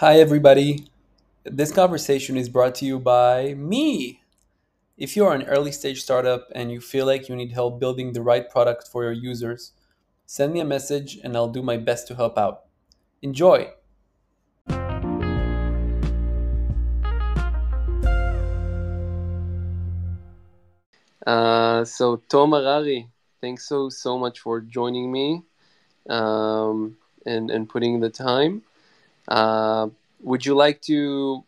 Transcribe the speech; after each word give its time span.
Hi, 0.00 0.20
everybody. 0.20 0.86
This 1.42 1.72
conversation 1.72 2.36
is 2.36 2.48
brought 2.48 2.76
to 2.76 2.84
you 2.84 3.00
by 3.00 3.54
me. 3.54 4.22
If 4.96 5.16
you 5.16 5.26
are 5.26 5.34
an 5.34 5.42
early 5.42 5.72
stage 5.72 6.02
startup 6.02 6.46
and 6.54 6.70
you 6.70 6.80
feel 6.80 7.04
like 7.04 7.28
you 7.28 7.34
need 7.34 7.50
help 7.50 7.80
building 7.80 8.12
the 8.12 8.22
right 8.22 8.48
product 8.48 8.86
for 8.86 9.02
your 9.02 9.10
users, 9.10 9.72
send 10.24 10.52
me 10.52 10.60
a 10.60 10.64
message 10.64 11.18
and 11.24 11.36
I'll 11.36 11.48
do 11.48 11.64
my 11.64 11.78
best 11.78 12.06
to 12.06 12.14
help 12.14 12.38
out. 12.38 12.66
Enjoy! 13.22 13.72
Uh, 21.26 21.84
so, 21.84 22.22
Tom 22.28 22.52
Harari, 22.52 23.08
thanks 23.40 23.66
so, 23.66 23.88
so 23.88 24.16
much 24.16 24.38
for 24.38 24.60
joining 24.60 25.10
me 25.10 25.42
um, 26.08 26.96
and, 27.26 27.50
and 27.50 27.68
putting 27.68 27.98
the 27.98 28.10
time. 28.10 28.62
Uh, 29.28 29.88
would 30.20 30.44
you 30.44 30.54
like 30.54 30.80
to 30.82 31.44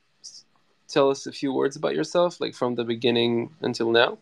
tell 0.88 1.10
us 1.10 1.26
a 1.26 1.32
few 1.32 1.52
words 1.52 1.76
about 1.76 1.94
yourself, 1.94 2.40
like 2.40 2.54
from 2.54 2.74
the 2.74 2.84
beginning 2.84 3.50
until 3.62 3.90
now? 3.90 4.18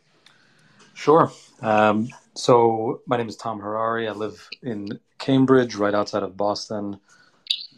Sure. 0.95 1.30
Um, 1.60 2.09
so 2.34 3.02
my 3.06 3.16
name 3.16 3.28
is 3.28 3.36
Tom 3.36 3.60
Harari. 3.60 4.09
I 4.09 4.12
live 4.12 4.48
in 4.62 4.98
Cambridge, 5.19 5.74
right 5.74 5.95
outside 5.95 6.23
of 6.23 6.36
Boston. 6.36 6.98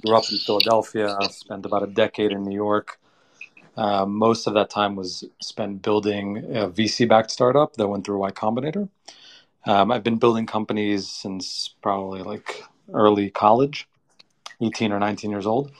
Grew 0.04 0.16
up 0.16 0.24
in 0.30 0.38
Philadelphia. 0.38 1.16
Spent 1.30 1.66
about 1.66 1.82
a 1.82 1.86
decade 1.86 2.32
in 2.32 2.44
New 2.44 2.54
York. 2.54 2.98
Uh, 3.76 4.04
most 4.06 4.46
of 4.46 4.54
that 4.54 4.70
time 4.70 4.96
was 4.96 5.24
spent 5.40 5.82
building 5.82 6.38
a 6.54 6.68
VC-backed 6.68 7.30
startup 7.30 7.74
that 7.74 7.88
went 7.88 8.04
through 8.04 8.18
Y 8.18 8.30
Combinator. 8.30 8.88
Um, 9.66 9.90
I've 9.90 10.02
been 10.02 10.16
building 10.16 10.46
companies 10.46 11.08
since 11.08 11.74
probably 11.82 12.22
like 12.22 12.64
early 12.92 13.30
college, 13.30 13.88
18 14.60 14.92
or 14.92 14.98
19 14.98 15.30
years 15.30 15.46
old 15.46 15.72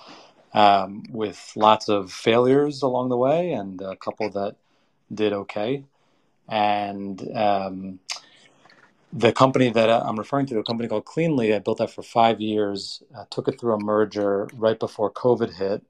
um, 0.52 1.05
with 1.11 1.52
lots 1.57 1.89
of 1.89 2.12
failures 2.12 2.83
along 2.83 3.09
the 3.09 3.16
way 3.16 3.53
and 3.53 3.81
a 3.81 3.97
couple 3.97 4.31
that 4.31 4.56
did 5.12 5.33
okay. 5.33 5.84
And 6.48 7.20
um, 7.36 8.01
the 9.12 9.33
company 9.33 9.70
that 9.70 9.89
I'm 9.89 10.19
referring 10.19 10.47
to, 10.47 10.58
a 10.58 10.64
company 10.64 10.89
called 10.89 11.05
Cleanly, 11.05 11.55
I 11.55 11.58
built 11.58 11.78
that 11.78 11.91
for 11.91 12.03
five 12.03 12.41
years, 12.41 13.03
uh, 13.17 13.25
took 13.31 13.48
it 13.48 13.61
through 13.61 13.75
a 13.75 13.81
merger 13.81 14.48
right 14.55 14.78
before 14.78 15.11
COVID 15.12 15.55
hit, 15.55 15.83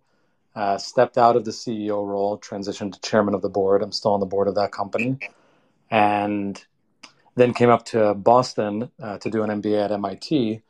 uh, 0.54 0.78
stepped 0.78 1.16
out 1.16 1.36
of 1.36 1.44
the 1.44 1.50
CEO 1.50 2.06
role, 2.06 2.38
transitioned 2.38 2.92
to 2.92 3.00
chairman 3.00 3.34
of 3.34 3.42
the 3.42 3.48
board. 3.48 3.82
I'm 3.82 3.92
still 3.92 4.12
on 4.12 4.20
the 4.20 4.26
board 4.26 4.48
of 4.48 4.54
that 4.56 4.72
company. 4.72 5.18
And 5.90 6.62
then 7.36 7.54
came 7.54 7.70
up 7.70 7.84
to 7.86 8.14
Boston 8.14 8.90
uh, 9.02 9.18
to 9.18 9.30
do 9.30 9.42
an 9.42 9.62
MBA 9.62 9.84
at 9.84 9.92
MIT 9.92 10.62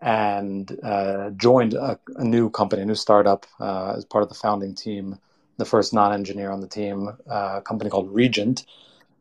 and 0.00 0.78
uh, 0.82 1.30
joined 1.30 1.74
a, 1.74 1.98
a, 2.16 2.24
new 2.24 2.48
company, 2.50 2.82
a 2.82 2.86
new 2.86 2.94
startup 2.94 3.46
uh, 3.60 3.94
as 3.96 4.04
part 4.04 4.22
of 4.22 4.28
the 4.28 4.34
founding 4.34 4.74
team, 4.74 5.18
the 5.58 5.64
first 5.64 5.92
non 5.92 6.12
engineer 6.12 6.50
on 6.50 6.60
the 6.60 6.66
team, 6.66 7.08
uh, 7.30 7.56
a 7.58 7.62
company 7.62 7.90
called 7.90 8.12
Regent, 8.12 8.64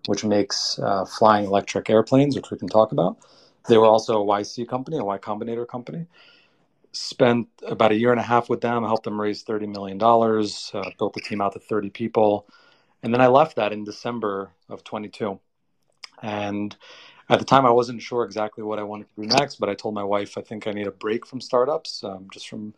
which 0.08 0.24
makes 0.24 0.80
uh, 0.80 1.06
flying 1.06 1.46
electric 1.46 1.90
airplanes, 1.90 2.36
which 2.36 2.50
we 2.50 2.58
can 2.58 2.70
talk 2.70 2.92
about. 2.92 3.18
They 3.68 3.78
were 3.78 3.86
also 3.86 4.22
a 4.22 4.26
YC 4.26 4.68
company, 4.68 4.98
a 4.98 5.04
Y 5.04 5.18
Combinator 5.18 5.68
company. 5.68 6.08
Spent 6.92 7.48
about 7.68 7.92
a 7.92 7.96
year 7.96 8.12
and 8.12 8.20
a 8.20 8.24
half 8.24 8.50
with 8.50 8.62
them, 8.62 8.84
helped 8.84 9.04
them 9.04 9.20
raise 9.20 9.44
$30 9.44 9.68
million, 9.68 10.02
uh, 10.02 10.92
built 10.98 11.14
the 11.14 11.22
team 11.22 11.42
out 11.42 11.54
to 11.54 11.60
30 11.60 11.90
people. 11.90 12.48
And 13.04 13.14
then 13.14 13.22
I 13.22 13.28
left 13.28 13.58
that 13.58 13.74
in 13.74 13.84
December 13.84 14.52
of 14.70 14.84
22. 14.84 15.40
And 16.22 16.76
at 17.30 17.40
the 17.40 17.46
time, 17.46 17.66
I 17.66 17.72
wasn't 17.72 18.02
sure 18.02 18.24
exactly 18.24 18.64
what 18.64 18.80
I 18.80 18.84
wanted 18.84 19.08
to 19.16 19.22
do 19.22 19.28
next, 19.28 19.60
but 19.60 19.70
I 19.70 19.76
told 19.76 19.94
my 19.94 20.04
wife 20.04 20.38
I 20.38 20.42
think 20.42 20.68
I 20.68 20.72
need 20.72 20.88
a 20.88 20.92
break 20.92 21.26
from 21.26 21.42
startups, 21.42 22.04
um, 22.04 22.28
just 22.34 22.50
from 22.50 22.74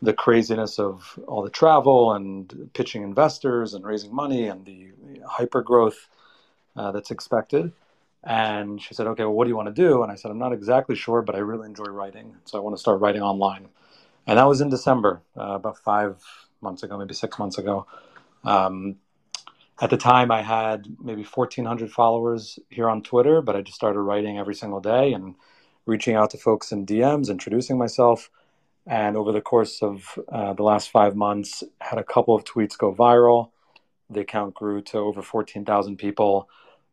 the 0.00 0.14
craziness 0.14 0.78
of 0.78 1.18
all 1.28 1.42
the 1.42 1.50
travel 1.50 2.12
and 2.12 2.70
pitching 2.72 3.02
investors 3.02 3.74
and 3.74 3.84
raising 3.84 4.14
money 4.14 4.48
and 4.48 4.64
the 4.64 4.88
hyper 5.26 5.62
growth 5.62 6.08
uh, 6.74 6.90
that's 6.90 7.10
expected. 7.10 7.72
And 8.24 8.80
she 8.80 8.94
said, 8.94 9.06
"Okay, 9.08 9.24
well, 9.24 9.34
what 9.34 9.44
do 9.44 9.50
you 9.50 9.56
want 9.56 9.74
to 9.74 9.74
do?" 9.74 10.02
And 10.02 10.10
I 10.10 10.14
said, 10.14 10.30
"I'm 10.30 10.38
not 10.38 10.52
exactly 10.52 10.96
sure, 10.96 11.22
but 11.22 11.34
I 11.34 11.38
really 11.38 11.66
enjoy 11.66 11.84
writing, 11.84 12.36
so 12.44 12.58
I 12.58 12.60
want 12.62 12.76
to 12.76 12.80
start 12.80 13.00
writing 13.00 13.22
online." 13.22 13.68
And 14.26 14.38
that 14.38 14.44
was 14.44 14.60
in 14.60 14.70
December, 14.70 15.20
uh, 15.36 15.54
about 15.54 15.78
five 15.78 16.22
months 16.60 16.82
ago, 16.82 16.96
maybe 16.96 17.14
six 17.14 17.38
months 17.38 17.58
ago. 17.58 17.86
Um, 18.44 18.96
at 19.82 19.90
the 19.90 19.98
time 19.98 20.30
i 20.30 20.40
had 20.42 20.86
maybe 21.02 21.24
1400 21.24 21.92
followers 21.92 22.58
here 22.70 22.88
on 22.88 23.02
twitter 23.02 23.42
but 23.42 23.56
i 23.56 23.60
just 23.60 23.76
started 23.76 24.00
writing 24.00 24.38
every 24.38 24.54
single 24.54 24.80
day 24.80 25.12
and 25.12 25.34
reaching 25.86 26.14
out 26.14 26.30
to 26.30 26.38
folks 26.38 26.72
in 26.72 26.86
dms 26.86 27.30
introducing 27.30 27.78
myself. 27.78 28.30
And 28.86 29.16
over 29.16 29.30
the 29.32 29.40
course 29.40 29.82
of 29.82 30.18
uh, 30.30 30.54
the 30.54 30.64
last 30.64 30.90
five 30.90 31.14
months 31.14 31.62
had 31.80 31.98
a 31.98 32.04
couple 32.04 32.34
of 32.34 32.44
tweets 32.44 32.76
go 32.76 32.92
viral. 32.92 33.50
The 34.10 34.20
account 34.20 34.54
grew 34.54 34.82
to 34.82 34.98
over 34.98 35.22
14000 35.22 35.96
people. 35.96 36.48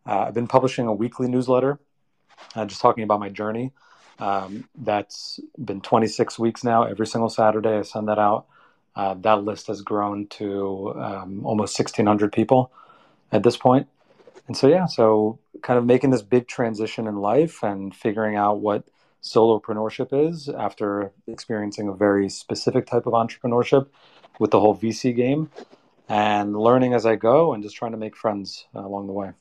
Uh, 0.06 0.26
i've 0.28 0.34
been 0.34 0.48
publishing 0.48 0.88
a 0.88 0.94
weekly 0.94 1.28
newsletter 1.28 1.80
uh, 2.56 2.66
just 2.66 2.82
talking 2.82 3.04
about 3.04 3.20
my 3.20 3.30
journey. 3.30 3.74
Um, 4.20 4.68
that's 4.76 5.40
been 5.58 5.82
26 5.82 6.40
weeks 6.40 6.64
now. 6.64 6.84
Every 6.84 7.08
single 7.08 7.30
saturday 7.30 7.78
i 7.78 7.82
send 7.82 8.08
that 8.08 8.20
out 8.20 8.48
uh, 8.96 9.14
that 9.16 9.44
list 9.44 9.68
has 9.68 9.82
grown 9.82 10.28
to 10.28 10.94
um, 10.96 11.46
almost 11.46 11.78
1,600 11.78 12.32
people 12.32 12.72
at 13.32 13.44
this 13.44 13.58
point. 13.58 13.88
And 14.48 14.58
so, 14.58 14.68
yeah, 14.68 14.86
so 14.86 15.40
kind 15.62 15.78
of 15.78 15.86
making 15.86 16.10
this 16.10 16.22
big 16.22 16.48
transition 16.48 17.08
in 17.08 17.18
life 17.18 17.64
and 17.64 17.96
figuring 17.96 18.36
out 18.36 18.60
what 18.60 18.84
solopreneurship 19.22 20.30
is 20.30 20.50
after 20.50 21.12
experiencing 21.28 21.88
a 21.88 21.94
very 21.94 22.30
specific 22.30 22.88
type 22.88 23.06
of 23.06 23.14
entrepreneurship 23.14 23.88
with 24.40 24.52
the 24.52 24.60
whole 24.60 24.76
VC 24.76 25.16
game 25.16 25.52
and 26.08 26.58
learning 26.58 26.94
as 26.94 27.06
I 27.06 27.16
go 27.16 27.54
and 27.54 27.62
just 27.62 27.76
trying 27.76 27.92
to 27.92 27.98
make 27.98 28.16
friends 28.16 28.66
along 28.74 29.08
the 29.08 29.14
way 29.14 29.34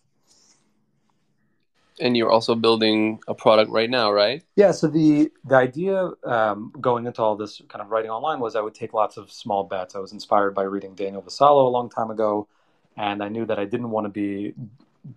and 2.00 2.16
you're 2.16 2.30
also 2.30 2.54
building 2.54 3.20
a 3.28 3.34
product 3.34 3.70
right 3.70 3.90
now, 3.90 4.10
right? 4.12 4.42
Yeah. 4.56 4.72
So 4.72 4.86
the 4.88 5.30
the 5.44 5.56
idea 5.56 6.10
um, 6.24 6.72
going 6.80 7.06
into 7.06 7.22
all 7.22 7.36
this 7.36 7.60
kind 7.68 7.82
of 7.82 7.90
writing 7.90 8.10
online 8.10 8.40
was 8.40 8.56
I 8.56 8.60
would 8.60 8.74
take 8.74 8.94
lots 8.94 9.16
of 9.16 9.30
small 9.30 9.64
bets. 9.64 9.94
I 9.94 9.98
was 9.98 10.12
inspired 10.12 10.54
by 10.54 10.62
reading 10.62 10.94
Daniel 10.94 11.22
Vassallo 11.22 11.66
a 11.66 11.70
long 11.70 11.88
time 11.90 12.10
ago, 12.10 12.48
and 12.96 13.22
I 13.22 13.28
knew 13.28 13.46
that 13.46 13.58
I 13.58 13.64
didn't 13.64 13.90
want 13.90 14.04
to 14.06 14.10
be 14.10 14.54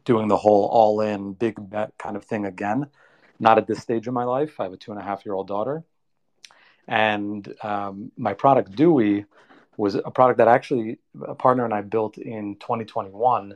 doing 0.05 0.27
the 0.27 0.37
whole 0.37 0.65
all 0.65 1.01
in 1.01 1.33
big 1.33 1.55
bet 1.69 1.97
kind 1.97 2.15
of 2.15 2.23
thing 2.23 2.45
again. 2.45 2.87
Not 3.39 3.57
at 3.57 3.67
this 3.67 3.79
stage 3.79 4.07
in 4.07 4.13
my 4.13 4.23
life. 4.23 4.59
I 4.59 4.63
have 4.63 4.73
a 4.73 4.77
two 4.77 4.91
and 4.91 4.99
a 4.99 5.03
half 5.03 5.25
year 5.25 5.33
old 5.33 5.47
daughter, 5.47 5.83
and 6.87 7.53
um, 7.63 8.11
my 8.17 8.33
product 8.33 8.75
Dewey 8.75 9.25
was 9.77 9.95
a 9.95 10.11
product 10.11 10.37
that 10.37 10.47
actually 10.47 10.99
a 11.25 11.33
partner 11.33 11.65
and 11.65 11.73
I 11.73 11.81
built 11.81 12.17
in 12.17 12.55
2021 12.57 13.55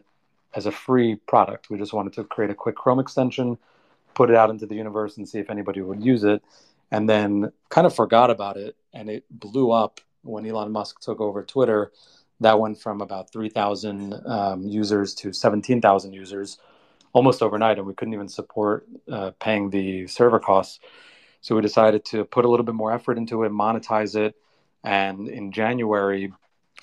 as 0.56 0.66
a 0.66 0.72
free 0.72 1.16
product. 1.16 1.70
We 1.70 1.78
just 1.78 1.94
wanted 1.94 2.14
to 2.14 2.24
create 2.24 2.50
a 2.50 2.56
quick 2.56 2.76
Chrome 2.76 3.00
extension, 3.00 3.58
put 4.14 4.30
it 4.30 4.36
out 4.36 4.50
into 4.50 4.66
the 4.66 4.76
universe, 4.76 5.18
and 5.18 5.28
see 5.28 5.40
if 5.40 5.50
anybody 5.50 5.82
would 5.82 6.04
use 6.04 6.24
it. 6.24 6.42
And 6.92 7.10
then 7.10 7.52
kind 7.70 7.86
of 7.86 7.96
forgot 7.96 8.30
about 8.30 8.58
it, 8.58 8.76
and 8.94 9.10
it 9.10 9.26
blew 9.30 9.72
up 9.72 10.00
when 10.22 10.46
Elon 10.46 10.72
Musk 10.72 11.02
took 11.02 11.20
over 11.20 11.44
Twitter. 11.44 11.92
That 12.40 12.60
went 12.60 12.80
from 12.80 13.02
about 13.02 13.32
3,000 13.32 14.14
um, 14.26 14.68
users 14.68 15.14
to 15.16 15.34
17,000 15.34 16.14
users 16.14 16.58
almost 17.14 17.42
overnight, 17.42 17.78
and 17.78 17.88
we 17.88 17.94
couldn't 17.94 18.14
even 18.14 18.28
support 18.28 18.88
uh, 19.12 19.32
paying 19.40 19.70
the 19.70 20.08
server 20.08 20.40
costs. 20.40 20.80
So 21.42 21.56
we 21.56 21.62
decided 21.62 22.06
to 22.06 22.26
put 22.26 22.46
a 22.46 22.50
little 22.50 22.66
bit 22.66 22.76
more 22.76 22.92
effort 22.92 23.18
into 23.18 23.44
it, 23.44 23.52
monetize 23.52 24.16
it. 24.16 24.36
And 24.84 25.28
in 25.28 25.52
January, 25.52 26.32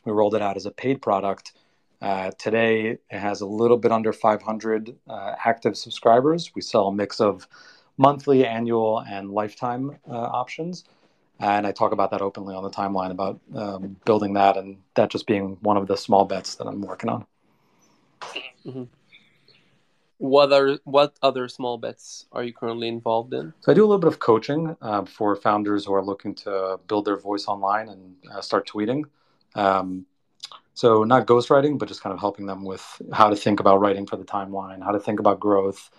we 0.04 0.12
rolled 0.12 0.34
it 0.34 0.42
out 0.42 0.56
as 0.56 0.66
a 0.66 0.70
paid 0.70 1.02
product 1.02 1.52
uh, 2.02 2.32
today, 2.32 2.98
it 3.10 3.18
has 3.18 3.42
a 3.42 3.46
little 3.46 3.76
bit 3.76 3.92
under 3.92 4.12
500 4.12 4.96
uh, 5.08 5.34
active 5.44 5.76
subscribers. 5.76 6.50
We 6.52 6.60
sell 6.60 6.88
a 6.88 6.92
mix 6.92 7.20
of 7.20 7.46
monthly, 7.96 8.44
annual, 8.44 8.98
and 9.08 9.30
lifetime 9.30 9.96
uh, 10.10 10.14
options. 10.14 10.84
And 11.38 11.64
I 11.64 11.70
talk 11.70 11.92
about 11.92 12.10
that 12.10 12.20
openly 12.20 12.56
on 12.56 12.64
the 12.64 12.70
timeline 12.70 13.12
about 13.12 13.40
um, 13.54 13.96
building 14.04 14.32
that 14.34 14.56
and 14.56 14.78
that 14.94 15.10
just 15.10 15.28
being 15.28 15.56
one 15.60 15.76
of 15.76 15.86
the 15.86 15.96
small 15.96 16.24
bets 16.24 16.56
that 16.56 16.66
I'm 16.66 16.80
working 16.80 17.08
on. 17.08 17.24
Mm-hmm. 18.66 18.84
What 20.18 20.52
are 20.52 20.78
what 20.84 21.16
other 21.22 21.48
small 21.48 21.78
bets 21.78 22.26
are 22.30 22.44
you 22.44 22.52
currently 22.52 22.86
involved 22.86 23.34
in? 23.34 23.52
So 23.60 23.72
I 23.72 23.74
do 23.74 23.82
a 23.82 23.86
little 23.86 23.98
bit 23.98 24.06
of 24.06 24.20
coaching 24.20 24.76
uh, 24.80 25.04
for 25.04 25.34
founders 25.34 25.84
who 25.84 25.94
are 25.94 26.04
looking 26.04 26.34
to 26.36 26.78
build 26.86 27.04
their 27.04 27.16
voice 27.16 27.46
online 27.46 27.88
and 27.88 28.14
uh, 28.32 28.40
start 28.40 28.68
tweeting. 28.68 29.02
Um, 29.56 30.06
so 30.74 31.04
not 31.04 31.26
ghostwriting, 31.26 31.78
but 31.78 31.88
just 31.88 32.02
kind 32.02 32.12
of 32.12 32.20
helping 32.20 32.46
them 32.46 32.64
with 32.64 33.02
how 33.12 33.28
to 33.28 33.36
think 33.36 33.60
about 33.60 33.80
writing 33.80 34.06
for 34.06 34.16
the 34.16 34.24
timeline, 34.24 34.82
how 34.82 34.92
to 34.92 35.00
think 35.00 35.20
about 35.20 35.38
growth, 35.38 35.90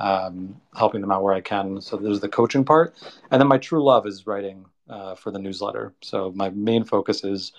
um, 0.00 0.60
helping 0.76 1.00
them 1.00 1.12
out 1.12 1.22
where 1.22 1.34
I 1.34 1.40
can. 1.40 1.80
So 1.80 1.96
there's 1.96 2.20
the 2.20 2.28
coaching 2.28 2.64
part, 2.64 2.94
and 3.30 3.40
then 3.40 3.48
my 3.48 3.58
true 3.58 3.84
love 3.84 4.06
is 4.06 4.26
writing 4.26 4.64
uh, 4.88 5.14
for 5.14 5.30
the 5.30 5.38
newsletter. 5.38 5.92
So 6.02 6.32
my 6.34 6.50
main 6.50 6.84
focus 6.84 7.24
is 7.24 7.52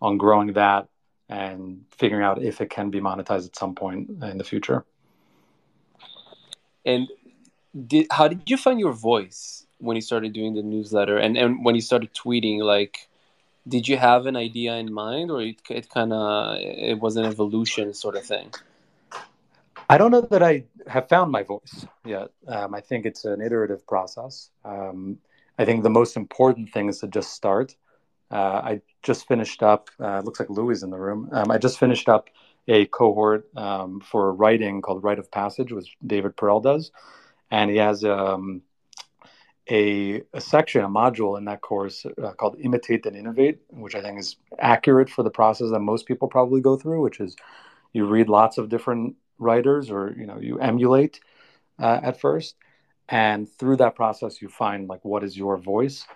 on 0.00 0.18
growing 0.18 0.52
that 0.52 0.88
and 1.28 1.84
figuring 1.90 2.24
out 2.24 2.42
if 2.42 2.60
it 2.60 2.70
can 2.70 2.90
be 2.90 3.00
monetized 3.00 3.46
at 3.46 3.56
some 3.56 3.74
point 3.74 4.10
in 4.22 4.38
the 4.38 4.44
future. 4.44 4.84
And 6.84 7.08
did, 7.86 8.06
how 8.10 8.28
did 8.28 8.48
you 8.48 8.56
find 8.56 8.78
your 8.78 8.92
voice 8.92 9.66
when 9.78 9.96
you 9.96 10.02
started 10.02 10.32
doing 10.32 10.54
the 10.54 10.62
newsletter 10.62 11.16
and, 11.16 11.36
and 11.36 11.64
when 11.64 11.74
you 11.74 11.80
started 11.80 12.10
tweeting? 12.14 12.60
Like, 12.60 13.08
did 13.66 13.88
you 13.88 13.96
have 13.96 14.26
an 14.26 14.36
idea 14.36 14.74
in 14.76 14.92
mind, 14.92 15.30
or 15.30 15.42
it, 15.42 15.60
it 15.70 15.88
kind 15.88 16.12
of 16.12 16.58
it 16.60 17.00
was 17.00 17.16
an 17.16 17.24
evolution 17.24 17.94
sort 17.94 18.16
of 18.16 18.24
thing? 18.24 18.50
I 19.88 19.98
don't 19.98 20.10
know 20.10 20.22
that 20.22 20.42
I 20.42 20.64
have 20.86 21.08
found 21.08 21.30
my 21.30 21.42
voice 21.42 21.86
yet. 22.04 22.30
Um, 22.48 22.74
I 22.74 22.80
think 22.80 23.04
it's 23.06 23.24
an 23.24 23.40
iterative 23.40 23.86
process. 23.86 24.50
Um, 24.64 25.18
I 25.58 25.64
think 25.64 25.82
the 25.82 25.90
most 25.90 26.16
important 26.16 26.72
thing 26.72 26.88
is 26.88 27.00
to 27.00 27.08
just 27.08 27.32
start. 27.32 27.76
Uh, 28.30 28.60
I 28.64 28.80
just 29.02 29.28
finished 29.28 29.62
up. 29.62 29.90
Uh, 30.00 30.20
looks 30.20 30.40
like 30.40 30.50
Louis 30.50 30.82
in 30.82 30.90
the 30.90 30.98
room. 30.98 31.28
Um, 31.32 31.50
I 31.50 31.58
just 31.58 31.78
finished 31.78 32.08
up 32.08 32.30
a 32.66 32.86
cohort 32.86 33.46
um, 33.56 34.00
for 34.00 34.32
writing 34.32 34.80
called 34.80 35.04
Write 35.04 35.18
of 35.18 35.30
Passage, 35.30 35.70
which 35.70 35.96
David 36.04 36.36
Perell 36.36 36.62
does, 36.62 36.90
and 37.50 37.70
he 37.70 37.76
has 37.76 38.04
um, 38.04 38.62
a, 39.70 40.22
a, 40.32 40.40
section, 40.40 40.82
a 40.82 40.88
module 40.88 41.38
in 41.38 41.46
that 41.46 41.60
course 41.60 42.04
uh, 42.22 42.32
called 42.32 42.56
Imitate 42.60 43.06
and 43.06 43.16
Innovate, 43.16 43.60
which 43.70 43.94
I 43.94 44.02
think 44.02 44.18
is 44.18 44.36
accurate 44.58 45.08
for 45.08 45.22
the 45.22 45.30
process 45.30 45.70
that 45.70 45.80
most 45.80 46.06
people 46.06 46.28
probably 46.28 46.60
go 46.60 46.76
through, 46.76 47.02
which 47.02 47.20
is 47.20 47.34
you 47.92 48.06
read 48.06 48.28
lots 48.28 48.58
of 48.58 48.68
different 48.68 49.16
writers 49.38 49.90
or 49.90 50.14
you 50.18 50.26
know 50.26 50.38
you 50.38 50.58
emulate 50.58 51.20
uh, 51.78 52.00
at 52.02 52.20
first. 52.20 52.56
And 53.08 53.48
through 53.48 53.76
that 53.76 53.96
process 53.96 54.40
you 54.40 54.48
find 54.48 54.88
like 54.88 55.04
what 55.04 55.24
is 55.24 55.36
your 55.36 55.56
voice. 55.56 56.06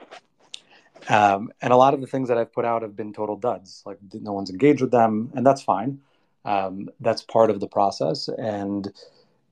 Um, 1.09 1.53
and 1.63 1.73
a 1.73 1.77
lot 1.77 1.95
of 1.95 2.01
the 2.01 2.09
things 2.09 2.29
that 2.29 2.37
i've 2.37 2.53
put 2.53 2.65
out 2.65 2.83
have 2.83 2.97
been 2.97 3.13
total 3.13 3.37
duds 3.37 3.85
like 3.87 3.99
no 4.15 4.33
one's 4.33 4.51
engaged 4.51 4.81
with 4.81 4.91
them 4.91 5.31
and 5.35 5.47
that's 5.47 5.63
fine. 5.63 6.01
Um, 6.45 6.89
that's 7.01 7.23
part 7.23 7.51
of 7.51 7.61
the 7.61 7.69
process. 7.69 8.29
And 8.29 8.93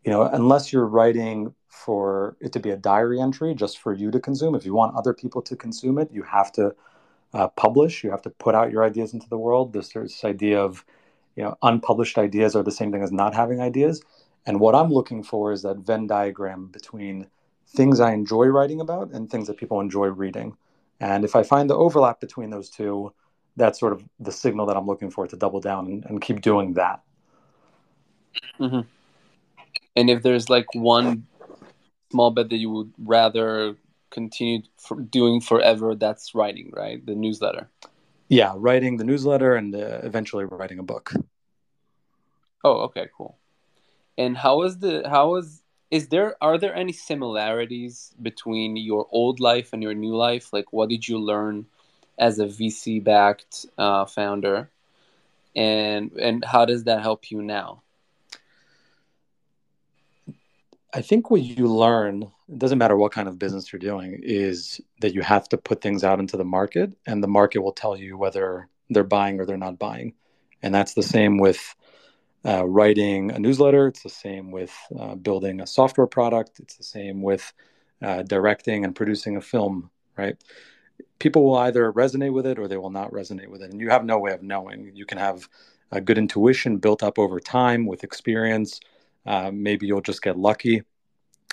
you 0.06 0.12
know 0.12 0.22
unless 0.22 0.72
you're 0.72 0.86
writing 0.86 1.52
for 1.68 2.36
it 2.40 2.52
to 2.52 2.60
be 2.60 2.70
a 2.70 2.76
diary 2.76 3.20
entry 3.20 3.54
just 3.54 3.78
for 3.78 3.92
you 3.92 4.10
to 4.10 4.18
consume 4.18 4.54
if 4.54 4.64
you 4.64 4.72
want 4.72 4.96
other 4.96 5.12
people 5.12 5.42
to 5.42 5.54
consume 5.54 5.98
it 5.98 6.10
you 6.10 6.22
have 6.22 6.50
to 6.52 6.74
uh, 7.34 7.48
publish 7.48 8.02
you 8.02 8.10
have 8.10 8.22
to 8.22 8.30
put 8.30 8.54
out 8.54 8.70
your 8.72 8.84
ideas 8.84 9.12
into 9.12 9.28
the 9.28 9.38
world. 9.38 9.72
There's 9.72 9.90
this 9.90 10.24
idea 10.24 10.58
of 10.60 10.84
you 11.34 11.42
know 11.42 11.56
unpublished 11.62 12.16
ideas 12.18 12.56
are 12.56 12.62
the 12.62 12.70
same 12.70 12.92
thing 12.92 13.02
as 13.02 13.12
not 13.12 13.34
having 13.34 13.60
ideas. 13.60 14.02
And 14.46 14.60
what 14.60 14.74
i'm 14.74 14.90
looking 14.90 15.22
for 15.22 15.52
is 15.52 15.62
that 15.62 15.78
venn 15.78 16.06
diagram 16.06 16.68
between 16.68 17.26
things 17.68 18.00
i 18.00 18.12
enjoy 18.12 18.46
writing 18.46 18.80
about 18.80 19.10
and 19.10 19.28
things 19.28 19.48
that 19.48 19.58
people 19.58 19.80
enjoy 19.80 20.06
reading. 20.06 20.56
And 21.00 21.24
if 21.24 21.36
i 21.36 21.42
find 21.42 21.68
the 21.68 21.76
overlap 21.76 22.20
between 22.20 22.50
those 22.50 22.70
two 22.70 23.12
that's 23.56 23.80
sort 23.80 23.92
of 23.92 24.04
the 24.20 24.32
signal 24.32 24.66
that 24.66 24.76
i'm 24.76 24.86
looking 24.86 25.10
for 25.10 25.26
to 25.26 25.36
double 25.36 25.60
down 25.60 25.86
and, 25.86 26.04
and 26.06 26.22
keep 26.22 26.40
doing 26.40 26.74
that. 26.74 27.02
Mm-hmm. 28.60 28.80
And 29.96 30.10
if 30.10 30.22
there's 30.22 30.50
like 30.50 30.66
one 30.74 31.26
small 32.10 32.30
bit 32.30 32.50
that 32.50 32.58
you 32.58 32.70
would 32.70 32.92
rather 32.98 33.76
continue 34.10 34.62
for 34.78 35.00
doing 35.00 35.40
forever 35.40 35.94
that's 35.94 36.34
writing 36.34 36.70
right 36.74 37.04
the 37.06 37.14
newsletter 37.14 37.68
yeah, 38.28 38.54
writing 38.56 38.96
the 38.96 39.04
newsletter 39.04 39.54
and 39.54 39.74
uh, 39.74 40.00
eventually 40.02 40.44
writing 40.44 40.78
a 40.78 40.82
book. 40.82 41.12
Oh, 42.64 42.78
okay, 42.84 43.08
cool. 43.16 43.38
And 44.18 44.36
how 44.36 44.62
is 44.62 44.78
the 44.78 45.08
how 45.08 45.36
is 45.36 45.62
is 45.90 46.08
there 46.08 46.36
are 46.42 46.58
there 46.58 46.74
any 46.74 46.92
similarities 46.92 48.14
between 48.20 48.76
your 48.76 49.06
old 49.10 49.38
life 49.40 49.72
and 49.72 49.82
your 49.82 49.94
new 49.94 50.16
life? 50.16 50.52
Like, 50.52 50.72
what 50.72 50.88
did 50.88 51.06
you 51.06 51.18
learn 51.18 51.66
as 52.18 52.38
a 52.38 52.46
VC 52.46 52.98
backed 52.98 53.66
uh, 53.78 54.06
founder, 54.06 54.70
and 55.54 56.10
and 56.12 56.44
how 56.44 56.64
does 56.64 56.84
that 56.84 57.02
help 57.02 57.30
you 57.30 57.42
now? 57.42 57.82
I 60.92 61.02
think 61.02 61.30
what 61.30 61.42
you 61.42 61.66
learn, 61.66 62.22
it 62.48 62.58
doesn't 62.58 62.78
matter 62.78 62.96
what 62.96 63.12
kind 63.12 63.28
of 63.28 63.38
business 63.38 63.72
you're 63.72 63.80
doing, 63.80 64.20
is 64.22 64.80
that 65.00 65.14
you 65.14 65.20
have 65.22 65.48
to 65.50 65.58
put 65.58 65.80
things 65.80 66.04
out 66.04 66.20
into 66.20 66.36
the 66.36 66.44
market 66.44 66.92
and 67.06 67.22
the 67.22 67.28
market 67.28 67.60
will 67.60 67.72
tell 67.72 67.96
you 67.96 68.16
whether 68.16 68.68
they're 68.90 69.04
buying 69.04 69.40
or 69.40 69.46
they're 69.46 69.56
not 69.56 69.78
buying. 69.78 70.14
And 70.62 70.74
that's 70.74 70.94
the 70.94 71.02
same 71.02 71.38
with 71.38 71.74
uh, 72.44 72.66
writing 72.66 73.32
a 73.32 73.38
newsletter. 73.38 73.88
It's 73.88 74.02
the 74.02 74.08
same 74.08 74.50
with 74.50 74.72
uh, 74.98 75.16
building 75.16 75.60
a 75.60 75.66
software 75.66 76.06
product. 76.06 76.60
It's 76.60 76.76
the 76.76 76.84
same 76.84 77.20
with 77.20 77.52
uh, 78.00 78.22
directing 78.22 78.84
and 78.84 78.94
producing 78.94 79.36
a 79.36 79.40
film, 79.40 79.90
right? 80.16 80.36
People 81.18 81.44
will 81.44 81.58
either 81.58 81.92
resonate 81.92 82.32
with 82.32 82.46
it 82.46 82.58
or 82.58 82.68
they 82.68 82.76
will 82.76 82.90
not 82.90 83.10
resonate 83.10 83.48
with 83.48 83.62
it. 83.62 83.70
And 83.70 83.80
you 83.80 83.90
have 83.90 84.04
no 84.04 84.18
way 84.18 84.32
of 84.32 84.42
knowing. 84.42 84.92
You 84.94 85.06
can 85.06 85.18
have 85.18 85.48
a 85.90 86.00
good 86.00 86.18
intuition 86.18 86.78
built 86.78 87.02
up 87.02 87.18
over 87.18 87.40
time 87.40 87.86
with 87.86 88.04
experience 88.04 88.80
uh, 89.26 89.50
maybe 89.52 89.86
you'll 89.86 90.00
just 90.00 90.22
get 90.22 90.38
lucky. 90.38 90.82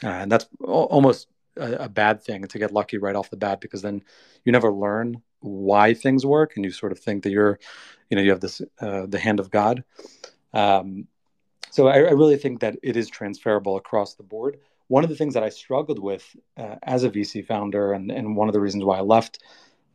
Uh, 0.03 0.07
and 0.07 0.31
that's 0.31 0.47
almost 0.63 1.27
a, 1.57 1.85
a, 1.85 1.89
bad 1.89 2.21
thing 2.21 2.45
to 2.45 2.59
get 2.59 2.73
lucky 2.73 2.97
right 2.97 3.15
off 3.15 3.29
the 3.29 3.37
bat 3.37 3.61
because 3.61 3.81
then 3.81 4.01
you 4.43 4.51
never 4.51 4.71
learn 4.71 5.21
why 5.39 5.93
things 5.93 6.25
work 6.25 6.53
and 6.55 6.65
you 6.65 6.71
sort 6.71 6.91
of 6.91 6.99
think 6.99 7.23
that 7.23 7.31
you're, 7.31 7.59
you 8.09 8.17
know, 8.17 8.23
you 8.23 8.31
have 8.31 8.41
this, 8.41 8.61
uh, 8.79 9.05
the 9.07 9.19
hand 9.19 9.39
of 9.39 9.49
God. 9.49 9.83
Um, 10.53 11.07
so 11.71 11.87
I, 11.87 11.95
I, 11.95 12.11
really 12.11 12.37
think 12.37 12.59
that 12.59 12.77
it 12.83 12.95
is 12.95 13.09
transferable 13.09 13.77
across 13.77 14.13
the 14.13 14.23
board. 14.23 14.59
One 14.87 15.03
of 15.03 15.09
the 15.09 15.15
things 15.15 15.33
that 15.33 15.43
I 15.43 15.49
struggled 15.49 15.97
with 15.97 16.35
uh, 16.57 16.75
as 16.83 17.03
a 17.03 17.09
VC 17.09 17.45
founder, 17.45 17.93
and, 17.93 18.11
and 18.11 18.35
one 18.35 18.47
of 18.47 18.53
the 18.53 18.59
reasons 18.59 18.83
why 18.83 18.97
I 18.97 19.01
left 19.01 19.39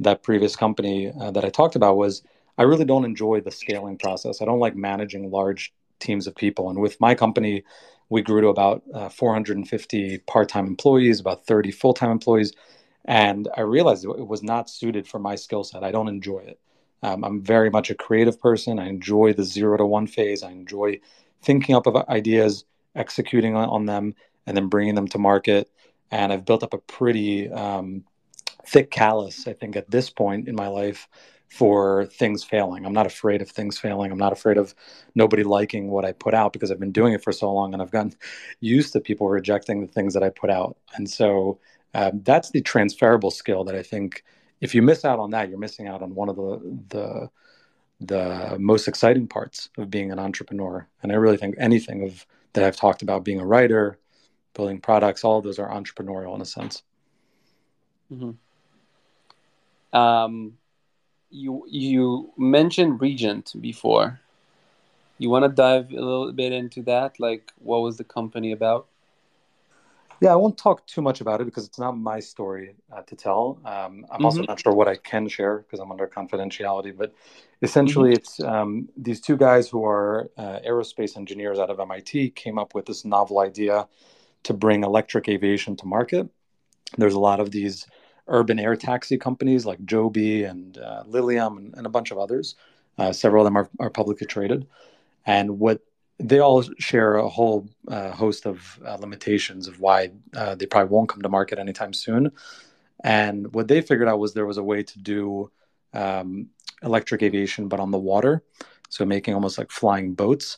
that 0.00 0.22
previous 0.24 0.56
company 0.56 1.12
uh, 1.20 1.30
that 1.30 1.44
I 1.44 1.50
talked 1.50 1.76
about 1.76 1.96
was 1.96 2.22
I 2.56 2.64
really 2.64 2.84
don't 2.84 3.04
enjoy 3.04 3.40
the 3.40 3.52
scaling 3.52 3.98
process. 3.98 4.42
I 4.42 4.44
don't 4.44 4.58
like 4.58 4.74
managing 4.74 5.30
large 5.30 5.72
teams 5.98 6.26
of 6.26 6.34
people. 6.34 6.70
And 6.70 6.80
with 6.80 7.00
my 7.00 7.14
company, 7.14 7.64
we 8.08 8.22
grew 8.22 8.40
to 8.40 8.48
about 8.48 8.82
uh, 8.94 9.08
450 9.08 10.18
part-time 10.18 10.66
employees, 10.66 11.20
about 11.20 11.46
30 11.46 11.70
full-time 11.70 12.10
employees, 12.10 12.52
and 13.04 13.48
I 13.56 13.62
realized 13.62 14.04
it 14.04 14.26
was 14.26 14.42
not 14.42 14.68
suited 14.68 15.06
for 15.06 15.18
my 15.18 15.34
skill 15.34 15.64
set. 15.64 15.82
I 15.82 15.90
don't 15.90 16.08
enjoy 16.08 16.40
it. 16.40 16.60
Um, 17.02 17.24
I'm 17.24 17.42
very 17.42 17.70
much 17.70 17.90
a 17.90 17.94
creative 17.94 18.40
person. 18.40 18.78
I 18.78 18.88
enjoy 18.88 19.32
the 19.32 19.44
zero 19.44 19.76
to 19.76 19.86
one 19.86 20.06
phase. 20.06 20.42
I 20.42 20.50
enjoy 20.50 21.00
thinking 21.42 21.74
up 21.74 21.86
of 21.86 21.96
ideas, 22.08 22.64
executing 22.94 23.56
on, 23.56 23.86
them, 23.86 24.14
and 24.46 24.56
then 24.56 24.68
bringing 24.68 24.94
them 24.94 25.08
to 25.08 25.18
market. 25.18 25.70
And 26.10 26.32
I've 26.32 26.44
built 26.44 26.62
up 26.62 26.74
a 26.74 26.78
pretty 26.78 27.50
um, 27.50 28.04
thick 28.66 28.90
callus, 28.90 29.46
I 29.46 29.52
think, 29.52 29.76
at 29.76 29.90
this 29.90 30.10
point 30.10 30.48
in 30.48 30.54
my 30.54 30.68
life 30.68 31.08
for 31.48 32.06
things 32.06 32.44
failing. 32.44 32.84
I'm 32.84 32.92
not 32.92 33.06
afraid 33.06 33.40
of 33.40 33.50
things 33.50 33.78
failing. 33.78 34.12
I'm 34.12 34.18
not 34.18 34.32
afraid 34.32 34.58
of 34.58 34.74
nobody 35.14 35.42
liking 35.42 35.90
what 35.90 36.04
I 36.04 36.12
put 36.12 36.34
out 36.34 36.52
because 36.52 36.70
I've 36.70 36.80
been 36.80 36.92
doing 36.92 37.14
it 37.14 37.22
for 37.22 37.32
so 37.32 37.52
long 37.52 37.72
and 37.72 37.82
I've 37.82 37.90
gotten 37.90 38.14
used 38.60 38.92
to 38.92 39.00
people 39.00 39.28
rejecting 39.28 39.80
the 39.80 39.92
things 39.92 40.14
that 40.14 40.22
I 40.22 40.30
put 40.30 40.50
out. 40.50 40.76
And 40.94 41.08
so 41.08 41.58
um, 41.94 42.20
that's 42.22 42.50
the 42.50 42.60
transferable 42.60 43.30
skill 43.30 43.64
that 43.64 43.74
I 43.74 43.82
think 43.82 44.24
if 44.60 44.74
you 44.74 44.82
miss 44.82 45.04
out 45.04 45.18
on 45.18 45.30
that, 45.30 45.48
you're 45.48 45.58
missing 45.58 45.88
out 45.88 46.02
on 46.02 46.14
one 46.14 46.28
of 46.28 46.36
the 46.36 46.78
the 46.88 47.30
the 48.00 48.56
most 48.60 48.86
exciting 48.86 49.26
parts 49.26 49.70
of 49.76 49.90
being 49.90 50.12
an 50.12 50.18
entrepreneur. 50.18 50.86
And 51.02 51.10
I 51.10 51.16
really 51.16 51.36
think 51.36 51.56
anything 51.58 52.04
of 52.04 52.24
that 52.52 52.62
I've 52.62 52.76
talked 52.76 53.02
about 53.02 53.24
being 53.24 53.40
a 53.40 53.46
writer, 53.46 53.98
building 54.54 54.80
products, 54.80 55.24
all 55.24 55.38
of 55.38 55.44
those 55.44 55.58
are 55.58 55.68
entrepreneurial 55.68 56.34
in 56.34 56.40
a 56.40 56.44
sense. 56.44 56.82
Mm-hmm. 58.12 59.96
Um, 59.98 60.58
you 61.30 61.64
you 61.68 62.32
mentioned 62.36 63.00
Regent 63.00 63.52
before. 63.60 64.20
You 65.18 65.30
want 65.30 65.44
to 65.44 65.48
dive 65.48 65.90
a 65.90 65.94
little 65.94 66.32
bit 66.32 66.52
into 66.52 66.82
that? 66.82 67.18
Like, 67.18 67.52
what 67.58 67.78
was 67.82 67.96
the 67.96 68.04
company 68.04 68.52
about? 68.52 68.86
Yeah, 70.20 70.32
I 70.32 70.36
won't 70.36 70.58
talk 70.58 70.86
too 70.86 71.00
much 71.00 71.20
about 71.20 71.40
it 71.40 71.44
because 71.44 71.66
it's 71.66 71.78
not 71.78 71.92
my 71.92 72.18
story 72.18 72.74
uh, 72.92 73.02
to 73.02 73.14
tell. 73.14 73.58
Um, 73.64 73.70
I'm 73.70 73.94
mm-hmm. 74.02 74.24
also 74.24 74.42
not 74.42 74.60
sure 74.60 74.72
what 74.72 74.88
I 74.88 74.96
can 74.96 75.28
share 75.28 75.58
because 75.58 75.78
I'm 75.78 75.92
under 75.92 76.08
confidentiality. 76.08 76.96
But 76.96 77.14
essentially, 77.62 78.10
mm-hmm. 78.10 78.18
it's 78.18 78.40
um, 78.40 78.88
these 78.96 79.20
two 79.20 79.36
guys 79.36 79.68
who 79.68 79.84
are 79.84 80.30
uh, 80.36 80.58
aerospace 80.66 81.16
engineers 81.16 81.58
out 81.58 81.70
of 81.70 81.78
MIT 81.78 82.30
came 82.30 82.58
up 82.58 82.74
with 82.74 82.86
this 82.86 83.04
novel 83.04 83.38
idea 83.38 83.86
to 84.44 84.54
bring 84.54 84.82
electric 84.82 85.28
aviation 85.28 85.76
to 85.76 85.86
market. 85.86 86.28
There's 86.96 87.14
a 87.14 87.20
lot 87.20 87.38
of 87.38 87.50
these 87.52 87.86
urban 88.28 88.58
air 88.58 88.76
taxi 88.76 89.18
companies 89.18 89.66
like 89.66 89.84
Joby 89.84 90.44
and 90.44 90.78
uh, 90.78 91.04
Lilium 91.06 91.58
and, 91.58 91.74
and, 91.76 91.86
a 91.86 91.90
bunch 91.90 92.10
of 92.10 92.18
others. 92.18 92.54
Uh, 92.96 93.12
several 93.12 93.42
of 93.42 93.46
them 93.46 93.56
are, 93.56 93.68
are, 93.80 93.90
publicly 93.90 94.26
traded. 94.26 94.66
And 95.26 95.58
what 95.58 95.80
they 96.18 96.40
all 96.40 96.62
share 96.78 97.16
a 97.16 97.28
whole 97.28 97.68
uh, 97.86 98.10
host 98.10 98.46
of 98.46 98.80
uh, 98.84 98.96
limitations 98.96 99.68
of 99.68 99.80
why 99.80 100.10
uh, 100.34 100.54
they 100.54 100.66
probably 100.66 100.90
won't 100.90 101.08
come 101.08 101.22
to 101.22 101.28
market 101.28 101.58
anytime 101.58 101.92
soon. 101.92 102.32
And 103.04 103.52
what 103.54 103.68
they 103.68 103.80
figured 103.80 104.08
out 104.08 104.18
was 104.18 104.34
there 104.34 104.46
was 104.46 104.58
a 104.58 104.62
way 104.62 104.82
to 104.82 104.98
do 104.98 105.50
um, 105.94 106.48
electric 106.82 107.22
aviation, 107.22 107.68
but 107.68 107.80
on 107.80 107.90
the 107.90 107.98
water. 107.98 108.42
So 108.88 109.04
making 109.04 109.34
almost 109.34 109.58
like 109.58 109.70
flying 109.70 110.14
boats. 110.14 110.56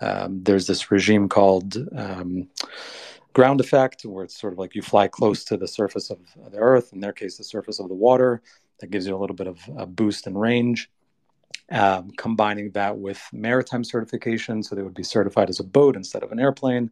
Um, 0.00 0.42
there's 0.42 0.66
this 0.66 0.90
regime 0.90 1.28
called 1.28 1.76
um, 1.96 2.48
ground 3.34 3.60
effect, 3.60 4.02
where 4.04 4.24
it's 4.24 4.40
sort 4.40 4.52
of 4.54 4.58
like 4.58 4.74
you 4.74 4.82
fly 4.82 5.06
close 5.08 5.44
to 5.44 5.56
the 5.56 5.68
surface 5.68 6.10
of 6.10 6.18
the 6.50 6.58
Earth, 6.58 6.92
in 6.94 7.00
their 7.00 7.12
case, 7.12 7.36
the 7.36 7.44
surface 7.44 7.78
of 7.80 7.88
the 7.88 7.94
water. 7.94 8.40
That 8.80 8.90
gives 8.90 9.06
you 9.06 9.14
a 9.14 9.20
little 9.22 9.36
bit 9.36 9.46
of 9.46 9.58
a 9.76 9.86
boost 9.86 10.26
in 10.26 10.36
range. 10.36 10.90
Um, 11.70 12.10
combining 12.16 12.72
that 12.72 12.98
with 12.98 13.22
maritime 13.32 13.84
certification, 13.84 14.62
so 14.62 14.74
they 14.74 14.82
would 14.82 14.94
be 14.94 15.04
certified 15.04 15.48
as 15.48 15.60
a 15.60 15.64
boat 15.64 15.96
instead 15.96 16.22
of 16.22 16.32
an 16.32 16.40
airplane. 16.40 16.90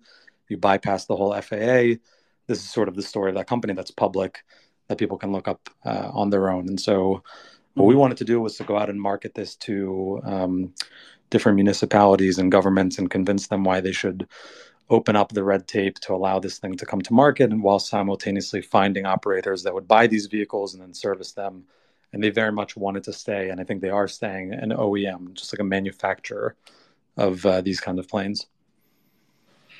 You 0.49 0.57
bypass 0.59 1.07
the 1.07 1.17
whole 1.17 1.33
FAA. 1.41 1.99
This 2.47 2.59
is 2.59 2.71
sort 2.71 2.89
of 2.89 2.95
the 2.95 3.03
story 3.03 3.31
of 3.31 3.37
that 3.37 3.49
company 3.49 3.75
that's 3.75 3.91
public 3.91 4.45
that 4.89 4.99
people 4.99 5.19
can 5.19 5.33
look 5.33 5.49
up 5.49 5.69
uh, 5.85 6.11
on 6.13 6.31
their 6.31 6.51
own. 6.51 6.69
And 6.69 6.81
so 6.81 7.23
What 7.75 7.87
we 7.87 7.95
wanted 7.95 8.19
to 8.19 8.25
do 8.25 8.41
was 8.41 8.57
to 8.57 8.65
go 8.65 8.77
out 8.77 8.91
and 8.91 9.01
market 9.01 9.35
this 9.35 9.57
to 9.57 10.21
um, 10.25 10.75
different 11.31 11.57
municipalities 11.57 12.39
and 12.39 12.53
governments 12.53 12.99
and 12.99 13.11
convince 13.11 13.47
them 13.47 13.65
why 13.65 13.81
they 13.81 13.93
should 13.93 14.29
open 14.91 15.17
up 15.17 15.33
the 15.33 15.45
red 15.45 15.67
tape 15.67 15.99
to 16.01 16.15
allow 16.15 16.39
this 16.39 16.59
thing 16.59 16.77
to 16.77 16.87
come 16.87 17.01
to 17.01 17.13
market 17.13 17.51
and 17.51 17.63
while 17.63 17.79
simultaneously 17.79 18.61
finding 18.61 19.07
operators 19.07 19.63
that 19.63 19.75
would 19.75 19.89
buy 19.89 20.07
these 20.07 20.27
vehicles 20.27 20.75
and 20.75 20.83
then 20.83 20.95
service 20.95 21.33
them. 21.33 21.65
And 22.13 22.23
they 22.23 22.31
very 22.31 22.53
much 22.53 22.77
wanted 22.77 23.05
to 23.05 23.13
stay 23.13 23.49
and 23.49 23.59
i 23.59 23.65
think 23.65 23.81
they 23.81 23.89
are 23.89 24.07
staying 24.07 24.53
an 24.53 24.71
oem 24.71 25.33
just 25.33 25.53
like 25.53 25.61
a 25.61 25.65
manufacturer 25.65 26.57
of 27.17 27.45
uh, 27.47 27.61
these 27.63 27.81
kind 27.81 27.99
of 27.99 28.07
planes. 28.07 28.47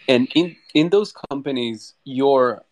And 0.09 0.29
in 0.35 0.57
in 0.75 0.89
those 0.89 1.13
companies 1.31 1.95
your 2.05 2.65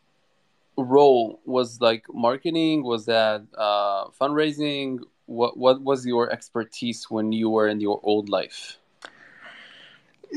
role 0.77 1.41
was 1.45 1.81
like 1.81 2.05
marketing 2.13 2.85
was 2.85 3.07
that 3.07 3.43
uh, 3.57 4.09
fundraising? 4.21 5.01
What 5.27 5.57
what 5.57 5.83
was 5.83 6.07
your 6.07 6.33
expertise 6.33 7.11
when 7.11 7.33
you 7.33 7.51
were 7.51 7.69
in 7.69 7.81
your 7.81 8.01
old 8.03 8.29
life 8.29 8.80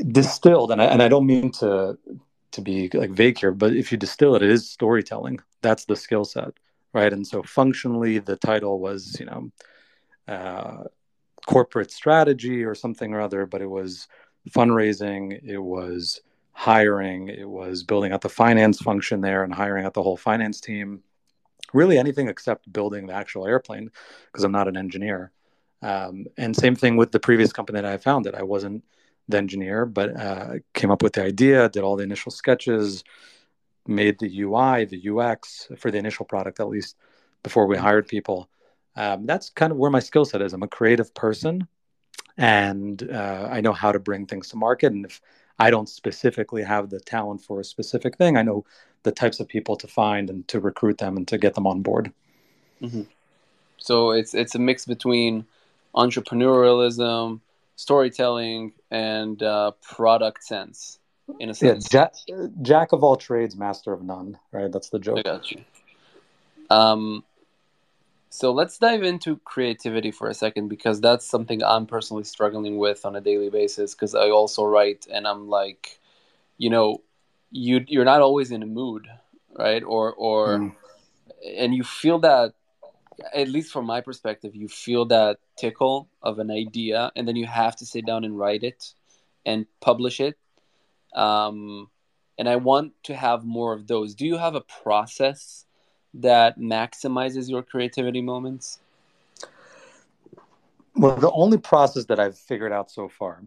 distilled 0.08 0.70
and 0.72 0.82
I, 0.82 0.86
and 0.86 1.02
I 1.02 1.08
don't 1.08 1.26
mean 1.26 1.50
to 1.52 1.98
to 2.52 2.60
be 2.60 2.88
like 2.94 3.10
vague 3.10 3.38
here 3.38 3.52
but 3.52 3.74
if 3.74 3.90
you 3.90 3.98
distill 3.98 4.34
it 4.36 4.42
it 4.42 4.50
is 4.50 4.68
storytelling. 4.68 5.40
That's 5.62 5.84
the 5.84 5.96
skill 5.96 6.24
set 6.24 6.54
right? 6.94 7.12
And 7.12 7.26
so 7.26 7.42
functionally 7.42 8.18
the 8.20 8.36
title 8.36 8.78
was 8.78 9.18
you 9.20 9.26
know 9.26 9.50
uh, 10.26 10.84
corporate 11.44 11.90
strategy 11.90 12.64
or 12.64 12.74
something 12.74 13.12
or 13.12 13.20
other 13.20 13.44
but 13.44 13.60
it 13.60 13.68
was 13.68 14.08
fundraising 14.50 15.38
it 15.44 15.58
was 15.58 16.22
hiring 16.52 17.28
it 17.28 17.48
was 17.48 17.82
building 17.82 18.12
out 18.12 18.20
the 18.22 18.28
finance 18.28 18.78
function 18.80 19.20
there 19.20 19.42
and 19.42 19.52
hiring 19.52 19.84
out 19.84 19.92
the 19.92 20.02
whole 20.02 20.16
finance 20.16 20.60
team. 20.60 21.02
Really 21.74 21.98
anything 21.98 22.28
except 22.28 22.72
building 22.72 23.08
the 23.08 23.12
actual 23.12 23.46
airplane 23.46 23.90
because 24.26 24.44
i'm 24.44 24.52
not 24.52 24.68
an 24.68 24.76
engineer. 24.76 25.32
Um, 25.82 26.24
and 26.38 26.56
same 26.56 26.76
thing 26.76 26.96
with 26.96 27.12
the 27.12 27.20
previous 27.20 27.52
company 27.52 27.80
that 27.80 27.84
i 27.92 27.98
founded. 27.98 28.34
I 28.34 28.44
wasn't 28.44 28.84
the 29.28 29.38
engineer, 29.38 29.86
but 29.86 30.16
uh, 30.16 30.54
came 30.74 30.90
up 30.90 31.02
with 31.02 31.14
the 31.14 31.24
idea, 31.24 31.68
did 31.68 31.82
all 31.82 31.96
the 31.96 32.04
initial 32.04 32.30
sketches, 32.30 33.04
made 33.86 34.18
the 34.18 34.40
UI, 34.40 34.84
the 34.84 35.08
UX 35.10 35.68
for 35.78 35.90
the 35.90 35.98
initial 35.98 36.26
product, 36.26 36.60
at 36.60 36.68
least 36.68 36.96
before 37.42 37.66
we 37.66 37.76
hired 37.76 38.08
people. 38.08 38.48
Um, 38.96 39.26
that's 39.26 39.50
kind 39.50 39.72
of 39.72 39.78
where 39.78 39.90
my 39.90 40.00
skill 40.00 40.24
set 40.24 40.42
is. 40.42 40.52
I'm 40.52 40.62
a 40.62 40.68
creative 40.68 41.14
person, 41.14 41.66
and 42.36 43.08
uh, 43.10 43.48
I 43.50 43.60
know 43.60 43.72
how 43.72 43.92
to 43.92 43.98
bring 43.98 44.26
things 44.26 44.48
to 44.48 44.56
market. 44.56 44.92
And 44.92 45.04
if 45.04 45.20
I 45.58 45.70
don't 45.70 45.88
specifically 45.88 46.62
have 46.62 46.90
the 46.90 47.00
talent 47.00 47.42
for 47.42 47.60
a 47.60 47.64
specific 47.64 48.16
thing, 48.16 48.36
I 48.36 48.42
know 48.42 48.64
the 49.02 49.12
types 49.12 49.40
of 49.40 49.48
people 49.48 49.76
to 49.76 49.88
find 49.88 50.30
and 50.30 50.46
to 50.48 50.60
recruit 50.60 50.98
them 50.98 51.16
and 51.16 51.26
to 51.28 51.38
get 51.38 51.54
them 51.54 51.66
on 51.66 51.82
board. 51.82 52.12
Mm-hmm. 52.80 53.02
So 53.78 54.12
it's 54.12 54.34
it's 54.34 54.54
a 54.54 54.58
mix 54.58 54.86
between 54.86 55.44
entrepreneurialism, 55.94 57.40
storytelling 57.76 58.72
and 58.90 59.42
uh, 59.42 59.72
product 59.82 60.44
sense 60.44 60.98
in 61.40 61.50
a 61.50 61.54
sense. 61.54 61.88
Yeah, 61.92 62.08
jack, 62.26 62.38
jack 62.62 62.92
of 62.92 63.02
all 63.02 63.16
trades, 63.16 63.56
master 63.56 63.92
of 63.92 64.02
none. 64.02 64.38
Right, 64.52 64.70
that's 64.70 64.90
the 64.90 64.98
joke. 64.98 65.18
I 65.18 65.22
got 65.22 65.50
you. 65.50 65.64
Um, 66.70 67.24
so 68.30 68.52
let's 68.52 68.78
dive 68.78 69.04
into 69.04 69.36
creativity 69.44 70.10
for 70.10 70.28
a 70.28 70.34
second 70.34 70.68
because 70.68 71.00
that's 71.00 71.24
something 71.24 71.62
I'm 71.62 71.86
personally 71.86 72.24
struggling 72.24 72.78
with 72.78 73.06
on 73.06 73.14
a 73.14 73.20
daily 73.20 73.48
basis 73.48 73.94
because 73.94 74.14
I 74.14 74.30
also 74.30 74.64
write 74.64 75.06
and 75.12 75.26
I'm 75.26 75.48
like, 75.48 76.00
you 76.58 76.68
know, 76.68 77.00
you 77.52 77.84
you're 77.86 78.04
not 78.04 78.20
always 78.20 78.50
in 78.50 78.62
a 78.62 78.66
mood, 78.66 79.06
right? 79.56 79.84
Or 79.84 80.12
or 80.14 80.58
mm. 80.58 80.74
and 81.56 81.74
you 81.74 81.84
feel 81.84 82.18
that 82.20 82.54
at 83.34 83.48
least 83.48 83.72
from 83.72 83.86
my 83.86 84.00
perspective, 84.00 84.54
you 84.54 84.68
feel 84.68 85.04
that 85.06 85.38
tickle 85.56 86.08
of 86.22 86.38
an 86.38 86.50
idea, 86.50 87.12
and 87.16 87.26
then 87.26 87.36
you 87.36 87.46
have 87.46 87.76
to 87.76 87.86
sit 87.86 88.06
down 88.06 88.24
and 88.24 88.38
write 88.38 88.62
it 88.62 88.92
and 89.46 89.66
publish 89.80 90.20
it. 90.20 90.38
Um, 91.14 91.88
and 92.38 92.48
I 92.48 92.56
want 92.56 92.92
to 93.04 93.14
have 93.14 93.44
more 93.44 93.72
of 93.72 93.86
those. 93.86 94.14
Do 94.14 94.26
you 94.26 94.36
have 94.36 94.54
a 94.54 94.60
process 94.60 95.66
that 96.14 96.58
maximizes 96.58 97.48
your 97.48 97.62
creativity 97.62 98.22
moments? 98.22 98.80
Well, 100.96 101.16
the 101.16 101.30
only 101.32 101.58
process 101.58 102.04
that 102.06 102.20
I've 102.20 102.38
figured 102.38 102.72
out 102.72 102.90
so 102.90 103.08
far 103.08 103.42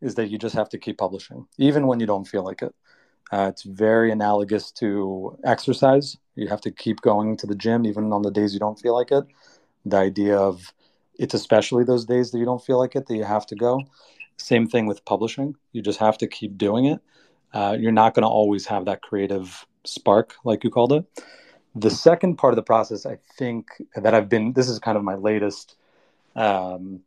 is 0.00 0.14
that 0.16 0.28
you 0.28 0.38
just 0.38 0.54
have 0.54 0.68
to 0.70 0.78
keep 0.78 0.98
publishing, 0.98 1.46
even 1.56 1.86
when 1.86 2.00
you 2.00 2.06
don't 2.06 2.26
feel 2.26 2.44
like 2.44 2.62
it. 2.62 2.74
Uh, 3.30 3.48
it's 3.50 3.62
very 3.62 4.10
analogous 4.10 4.72
to 4.72 5.38
exercise. 5.44 6.16
You 6.34 6.48
have 6.48 6.60
to 6.62 6.70
keep 6.70 7.00
going 7.00 7.36
to 7.38 7.46
the 7.46 7.54
gym 7.54 7.84
even 7.86 8.12
on 8.12 8.22
the 8.22 8.30
days 8.30 8.54
you 8.54 8.60
don't 8.60 8.78
feel 8.78 8.94
like 8.94 9.12
it. 9.12 9.24
The 9.84 9.96
idea 9.96 10.36
of 10.36 10.72
it's 11.18 11.34
especially 11.34 11.84
those 11.84 12.04
days 12.04 12.30
that 12.30 12.38
you 12.38 12.44
don't 12.44 12.64
feel 12.64 12.78
like 12.78 12.96
it 12.96 13.06
that 13.06 13.16
you 13.16 13.24
have 13.24 13.46
to 13.46 13.56
go. 13.56 13.82
Same 14.36 14.68
thing 14.68 14.86
with 14.86 15.04
publishing. 15.04 15.56
You 15.72 15.82
just 15.82 15.98
have 15.98 16.16
to 16.18 16.26
keep 16.26 16.56
doing 16.56 16.86
it. 16.86 17.00
Uh, 17.52 17.76
you're 17.78 17.92
not 17.92 18.14
going 18.14 18.22
to 18.22 18.28
always 18.28 18.66
have 18.66 18.84
that 18.84 19.02
creative 19.02 19.66
spark, 19.84 20.34
like 20.44 20.64
you 20.64 20.70
called 20.70 20.92
it. 20.92 21.04
The 21.74 21.90
second 21.90 22.36
part 22.36 22.52
of 22.52 22.56
the 22.56 22.62
process, 22.62 23.04
I 23.04 23.18
think 23.36 23.68
that 23.94 24.14
I've 24.14 24.28
been, 24.28 24.52
this 24.52 24.68
is 24.68 24.78
kind 24.78 24.96
of 24.96 25.04
my 25.04 25.14
latest 25.14 25.76
um, 26.36 27.00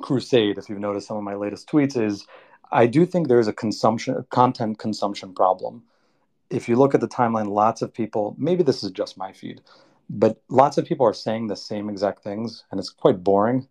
crusade. 0.00 0.58
If 0.58 0.68
you've 0.68 0.78
noticed 0.78 1.08
some 1.08 1.16
of 1.16 1.22
my 1.22 1.34
latest 1.34 1.68
tweets, 1.68 2.00
is 2.00 2.26
I 2.72 2.86
do 2.86 3.06
think 3.06 3.28
there's 3.28 3.48
a 3.48 3.52
consumption 3.52 4.24
content 4.30 4.78
consumption 4.78 5.34
problem. 5.34 5.84
If 6.50 6.68
you 6.68 6.76
look 6.76 6.94
at 6.94 7.00
the 7.00 7.08
timeline, 7.08 7.48
lots 7.48 7.82
of 7.82 7.92
people, 7.92 8.34
maybe 8.38 8.62
this 8.62 8.82
is 8.82 8.90
just 8.90 9.16
my 9.16 9.32
feed, 9.32 9.60
but 10.10 10.42
lots 10.48 10.78
of 10.78 10.84
people 10.84 11.06
are 11.06 11.14
saying 11.14 11.46
the 11.46 11.56
same 11.56 11.88
exact 11.88 12.22
things 12.22 12.64
and 12.70 12.80
it's 12.80 12.90
quite 12.90 13.22
boring 13.22 13.68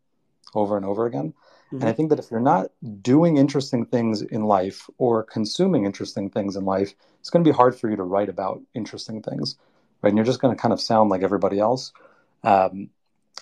over 0.55 0.77
and 0.77 0.86
over 0.86 1.05
again. 1.05 1.34
Mm-hmm. 1.67 1.81
And 1.81 1.89
I 1.89 1.93
think 1.93 2.10
that 2.10 2.20
if 2.20 2.29
you're 2.29 2.39
not 2.39 2.72
doing 3.01 3.38
interesting 3.38 3.86
things 3.86 4.22
in 4.22 4.43
life 4.43 4.89
or 4.98 5.24
consuming 5.24 5.86
interesting 5.86 6.29
things 6.29 6.55
in 6.55 6.65
life, 6.65 6.93
it's 7.20 7.29
going 7.29 7.43
to 7.43 7.50
be 7.50 7.55
hard 7.55 7.75
for 7.75 7.89
you 7.89 7.96
to 7.96 8.03
write 8.03 8.29
about 8.29 8.62
interesting 8.74 9.22
things, 9.22 9.58
right? 10.01 10.10
And 10.10 10.17
you're 10.17 10.25
just 10.25 10.41
going 10.41 10.55
to 10.55 10.62
kind 10.62 10.74
of 10.74 10.81
sound 10.81 11.10
like 11.10 11.24
everybody 11.24 11.60
else. 11.60 11.93
Um, 12.43 12.89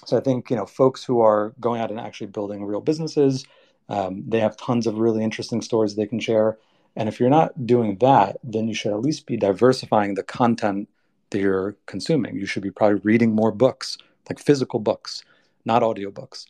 so 0.05 0.17
I 0.17 0.21
think 0.21 0.49
you 0.49 0.55
know 0.55 0.65
folks 0.65 1.03
who 1.03 1.21
are 1.21 1.53
going 1.59 1.81
out 1.81 1.91
and 1.91 1.99
actually 1.99 2.27
building 2.27 2.63
real 2.65 2.81
businesses, 2.81 3.45
um, 3.89 4.23
they 4.27 4.39
have 4.39 4.55
tons 4.55 4.87
of 4.87 4.99
really 4.99 5.23
interesting 5.23 5.61
stories 5.61 5.95
they 5.95 6.05
can 6.05 6.19
share. 6.19 6.57
And 6.95 7.09
if 7.09 7.19
you're 7.19 7.29
not 7.29 7.65
doing 7.65 7.97
that, 7.97 8.37
then 8.43 8.67
you 8.67 8.73
should 8.73 8.93
at 8.93 9.01
least 9.01 9.25
be 9.25 9.35
diversifying 9.35 10.13
the 10.13 10.23
content 10.23 10.87
that 11.31 11.39
you're 11.39 11.75
consuming. 11.87 12.35
You 12.35 12.45
should 12.45 12.63
be 12.63 12.71
probably 12.71 12.99
reading 13.03 13.33
more 13.33 13.51
books, 13.51 13.97
like 14.29 14.39
physical 14.39 14.79
books, 14.79 15.23
not 15.65 15.81
audiobooks. 15.81 16.45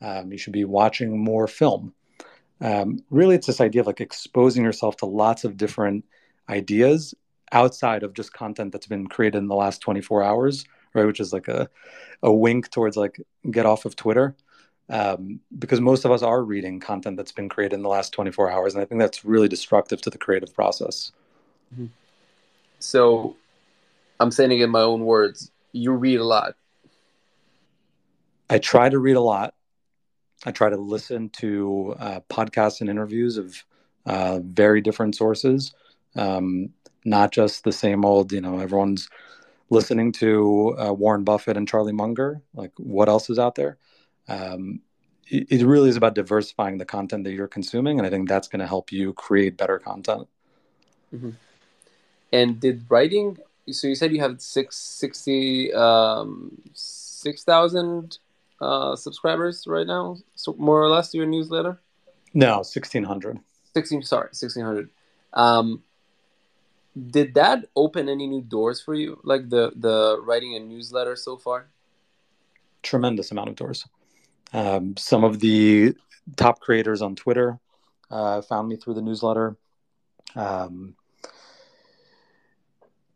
Um, 0.00 0.30
you 0.32 0.38
should 0.38 0.52
be 0.52 0.64
watching 0.64 1.18
more 1.18 1.46
film. 1.48 1.94
Um, 2.60 3.02
really, 3.10 3.34
it's 3.34 3.46
this 3.46 3.60
idea 3.60 3.80
of 3.80 3.86
like 3.86 4.00
exposing 4.00 4.64
yourself 4.64 4.96
to 4.98 5.06
lots 5.06 5.44
of 5.44 5.56
different 5.56 6.04
ideas 6.48 7.14
outside 7.52 8.02
of 8.02 8.14
just 8.14 8.32
content 8.32 8.72
that's 8.72 8.86
been 8.86 9.06
created 9.06 9.38
in 9.38 9.48
the 9.48 9.54
last 9.54 9.80
24 9.80 10.22
hours, 10.22 10.64
right? 10.92 11.06
Which 11.06 11.20
is 11.20 11.32
like 11.32 11.48
a, 11.48 11.68
a 12.22 12.32
wink 12.32 12.70
towards 12.70 12.96
like 12.96 13.20
get 13.50 13.66
off 13.66 13.84
of 13.84 13.96
Twitter 13.96 14.36
um, 14.90 15.40
because 15.58 15.80
most 15.80 16.04
of 16.04 16.10
us 16.10 16.22
are 16.22 16.42
reading 16.42 16.78
content 16.80 17.16
that's 17.16 17.32
been 17.32 17.48
created 17.48 17.74
in 17.74 17.82
the 17.82 17.88
last 17.88 18.12
24 18.12 18.50
hours 18.50 18.74
and 18.74 18.82
i 18.82 18.84
think 18.84 19.00
that's 19.00 19.24
really 19.24 19.48
destructive 19.48 20.00
to 20.02 20.10
the 20.10 20.18
creative 20.18 20.54
process. 20.54 21.12
Mm-hmm. 21.72 21.86
so 22.78 23.36
i'm 24.20 24.30
saying 24.30 24.52
it 24.52 24.60
in 24.60 24.70
my 24.70 24.82
own 24.82 25.04
words 25.04 25.50
you 25.72 25.92
read 25.92 26.20
a 26.20 26.24
lot. 26.24 26.54
I 28.48 28.58
try 28.58 28.88
to 28.88 28.98
read 28.98 29.16
a 29.16 29.20
lot. 29.20 29.54
I 30.46 30.52
try 30.52 30.68
to 30.68 30.76
listen 30.76 31.30
to 31.30 31.96
uh, 31.98 32.20
podcasts 32.30 32.80
and 32.80 32.88
interviews 32.88 33.38
of 33.38 33.64
uh, 34.06 34.38
very 34.42 34.80
different 34.80 35.16
sources 35.16 35.74
um, 36.16 36.70
not 37.04 37.32
just 37.32 37.64
the 37.64 37.72
same 37.72 38.04
old 38.04 38.32
you 38.32 38.40
know 38.40 38.58
everyone's 38.58 39.08
listening 39.70 40.12
to 40.12 40.76
uh, 40.78 40.92
warren 40.92 41.24
buffett 41.24 41.56
and 41.56 41.68
charlie 41.68 41.92
munger. 41.92 42.40
Like 42.54 42.72
what 42.76 43.08
else 43.08 43.30
is 43.30 43.38
out 43.38 43.54
there 43.54 43.78
um, 44.28 44.80
it, 45.28 45.46
it, 45.50 45.66
really 45.66 45.88
is 45.88 45.96
about 45.96 46.14
diversifying 46.14 46.78
the 46.78 46.84
content 46.84 47.24
that 47.24 47.32
you're 47.32 47.48
consuming, 47.48 47.98
and 47.98 48.06
I 48.06 48.10
think 48.10 48.28
that's 48.28 48.48
going 48.48 48.60
to 48.60 48.66
help 48.66 48.92
you 48.92 49.12
create 49.12 49.56
better 49.56 49.78
content. 49.78 50.28
Mm-hmm. 51.14 51.30
And 52.32 52.60
did 52.60 52.84
writing? 52.88 53.38
So 53.70 53.86
you 53.86 53.94
said 53.94 54.12
you 54.12 54.20
have 54.20 54.40
six 54.40 54.76
sixty 54.76 55.72
um, 55.72 56.60
six 56.74 57.44
thousand 57.44 58.18
uh, 58.60 58.96
subscribers 58.96 59.64
right 59.66 59.86
now, 59.86 60.16
so 60.34 60.54
more 60.58 60.82
or 60.82 60.88
less 60.88 61.10
to 61.10 61.18
your 61.18 61.26
newsletter. 61.26 61.80
No, 62.32 62.62
sixteen 62.62 63.04
hundred. 63.04 63.38
Sixteen. 63.72 64.02
Sorry, 64.02 64.28
sixteen 64.32 64.64
hundred. 64.64 64.90
Um, 65.32 65.82
did 67.10 67.34
that 67.34 67.66
open 67.74 68.08
any 68.08 68.26
new 68.26 68.42
doors 68.42 68.80
for 68.80 68.94
you, 68.94 69.20
like 69.24 69.48
the 69.48 69.72
the 69.76 70.20
writing 70.22 70.54
a 70.54 70.60
newsletter 70.60 71.16
so 71.16 71.36
far? 71.36 71.66
Tremendous 72.82 73.30
amount 73.30 73.48
of 73.48 73.56
doors. 73.56 73.86
Um, 74.54 74.96
some 74.96 75.24
of 75.24 75.40
the 75.40 75.94
top 76.36 76.60
creators 76.60 77.02
on 77.02 77.16
Twitter 77.16 77.58
uh, 78.10 78.40
found 78.40 78.68
me 78.68 78.76
through 78.76 78.94
the 78.94 79.02
newsletter. 79.02 79.56
Um, 80.36 80.94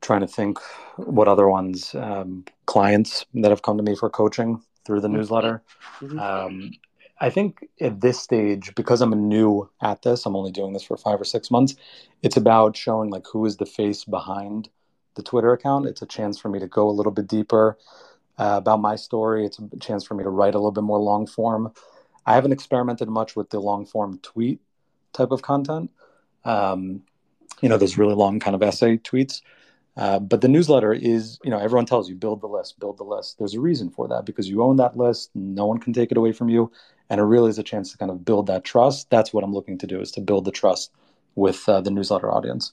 trying 0.00 0.20
to 0.20 0.26
think 0.26 0.58
what 0.96 1.28
other 1.28 1.48
ones, 1.48 1.94
um, 1.94 2.44
clients 2.66 3.24
that 3.34 3.50
have 3.50 3.62
come 3.62 3.76
to 3.76 3.82
me 3.82 3.94
for 3.94 4.10
coaching 4.10 4.62
through 4.84 5.00
the 5.00 5.08
newsletter. 5.08 5.62
Mm-hmm. 6.00 6.18
Um, 6.18 6.72
I 7.20 7.30
think 7.30 7.68
at 7.80 8.00
this 8.00 8.18
stage, 8.18 8.74
because 8.74 9.00
I'm 9.00 9.28
new 9.28 9.68
at 9.82 10.02
this, 10.02 10.24
I'm 10.24 10.36
only 10.36 10.52
doing 10.52 10.72
this 10.72 10.84
for 10.84 10.96
five 10.96 11.20
or 11.20 11.24
six 11.24 11.50
months. 11.50 11.74
It's 12.22 12.36
about 12.36 12.76
showing 12.76 13.10
like 13.10 13.26
who 13.30 13.44
is 13.44 13.56
the 13.56 13.66
face 13.66 14.04
behind 14.04 14.68
the 15.14 15.22
Twitter 15.22 15.52
account. 15.52 15.86
It's 15.86 16.02
a 16.02 16.06
chance 16.06 16.38
for 16.38 16.48
me 16.48 16.58
to 16.60 16.68
go 16.68 16.88
a 16.88 16.92
little 16.92 17.12
bit 17.12 17.26
deeper 17.26 17.76
uh, 18.38 18.54
about 18.56 18.80
my 18.80 18.96
story. 18.96 19.44
It's 19.44 19.58
a 19.58 19.76
chance 19.78 20.04
for 20.04 20.14
me 20.14 20.24
to 20.24 20.30
write 20.30 20.54
a 20.54 20.58
little 20.58 20.72
bit 20.72 20.84
more 20.84 20.98
long 20.98 21.26
form. 21.26 21.72
I 22.24 22.34
haven't 22.34 22.52
experimented 22.52 23.08
much 23.08 23.36
with 23.36 23.50
the 23.50 23.60
long 23.60 23.86
form 23.86 24.18
tweet 24.22 24.60
type 25.12 25.30
of 25.30 25.42
content. 25.42 25.90
Um, 26.44 27.02
you 27.60 27.68
know, 27.68 27.78
those 27.78 27.98
really 27.98 28.14
long 28.14 28.38
kind 28.38 28.54
of 28.54 28.62
essay 28.62 28.98
tweets. 28.98 29.40
Uh, 29.96 30.20
but 30.20 30.40
the 30.40 30.48
newsletter 30.48 30.92
is, 30.92 31.40
you 31.42 31.50
know, 31.50 31.58
everyone 31.58 31.86
tells 31.86 32.08
you 32.08 32.14
build 32.14 32.40
the 32.40 32.46
list, 32.46 32.78
build 32.78 32.98
the 32.98 33.04
list. 33.04 33.36
There's 33.38 33.54
a 33.54 33.60
reason 33.60 33.90
for 33.90 34.06
that 34.08 34.24
because 34.24 34.48
you 34.48 34.62
own 34.62 34.76
that 34.76 34.96
list. 34.96 35.30
No 35.34 35.66
one 35.66 35.78
can 35.78 35.92
take 35.92 36.12
it 36.12 36.16
away 36.16 36.30
from 36.30 36.48
you. 36.48 36.70
And 37.10 37.20
it 37.20 37.24
really 37.24 37.50
is 37.50 37.58
a 37.58 37.64
chance 37.64 37.90
to 37.90 37.98
kind 37.98 38.10
of 38.10 38.24
build 38.24 38.46
that 38.46 38.62
trust. 38.62 39.10
That's 39.10 39.32
what 39.32 39.42
I'm 39.42 39.52
looking 39.52 39.78
to 39.78 39.86
do 39.88 40.00
is 40.00 40.12
to 40.12 40.20
build 40.20 40.44
the 40.44 40.52
trust 40.52 40.92
with 41.34 41.68
uh, 41.68 41.80
the 41.80 41.90
newsletter 41.90 42.30
audience. 42.30 42.70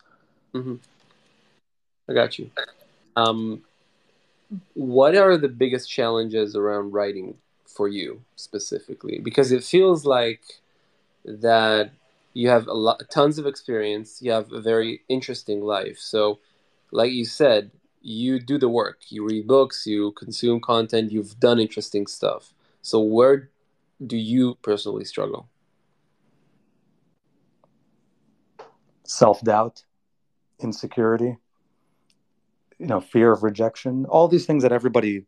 Mm-hmm. 0.54 0.76
I 2.08 2.14
got 2.14 2.38
you. 2.38 2.52
Um, 3.16 3.64
what 4.74 5.16
are 5.16 5.38
the 5.38 5.48
biggest 5.48 5.90
challenges 5.90 6.56
around 6.56 6.92
writing 6.92 7.38
for 7.66 7.88
you 7.88 8.22
specifically? 8.36 9.20
Because 9.20 9.52
it 9.52 9.64
feels 9.64 10.06
like 10.06 10.42
that 11.26 11.92
you 12.34 12.50
have 12.50 12.68
a 12.68 12.74
lot, 12.74 13.02
tons 13.10 13.40
of 13.40 13.46
experience. 13.46 14.22
You 14.22 14.32
have 14.32 14.52
a 14.52 14.62
very 14.62 15.02
interesting 15.10 15.62
life. 15.62 15.98
So, 15.98 16.40
like 16.92 17.12
you 17.12 17.26
said, 17.26 17.72
you 18.02 18.40
do 18.40 18.58
the 18.60 18.70
work. 18.70 19.04
You 19.10 19.26
read 19.26 19.48
books. 19.48 19.88
You 19.88 20.12
consume 20.12 20.62
content. 20.62 21.12
You've 21.12 21.40
done 21.40 21.60
interesting 21.60 22.08
stuff. 22.08 22.54
So, 22.82 23.00
where 23.00 23.50
do 24.06 24.18
you 24.18 24.56
personally 24.62 25.06
struggle? 25.06 25.48
Self 29.04 29.42
doubt, 29.42 29.84
insecurity, 30.60 31.38
you 32.80 32.88
know, 32.88 33.00
fear 33.00 33.32
of 33.32 33.44
rejection, 33.44 34.06
all 34.06 34.28
these 34.28 34.46
things 34.46 34.64
that 34.64 34.72
everybody 34.72 35.26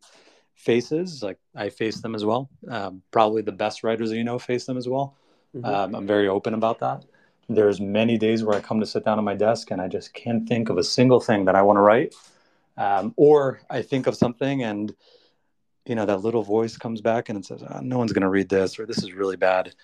faces. 0.54 1.22
Like 1.22 1.38
I 1.54 1.70
face 1.70 2.00
them 2.00 2.14
as 2.14 2.24
well. 2.24 2.50
Um, 2.68 3.02
probably 3.10 3.42
the 3.42 3.52
best 3.52 3.82
writers 3.82 4.10
that 4.10 4.16
you 4.16 4.24
know 4.24 4.38
face 4.38 4.66
them 4.66 4.76
as 4.76 4.88
well. 4.88 5.16
Mm-hmm. 5.56 5.64
Um, 5.64 5.94
I'm 5.94 6.06
very 6.06 6.28
open 6.28 6.54
about 6.54 6.80
that. 6.80 7.04
There's 7.48 7.80
many 7.80 8.18
days 8.18 8.44
where 8.44 8.56
I 8.56 8.60
come 8.60 8.80
to 8.80 8.86
sit 8.86 9.04
down 9.04 9.18
at 9.18 9.24
my 9.24 9.34
desk 9.34 9.70
and 9.70 9.80
I 9.80 9.88
just 9.88 10.12
can't 10.12 10.46
think 10.46 10.68
of 10.68 10.76
a 10.76 10.84
single 10.84 11.20
thing 11.20 11.46
that 11.46 11.54
I 11.54 11.62
want 11.62 11.78
to 11.78 11.80
write. 11.80 12.14
Um, 12.76 13.14
or 13.16 13.60
I 13.70 13.82
think 13.82 14.06
of 14.06 14.16
something 14.16 14.62
and 14.62 14.94
you 15.88 15.94
know 15.94 16.04
that 16.04 16.20
little 16.20 16.42
voice 16.42 16.76
comes 16.76 17.00
back 17.00 17.28
and 17.28 17.38
it 17.38 17.46
says 17.46 17.62
oh, 17.68 17.80
no 17.80 17.98
one's 17.98 18.12
going 18.12 18.22
to 18.22 18.28
read 18.28 18.48
this 18.48 18.78
or 18.78 18.86
this 18.86 18.98
is 18.98 19.12
really 19.12 19.36
bad 19.36 19.74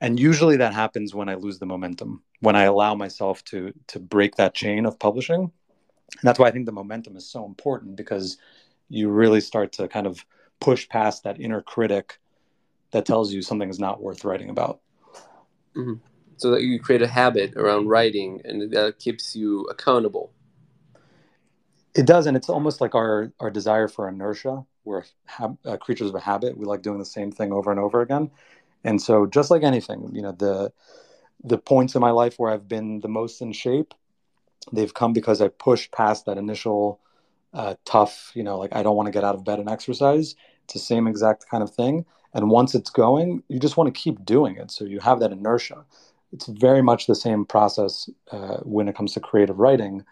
and 0.00 0.18
usually 0.18 0.56
that 0.56 0.74
happens 0.74 1.14
when 1.14 1.28
i 1.28 1.34
lose 1.34 1.60
the 1.60 1.66
momentum 1.66 2.22
when 2.40 2.56
i 2.56 2.64
allow 2.64 2.94
myself 2.94 3.42
to 3.44 3.72
to 3.86 4.00
break 4.00 4.34
that 4.34 4.54
chain 4.54 4.84
of 4.84 4.98
publishing 4.98 5.52
and 6.12 6.22
that's 6.22 6.38
why 6.38 6.48
i 6.48 6.50
think 6.50 6.66
the 6.66 6.72
momentum 6.72 7.16
is 7.16 7.26
so 7.26 7.44
important 7.44 7.96
because 7.96 8.36
you 8.88 9.08
really 9.08 9.40
start 9.40 9.72
to 9.72 9.88
kind 9.88 10.06
of 10.06 10.24
push 10.60 10.88
past 10.88 11.24
that 11.24 11.40
inner 11.40 11.62
critic 11.62 12.18
that 12.90 13.06
tells 13.06 13.32
you 13.32 13.42
something 13.42 13.70
is 13.70 13.78
not 13.78 14.02
worth 14.02 14.24
writing 14.24 14.50
about 14.50 14.80
mm-hmm. 15.76 15.94
so 16.36 16.50
that 16.50 16.62
you 16.62 16.78
create 16.78 17.02
a 17.02 17.06
habit 17.06 17.54
around 17.56 17.88
writing 17.88 18.40
and 18.44 18.70
that 18.72 18.98
keeps 18.98 19.34
you 19.34 19.64
accountable 19.64 20.32
it 21.94 22.06
does 22.06 22.26
and 22.26 22.36
it's 22.36 22.48
almost 22.48 22.80
like 22.80 22.94
our 22.94 23.32
our 23.40 23.50
desire 23.50 23.88
for 23.88 24.08
inertia 24.08 24.64
we're 24.84 25.04
ha- 25.26 25.54
uh, 25.64 25.76
creatures 25.76 26.12
of 26.12 26.22
habit. 26.22 26.56
We 26.56 26.64
like 26.64 26.82
doing 26.82 26.98
the 26.98 27.04
same 27.04 27.30
thing 27.30 27.52
over 27.52 27.70
and 27.70 27.80
over 27.80 28.00
again. 28.00 28.30
And 28.84 29.00
so, 29.00 29.26
just 29.26 29.50
like 29.50 29.62
anything, 29.62 30.10
you 30.12 30.22
know, 30.22 30.32
the 30.32 30.72
the 31.44 31.58
points 31.58 31.94
in 31.94 32.00
my 32.00 32.10
life 32.10 32.38
where 32.38 32.52
I've 32.52 32.68
been 32.68 33.00
the 33.00 33.08
most 33.08 33.40
in 33.40 33.52
shape, 33.52 33.94
they've 34.72 34.92
come 34.92 35.12
because 35.12 35.40
I 35.40 35.48
pushed 35.48 35.92
past 35.92 36.26
that 36.26 36.38
initial 36.38 37.00
uh, 37.54 37.74
tough, 37.84 38.32
you 38.34 38.42
know, 38.42 38.58
like 38.58 38.74
I 38.74 38.82
don't 38.82 38.96
want 38.96 39.06
to 39.06 39.12
get 39.12 39.24
out 39.24 39.34
of 39.34 39.44
bed 39.44 39.58
and 39.58 39.68
exercise. 39.68 40.34
It's 40.64 40.74
the 40.74 40.80
same 40.80 41.06
exact 41.06 41.48
kind 41.50 41.62
of 41.62 41.74
thing. 41.74 42.04
And 42.34 42.50
once 42.50 42.74
it's 42.74 42.90
going, 42.90 43.42
you 43.48 43.58
just 43.58 43.76
want 43.76 43.94
to 43.94 44.00
keep 44.00 44.24
doing 44.24 44.56
it. 44.56 44.70
So 44.70 44.84
you 44.84 45.00
have 45.00 45.20
that 45.20 45.32
inertia. 45.32 45.84
It's 46.32 46.46
very 46.46 46.82
much 46.82 47.06
the 47.06 47.14
same 47.14 47.44
process 47.44 48.08
uh, 48.30 48.58
when 48.58 48.88
it 48.88 48.96
comes 48.96 49.12
to 49.14 49.20
creative 49.20 49.58
writing. 49.58 50.04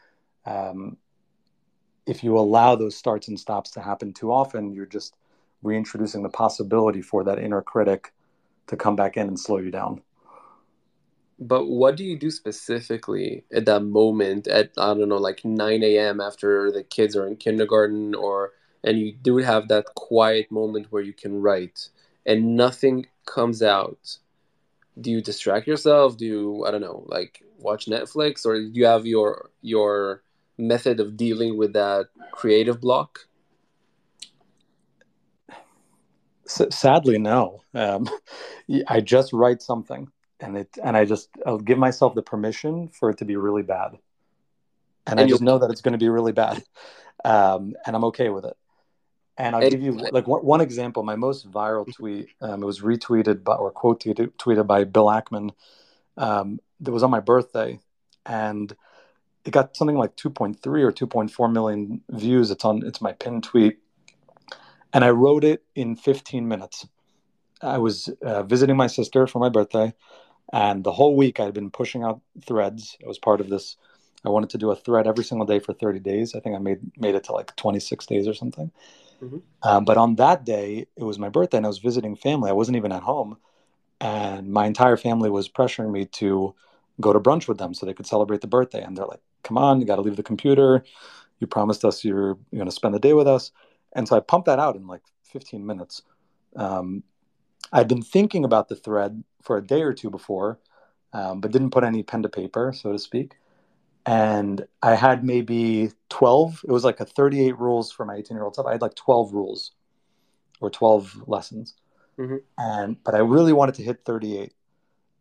Um, 0.44 0.98
if 2.06 2.22
you 2.22 2.36
allow 2.36 2.76
those 2.76 2.96
starts 2.96 3.28
and 3.28 3.40
stops 3.40 3.70
to 3.72 3.80
happen 3.80 4.12
too 4.12 4.32
often, 4.32 4.72
you're 4.72 4.84
just 4.84 5.14
reintroducing 5.62 6.22
the 6.22 6.28
possibility 6.28 7.00
for 7.00 7.24
that 7.24 7.38
inner 7.38 7.62
critic 7.62 8.12
to 8.66 8.76
come 8.76 8.96
back 8.96 9.16
in 9.16 9.28
and 9.28 9.38
slow 9.38 9.58
you 9.58 9.70
down. 9.70 10.02
But 11.40 11.66
what 11.66 11.96
do 11.96 12.04
you 12.04 12.18
do 12.18 12.30
specifically 12.30 13.44
at 13.52 13.64
that 13.64 13.80
moment 13.80 14.46
at 14.46 14.72
I 14.76 14.92
don't 14.92 15.08
know 15.08 15.16
like 15.16 15.44
9 15.44 15.82
a.m. 15.82 16.20
after 16.20 16.70
the 16.70 16.82
kids 16.82 17.16
are 17.16 17.26
in 17.26 17.36
kindergarten 17.36 18.14
or 18.14 18.52
and 18.84 18.98
you 18.98 19.14
do 19.14 19.38
have 19.38 19.68
that 19.68 19.86
quiet 19.94 20.50
moment 20.50 20.88
where 20.90 21.02
you 21.02 21.14
can 21.14 21.40
write 21.40 21.88
and 22.26 22.56
nothing 22.56 23.06
comes 23.26 23.62
out? 23.62 24.18
Do 25.00 25.10
you 25.10 25.22
distract 25.22 25.66
yourself? 25.66 26.18
Do 26.18 26.26
you 26.26 26.64
I 26.66 26.70
don't 26.70 26.82
know 26.82 27.04
like 27.06 27.42
watch 27.58 27.86
Netflix 27.86 28.44
or 28.44 28.56
do 28.56 28.70
you 28.74 28.84
have 28.84 29.06
your 29.06 29.50
your 29.62 30.22
method 30.58 31.00
of 31.00 31.16
dealing 31.16 31.56
with 31.56 31.72
that 31.72 32.08
creative 32.32 32.82
block? 32.82 33.20
S- 36.46 36.76
sadly, 36.76 37.18
no. 37.18 37.62
Um, 37.74 38.08
I 38.88 39.00
just 39.00 39.32
write 39.32 39.62
something, 39.62 40.10
and 40.40 40.56
it, 40.56 40.78
and 40.82 40.96
I 40.96 41.04
just 41.04 41.30
I'll 41.46 41.58
give 41.58 41.78
myself 41.78 42.14
the 42.14 42.22
permission 42.22 42.88
for 42.88 43.10
it 43.10 43.18
to 43.18 43.24
be 43.24 43.36
really 43.36 43.62
bad, 43.62 43.92
and, 45.06 45.18
and 45.18 45.20
I 45.20 45.26
just 45.26 45.42
know 45.42 45.58
that 45.58 45.70
it's 45.70 45.80
going 45.80 45.92
to 45.92 45.98
be 45.98 46.08
really 46.08 46.32
bad, 46.32 46.62
um, 47.24 47.74
and 47.86 47.96
I'm 47.96 48.04
okay 48.06 48.28
with 48.28 48.44
it. 48.44 48.56
And 49.36 49.56
I'll 49.56 49.70
give 49.70 49.80
you 49.80 49.92
like 49.92 50.26
one, 50.26 50.44
one, 50.44 50.60
example. 50.60 51.02
My 51.02 51.16
most 51.16 51.50
viral 51.50 51.90
tweet, 51.94 52.28
um, 52.42 52.62
it 52.62 52.66
was 52.66 52.80
retweeted 52.80 53.42
by 53.42 53.54
or 53.54 53.70
quoted 53.70 54.16
tweeted 54.38 54.66
by 54.66 54.84
Bill 54.84 55.06
Ackman. 55.06 55.52
Um, 56.18 56.60
that 56.80 56.92
was 56.92 57.02
on 57.02 57.10
my 57.10 57.20
birthday, 57.20 57.78
and 58.26 58.74
it 59.44 59.50
got 59.52 59.76
something 59.76 59.96
like 59.96 60.16
2.3 60.16 60.56
or 60.66 60.92
2.4 60.92 61.52
million 61.52 62.02
views. 62.10 62.50
It's 62.50 62.64
on 62.64 62.84
it's 62.86 63.00
my 63.00 63.12
pinned 63.12 63.44
tweet, 63.44 63.78
and 64.92 65.04
I 65.04 65.10
wrote 65.10 65.44
it 65.44 65.64
in 65.74 65.96
15 65.96 66.46
minutes. 66.46 66.86
I 67.62 67.78
was 67.78 68.08
uh, 68.22 68.42
visiting 68.42 68.76
my 68.76 68.86
sister 68.86 69.26
for 69.26 69.38
my 69.38 69.48
birthday, 69.48 69.94
and 70.52 70.84
the 70.84 70.92
whole 70.92 71.16
week 71.16 71.40
I 71.40 71.44
had 71.44 71.54
been 71.54 71.70
pushing 71.70 72.02
out 72.02 72.20
threads. 72.44 72.96
It 73.00 73.06
was 73.06 73.18
part 73.18 73.40
of 73.40 73.48
this. 73.48 73.76
I 74.24 74.28
wanted 74.28 74.50
to 74.50 74.58
do 74.58 74.70
a 74.70 74.76
thread 74.76 75.06
every 75.06 75.24
single 75.24 75.46
day 75.46 75.60
for 75.60 75.72
30 75.72 76.00
days. 76.00 76.34
I 76.34 76.40
think 76.40 76.54
I 76.54 76.58
made 76.58 76.80
made 76.98 77.14
it 77.14 77.24
to 77.24 77.32
like 77.32 77.56
26 77.56 78.06
days 78.06 78.28
or 78.28 78.34
something. 78.34 78.70
Mm-hmm. 79.22 79.38
Um, 79.62 79.84
but 79.84 79.96
on 79.96 80.16
that 80.16 80.44
day, 80.44 80.86
it 80.96 81.04
was 81.04 81.18
my 81.18 81.28
birthday, 81.28 81.58
and 81.58 81.66
I 81.66 81.68
was 81.68 81.78
visiting 81.78 82.16
family. 82.16 82.50
I 82.50 82.54
wasn't 82.54 82.76
even 82.76 82.92
at 82.92 83.02
home, 83.02 83.36
and 84.00 84.50
my 84.50 84.66
entire 84.66 84.96
family 84.96 85.30
was 85.30 85.48
pressuring 85.48 85.90
me 85.90 86.06
to 86.06 86.54
go 87.00 87.12
to 87.12 87.20
brunch 87.20 87.48
with 87.48 87.58
them 87.58 87.74
so 87.74 87.86
they 87.86 87.94
could 87.94 88.06
celebrate 88.06 88.40
the 88.40 88.46
birthday. 88.46 88.82
And 88.82 88.96
they're 88.96 89.06
like, 89.06 89.20
come 89.42 89.58
on, 89.58 89.80
you 89.80 89.86
got 89.86 89.96
to 89.96 90.02
leave 90.02 90.16
the 90.16 90.22
computer. 90.22 90.84
You 91.38 91.46
promised 91.46 91.84
us 91.84 92.04
you're, 92.04 92.36
you're 92.50 92.58
going 92.58 92.66
to 92.66 92.72
spend 92.72 92.94
the 92.94 92.98
day 92.98 93.12
with 93.12 93.26
us. 93.26 93.50
And 93.94 94.06
so 94.06 94.16
I 94.16 94.20
pumped 94.20 94.46
that 94.46 94.58
out 94.58 94.76
in 94.76 94.86
like 94.86 95.02
15 95.24 95.64
minutes. 95.64 96.02
Um, 96.56 97.02
I'd 97.72 97.88
been 97.88 98.02
thinking 98.02 98.44
about 98.44 98.68
the 98.68 98.76
thread 98.76 99.22
for 99.42 99.56
a 99.56 99.62
day 99.62 99.82
or 99.82 99.92
two 99.92 100.10
before, 100.10 100.58
um, 101.12 101.40
but 101.40 101.50
didn't 101.50 101.70
put 101.70 101.84
any 101.84 102.02
pen 102.02 102.22
to 102.22 102.28
paper, 102.28 102.72
so 102.72 102.92
to 102.92 102.98
speak. 102.98 103.36
And 104.06 104.66
I 104.82 104.94
had 104.94 105.24
maybe 105.24 105.90
12, 106.08 106.64
it 106.66 106.72
was 106.72 106.84
like 106.84 107.00
a 107.00 107.04
38 107.04 107.58
rules 107.58 107.92
for 107.92 108.04
my 108.04 108.16
18 108.16 108.36
year 108.36 108.44
old 108.44 108.54
self. 108.54 108.66
I 108.66 108.72
had 108.72 108.82
like 108.82 108.94
12 108.94 109.32
rules 109.32 109.72
or 110.60 110.70
12 110.70 111.24
lessons. 111.26 111.74
Mm-hmm. 112.18 112.36
And, 112.58 113.02
but 113.04 113.14
I 113.14 113.18
really 113.18 113.52
wanted 113.52 113.74
to 113.76 113.82
hit 113.82 114.04
38. 114.04 114.52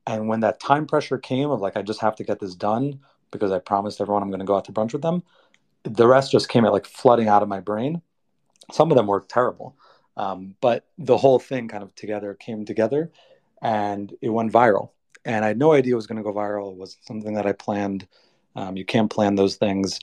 And 0.07 0.27
when 0.27 0.39
that 0.39 0.59
time 0.59 0.87
pressure 0.87 1.17
came 1.17 1.49
of 1.49 1.61
like, 1.61 1.77
I 1.77 1.81
just 1.81 2.01
have 2.01 2.15
to 2.17 2.23
get 2.23 2.39
this 2.39 2.55
done, 2.55 2.99
because 3.31 3.51
I 3.51 3.59
promised 3.59 4.01
everyone 4.01 4.23
I'm 4.23 4.29
going 4.29 4.39
to 4.39 4.45
go 4.45 4.55
out 4.55 4.65
to 4.65 4.71
brunch 4.71 4.93
with 4.93 5.01
them. 5.01 5.23
The 5.83 6.07
rest 6.07 6.31
just 6.31 6.49
came 6.49 6.65
at 6.65 6.73
like 6.73 6.85
flooding 6.85 7.27
out 7.27 7.43
of 7.43 7.49
my 7.49 7.59
brain. 7.59 8.01
Some 8.71 8.91
of 8.91 8.97
them 8.97 9.07
were 9.07 9.21
terrible, 9.21 9.75
um, 10.17 10.55
but 10.61 10.85
the 10.97 11.17
whole 11.17 11.39
thing 11.39 11.67
kind 11.67 11.83
of 11.83 11.95
together 11.95 12.35
came 12.35 12.65
together, 12.65 13.11
and 13.61 14.13
it 14.21 14.29
went 14.29 14.51
viral. 14.51 14.91
And 15.25 15.43
I 15.43 15.49
had 15.49 15.59
no 15.59 15.73
idea 15.73 15.93
it 15.93 15.95
was 15.95 16.07
going 16.07 16.17
to 16.17 16.23
go 16.23 16.33
viral. 16.33 16.71
It 16.71 16.77
was 16.77 16.97
something 17.01 17.33
that 17.33 17.45
I 17.45 17.51
planned. 17.51 18.07
Um, 18.55 18.77
you 18.77 18.85
can't 18.85 19.11
plan 19.11 19.35
those 19.35 19.55
things, 19.55 19.99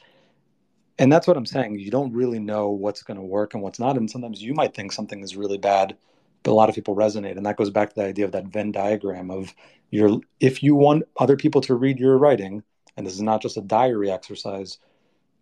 and 0.98 1.12
that's 1.12 1.26
what 1.26 1.36
I'm 1.36 1.46
saying. 1.46 1.78
You 1.78 1.90
don't 1.90 2.12
really 2.12 2.38
know 2.38 2.70
what's 2.70 3.02
going 3.02 3.18
to 3.18 3.22
work 3.22 3.54
and 3.54 3.62
what's 3.62 3.78
not, 3.80 3.96
and 3.96 4.10
sometimes 4.10 4.42
you 4.42 4.54
might 4.54 4.74
think 4.74 4.92
something 4.92 5.22
is 5.22 5.36
really 5.36 5.58
bad, 5.58 5.96
but 6.42 6.52
a 6.52 6.54
lot 6.54 6.68
of 6.68 6.74
people 6.74 6.94
resonate, 6.94 7.36
and 7.36 7.44
that 7.44 7.56
goes 7.56 7.70
back 7.70 7.90
to 7.90 7.94
the 7.96 8.04
idea 8.04 8.24
of 8.24 8.32
that 8.32 8.46
Venn 8.46 8.72
diagram 8.72 9.30
of 9.30 9.52
your. 9.90 10.20
If 10.40 10.62
you 10.62 10.74
want 10.74 11.04
other 11.18 11.36
people 11.36 11.60
to 11.62 11.74
read 11.74 11.98
your 11.98 12.16
writing, 12.16 12.62
and 12.96 13.06
this 13.06 13.14
is 13.14 13.22
not 13.22 13.42
just 13.42 13.56
a 13.56 13.62
diary 13.62 14.10
exercise 14.10 14.78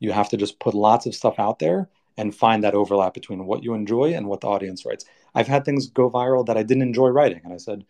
you 0.04 0.12
have 0.12 0.28
to 0.28 0.36
just 0.36 0.60
put 0.60 0.74
lots 0.74 1.06
of 1.06 1.14
stuff 1.14 1.38
out 1.38 1.58
there 1.58 1.88
and 2.16 2.34
find 2.34 2.62
that 2.62 2.74
overlap 2.74 3.14
between 3.14 3.46
what 3.46 3.64
you 3.64 3.74
enjoy 3.74 4.14
and 4.14 4.28
what 4.28 4.40
the 4.40 4.46
audience 4.46 4.84
writes. 4.84 5.04
I've 5.34 5.48
had 5.48 5.64
things 5.64 5.88
go 5.88 6.10
viral 6.10 6.46
that 6.46 6.56
I 6.56 6.62
didn't 6.62 6.82
enjoy 6.82 7.08
writing, 7.08 7.40
and 7.42 7.52
I 7.52 7.56
said, 7.56 7.84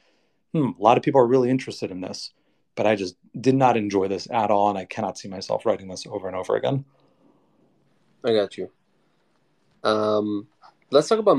"Hmm, 0.55 0.71
a 0.79 0.83
lot 0.83 0.97
of 0.97 1.03
people 1.03 1.21
are 1.21 1.27
really 1.27 1.51
interested 1.51 1.91
in 1.91 2.01
this, 2.01 2.33
but 2.77 2.87
I 2.87 2.95
just 2.95 3.17
did 3.39 3.57
not 3.57 3.77
enjoy 3.77 4.09
this 4.09 4.29
at 4.31 4.51
all, 4.51 4.71
and 4.71 4.79
I 4.79 4.85
cannot 4.85 5.19
see 5.19 5.29
myself 5.29 5.67
writing 5.67 5.89
this 5.89 6.07
over 6.07 6.29
and 6.29 6.37
over 6.37 6.57
again." 6.57 6.85
I 8.25 8.33
got 8.33 8.57
you. 8.57 8.71
Um, 9.83 10.47
let's 10.91 11.09
talk 11.09 11.19
about 11.19 11.37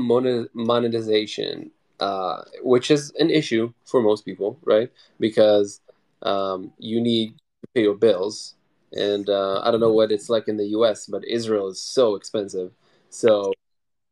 monetization, 0.54 1.70
uh, 1.98 2.42
which 2.62 2.90
is 2.90 3.12
an 3.18 3.30
issue 3.30 3.72
for 3.84 4.00
most 4.02 4.24
people, 4.24 4.58
right? 4.62 4.92
Because 5.18 5.80
um, 6.22 6.72
you 6.78 7.00
need 7.00 7.32
to 7.32 7.68
pay 7.74 7.82
your 7.82 7.96
bills, 7.96 8.54
and 8.92 9.28
uh, 9.28 9.62
I 9.64 9.70
don't 9.70 9.80
know 9.80 9.92
what 9.92 10.12
it's 10.12 10.28
like 10.28 10.46
in 10.46 10.56
the 10.58 10.66
U.S., 10.78 11.06
but 11.06 11.26
Israel 11.26 11.68
is 11.68 11.80
so 11.80 12.14
expensive. 12.14 12.72
So 13.10 13.52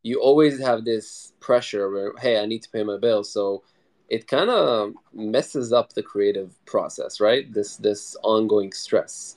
you 0.03 0.21
always 0.21 0.61
have 0.61 0.85
this 0.85 1.33
pressure 1.41 1.91
where, 1.91 2.13
hey, 2.19 2.41
I 2.41 2.47
need 2.47 2.63
to 2.63 2.71
pay 2.71 2.83
my 2.83 2.99
bills. 2.99 3.33
So 3.33 3.63
it 4.15 4.29
kind 4.29 4.49
of 4.49 4.93
messes 5.13 5.73
up 5.73 5.95
the 5.95 6.03
creative 6.03 6.51
process, 6.67 7.21
right? 7.21 7.53
This 7.53 7.77
this 7.79 8.17
ongoing 8.23 8.73
stress. 8.73 9.37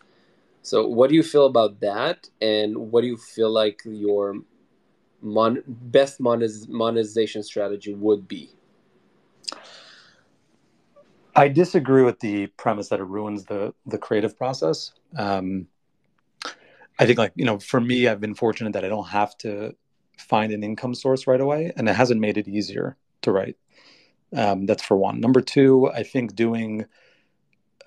So 0.61 0.87
what 0.97 1.09
do 1.09 1.15
you 1.15 1.23
feel 1.23 1.47
about 1.47 1.79
that, 1.79 2.29
and 2.41 2.91
what 2.91 3.01
do 3.01 3.07
you 3.07 3.17
feel 3.17 3.49
like 3.49 3.81
your 3.85 4.35
mon- 5.21 5.63
best 5.67 6.19
monetiz- 6.19 6.69
monetization 6.69 7.41
strategy 7.41 7.93
would 7.95 8.27
be? 8.27 8.51
I 11.35 11.47
disagree 11.47 12.03
with 12.03 12.19
the 12.19 12.47
premise 12.63 12.89
that 12.89 12.99
it 12.99 13.09
ruins 13.17 13.45
the 13.45 13.73
the 13.87 13.97
creative 13.97 14.37
process. 14.37 14.91
Um, 15.17 15.67
I 16.99 17.05
think, 17.07 17.17
like 17.17 17.33
you 17.35 17.45
know, 17.45 17.57
for 17.57 17.81
me, 17.81 18.07
I've 18.07 18.21
been 18.21 18.35
fortunate 18.35 18.73
that 18.73 18.85
I 18.85 18.89
don't 18.89 19.09
have 19.09 19.35
to 19.39 19.75
find 20.19 20.51
an 20.51 20.63
income 20.63 20.93
source 20.93 21.25
right 21.25 21.41
away, 21.41 21.71
and 21.75 21.89
it 21.89 21.95
hasn't 21.95 22.21
made 22.21 22.37
it 22.37 22.47
easier 22.47 22.95
to 23.23 23.31
write. 23.31 23.57
Um, 24.35 24.65
that's 24.65 24.83
for 24.83 24.97
one. 24.97 25.19
Number 25.19 25.41
two, 25.41 25.89
I 25.91 26.03
think 26.03 26.35
doing 26.35 26.85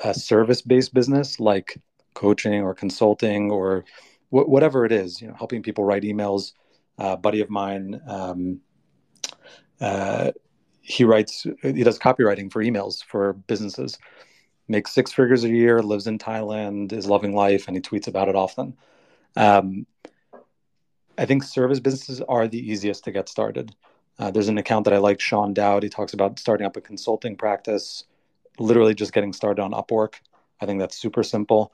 a 0.02 0.14
service 0.14 0.62
based 0.62 0.94
business 0.94 1.38
like 1.38 1.78
coaching 2.14 2.62
or 2.62 2.74
consulting 2.74 3.50
or 3.50 3.84
wh- 4.30 4.48
whatever 4.48 4.84
it 4.84 4.92
is, 4.92 5.20
you 5.20 5.28
know, 5.28 5.34
helping 5.34 5.62
people 5.62 5.84
write 5.84 6.02
emails. 6.02 6.52
Uh, 6.98 7.16
buddy 7.16 7.40
of 7.40 7.48
mine, 7.48 7.98
um, 8.06 8.60
uh, 9.80 10.30
he 10.90 11.04
writes 11.04 11.46
he 11.62 11.84
does 11.84 11.98
copywriting 11.98 12.50
for 12.50 12.62
emails 12.62 13.04
for 13.04 13.34
businesses 13.34 13.98
makes 14.68 14.92
six 14.92 15.12
figures 15.12 15.44
a 15.44 15.48
year 15.48 15.82
lives 15.82 16.06
in 16.06 16.18
thailand 16.18 16.92
is 16.92 17.06
loving 17.06 17.34
life 17.34 17.66
and 17.68 17.76
he 17.76 17.80
tweets 17.80 18.08
about 18.08 18.28
it 18.28 18.34
often 18.34 18.76
um, 19.36 19.86
i 21.18 21.24
think 21.24 21.42
service 21.42 21.80
businesses 21.80 22.20
are 22.22 22.48
the 22.48 22.58
easiest 22.58 23.04
to 23.04 23.12
get 23.12 23.28
started 23.28 23.74
uh, 24.20 24.30
there's 24.30 24.48
an 24.48 24.58
account 24.58 24.84
that 24.84 24.94
i 24.94 24.98
like 24.98 25.20
sean 25.20 25.52
dowd 25.52 25.82
he 25.82 25.88
talks 25.88 26.12
about 26.12 26.38
starting 26.38 26.66
up 26.66 26.76
a 26.76 26.80
consulting 26.80 27.36
practice 27.36 28.04
literally 28.58 28.94
just 28.94 29.12
getting 29.12 29.32
started 29.32 29.60
on 29.60 29.72
upwork 29.72 30.14
i 30.60 30.66
think 30.66 30.78
that's 30.78 30.96
super 30.96 31.22
simple 31.22 31.72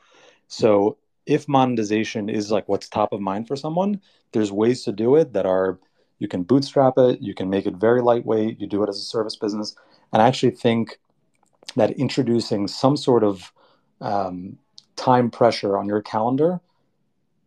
so 0.48 0.96
if 1.26 1.48
monetization 1.48 2.28
is 2.28 2.50
like 2.50 2.68
what's 2.68 2.88
top 2.88 3.12
of 3.12 3.20
mind 3.20 3.46
for 3.46 3.56
someone 3.56 4.00
there's 4.32 4.50
ways 4.50 4.84
to 4.84 4.92
do 4.92 5.16
it 5.16 5.32
that 5.34 5.44
are 5.44 5.78
you 6.18 6.28
can 6.28 6.42
bootstrap 6.42 6.94
it, 6.96 7.20
you 7.20 7.34
can 7.34 7.50
make 7.50 7.66
it 7.66 7.74
very 7.74 8.00
lightweight, 8.00 8.60
you 8.60 8.66
do 8.66 8.82
it 8.82 8.88
as 8.88 8.96
a 8.96 9.02
service 9.02 9.36
business. 9.36 9.76
And 10.12 10.22
I 10.22 10.28
actually 10.28 10.52
think 10.52 10.98
that 11.74 11.90
introducing 11.92 12.68
some 12.68 12.96
sort 12.96 13.22
of 13.22 13.52
um, 14.00 14.58
time 14.96 15.30
pressure 15.30 15.76
on 15.76 15.86
your 15.86 16.00
calendar 16.00 16.60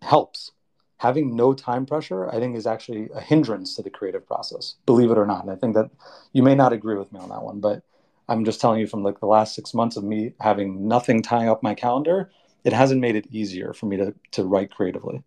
helps. 0.01 0.51
Having 0.99 1.35
no 1.35 1.53
time 1.53 1.85
pressure, 1.85 2.29
I 2.29 2.39
think, 2.39 2.55
is 2.55 2.67
actually 2.67 3.09
a 3.13 3.21
hindrance 3.21 3.75
to 3.75 3.81
the 3.81 3.89
creative 3.89 4.27
process, 4.27 4.75
believe 4.85 5.12
it 5.12 5.17
or 5.17 5.25
not. 5.25 5.43
And 5.43 5.51
I 5.51 5.55
think 5.55 5.73
that 5.75 5.89
you 6.33 6.43
may 6.43 6.55
not 6.55 6.73
agree 6.73 6.97
with 6.97 7.12
me 7.12 7.19
on 7.19 7.29
that 7.29 7.41
one, 7.41 7.59
but 7.59 7.83
I'm 8.27 8.45
just 8.45 8.62
telling 8.62 8.79
you 8.79 8.88
from 8.88 9.03
like 9.03 9.19
the 9.19 9.25
last 9.25 9.55
six 9.55 9.73
months 9.73 9.97
of 9.97 10.03
me 10.03 10.33
having 10.39 10.88
nothing 10.88 11.21
tying 11.21 11.49
up 11.49 11.63
my 11.63 11.73
calendar, 11.73 12.29
it 12.63 12.73
hasn't 12.73 13.01
made 13.01 13.15
it 13.15 13.25
easier 13.31 13.73
for 13.73 13.88
me 13.88 13.97
to, 13.97 14.13
to 14.31 14.43
write 14.43 14.71
creatively. 14.71 15.23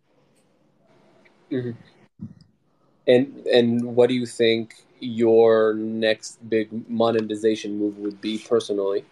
Mm-hmm. 1.51 1.71
And 3.05 3.45
and 3.47 3.95
what 3.95 4.07
do 4.07 4.15
you 4.15 4.25
think 4.25 4.75
your 4.99 5.73
next 5.73 6.47
big 6.49 6.69
monetization 6.89 7.77
move 7.77 7.97
would 7.97 8.21
be 8.21 8.37
personally? 8.37 9.05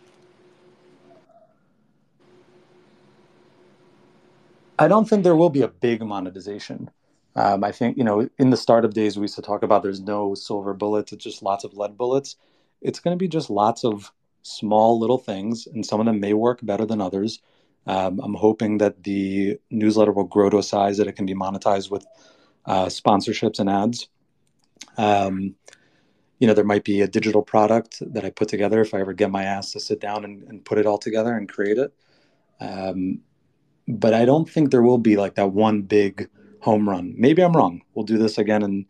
I 4.81 4.87
don't 4.87 5.07
think 5.07 5.23
there 5.23 5.35
will 5.35 5.51
be 5.51 5.61
a 5.61 5.67
big 5.67 6.01
monetization. 6.01 6.89
Um, 7.35 7.63
I 7.63 7.71
think 7.71 7.97
you 7.97 8.03
know, 8.03 8.27
in 8.39 8.49
the 8.49 8.57
startup 8.57 8.95
days, 8.95 9.15
we 9.15 9.25
used 9.25 9.35
to 9.35 9.41
talk 9.43 9.61
about 9.61 9.83
there's 9.83 10.01
no 10.01 10.33
silver 10.33 10.73
bullets; 10.73 11.13
it's 11.13 11.23
just 11.23 11.43
lots 11.43 11.63
of 11.63 11.75
lead 11.75 11.97
bullets. 11.97 12.35
It's 12.81 12.99
going 12.99 13.15
to 13.15 13.19
be 13.19 13.27
just 13.27 13.51
lots 13.51 13.85
of 13.85 14.11
small 14.41 14.99
little 14.99 15.19
things, 15.19 15.67
and 15.67 15.85
some 15.85 15.99
of 15.99 16.07
them 16.07 16.19
may 16.19 16.33
work 16.33 16.61
better 16.63 16.87
than 16.87 16.99
others. 16.99 17.41
Um, 17.85 18.19
I'm 18.23 18.33
hoping 18.33 18.79
that 18.79 19.03
the 19.03 19.59
newsletter 19.69 20.11
will 20.11 20.23
grow 20.23 20.49
to 20.49 20.57
a 20.57 20.63
size 20.63 20.97
that 20.97 21.07
it 21.07 21.15
can 21.15 21.27
be 21.27 21.35
monetized 21.35 21.91
with 21.91 22.03
uh, 22.65 22.85
sponsorships 22.87 23.59
and 23.59 23.69
ads. 23.69 24.07
Um, 24.97 25.55
you 26.39 26.47
know, 26.47 26.55
there 26.55 26.65
might 26.65 26.83
be 26.83 27.01
a 27.01 27.07
digital 27.07 27.43
product 27.43 28.01
that 28.01 28.25
I 28.25 28.31
put 28.31 28.47
together 28.47 28.81
if 28.81 28.95
I 28.95 29.01
ever 29.01 29.13
get 29.13 29.29
my 29.29 29.43
ass 29.43 29.73
to 29.73 29.79
sit 29.79 30.01
down 30.01 30.25
and, 30.25 30.41
and 30.49 30.65
put 30.65 30.79
it 30.79 30.87
all 30.87 30.97
together 30.97 31.37
and 31.37 31.47
create 31.47 31.77
it. 31.77 31.93
Um, 32.59 33.21
but 33.99 34.13
I 34.13 34.25
don't 34.25 34.49
think 34.49 34.71
there 34.71 34.81
will 34.81 34.97
be 34.97 35.17
like 35.17 35.35
that 35.35 35.51
one 35.51 35.81
big 35.81 36.29
home 36.59 36.87
run. 36.87 37.13
Maybe 37.17 37.43
I'm 37.43 37.55
wrong. 37.55 37.81
We'll 37.93 38.05
do 38.05 38.17
this 38.17 38.37
again 38.37 38.63
in 38.63 38.85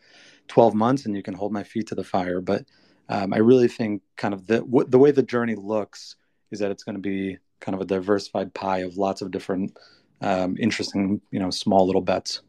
12 0.47 0.75
months 0.75 1.05
and 1.05 1.15
you 1.15 1.23
can 1.23 1.33
hold 1.33 1.51
my 1.51 1.63
feet 1.63 1.87
to 1.87 1.95
the 1.95 2.03
fire. 2.03 2.41
But 2.41 2.65
um, 3.09 3.33
I 3.33 3.37
really 3.37 3.67
think 3.67 4.01
kind 4.17 4.33
of 4.33 4.47
the, 4.47 4.59
w- 4.59 4.87
the 4.87 4.99
way 4.99 5.11
the 5.11 5.23
journey 5.23 5.55
looks 5.55 6.15
is 6.51 6.59
that 6.59 6.71
it's 6.71 6.83
going 6.83 6.95
to 6.95 7.01
be 7.01 7.37
kind 7.59 7.75
of 7.75 7.81
a 7.81 7.85
diversified 7.85 8.53
pie 8.53 8.79
of 8.79 8.97
lots 8.97 9.21
of 9.21 9.31
different 9.31 9.77
um, 10.21 10.55
interesting, 10.59 11.21
you 11.31 11.39
know, 11.39 11.49
small 11.49 11.85
little 11.85 12.01
bets. 12.01 12.41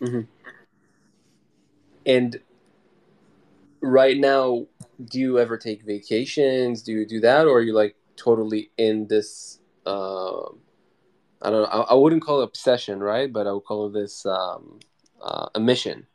Mm-hmm. 0.00 0.20
And 2.06 2.40
right 3.80 4.16
now, 4.16 4.66
do 5.04 5.18
you 5.18 5.38
ever 5.38 5.56
take 5.56 5.82
vacations? 5.82 6.82
Do 6.82 6.92
you 6.92 7.06
do 7.06 7.20
that, 7.20 7.46
or 7.46 7.58
are 7.58 7.62
you 7.62 7.74
like 7.74 7.96
totally 8.16 8.70
in 8.76 9.06
this? 9.08 9.58
Uh, 9.86 10.50
I 11.44 11.50
don't 11.50 11.62
know. 11.62 11.68
I, 11.68 11.80
I, 11.92 11.94
wouldn't 11.94 12.22
call 12.22 12.40
it 12.40 12.44
obsession, 12.44 13.00
right? 13.00 13.32
But 13.32 13.46
I 13.46 13.52
would 13.52 13.64
call 13.64 13.90
this 13.90 14.24
um, 14.24 14.80
uh, 15.22 15.48
a 15.54 15.60
mission. 15.60 16.06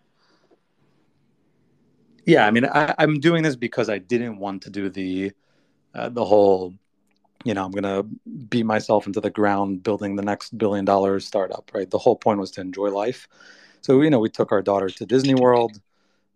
Yeah, 2.26 2.46
I 2.46 2.52
mean, 2.52 2.66
I, 2.66 2.96
am 3.00 3.20
doing 3.20 3.44
this 3.44 3.56
because 3.56 3.90
I 3.90 4.00
didn't 4.00 4.38
want 4.38 4.64
to 4.64 4.70
do 4.70 4.90
the 4.90 5.32
uh, 5.96 6.10
the 6.10 6.26
whole. 6.26 6.74
You 7.46 7.54
know, 7.54 7.64
I'm 7.64 7.72
gonna 7.72 8.04
beat 8.50 8.66
myself 8.66 9.08
into 9.08 9.22
the 9.22 9.30
ground 9.30 9.84
building 9.84 10.16
the 10.16 10.24
next 10.24 10.58
billion 10.58 10.84
dollar 10.84 11.20
startup. 11.20 11.72
Right. 11.74 11.90
The 11.90 11.98
whole 11.98 12.16
point 12.16 12.40
was 12.40 12.52
to 12.52 12.62
enjoy 12.62 12.90
life. 12.90 13.28
So 13.82 14.02
you 14.02 14.10
know, 14.10 14.20
we 14.20 14.30
took 14.30 14.52
our 14.52 14.62
daughter 14.62 14.90
to 14.90 15.06
Disney 15.06 15.36
World. 15.36 15.80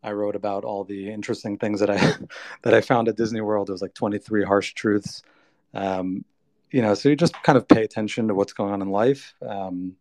I 0.02 0.12
wrote 0.12 0.36
about 0.36 0.66
all 0.66 0.84
the 0.84 1.10
interesting 1.10 1.58
things 1.58 1.80
that 1.80 1.90
I 1.90 1.98
that 2.62 2.74
I 2.74 2.82
found 2.82 3.08
at 3.08 3.18
Disney 3.18 3.42
World. 3.42 3.70
It 3.70 3.74
was 3.74 3.82
like 3.82 3.94
23 3.94 4.44
harsh 4.44 4.74
truths. 4.74 5.24
Um, 5.74 6.24
you 6.74 6.82
know, 6.82 6.96
so 6.96 7.08
you 7.08 7.16
just 7.16 7.42
kind 7.44 7.56
of 7.56 7.68
pay 7.68 7.84
attention 7.84 8.28
to 8.28 8.34
what's 8.34 8.52
going 8.52 8.74
on 8.74 8.82
in 8.82 8.90
life. 8.90 9.36
Um, 9.48 9.96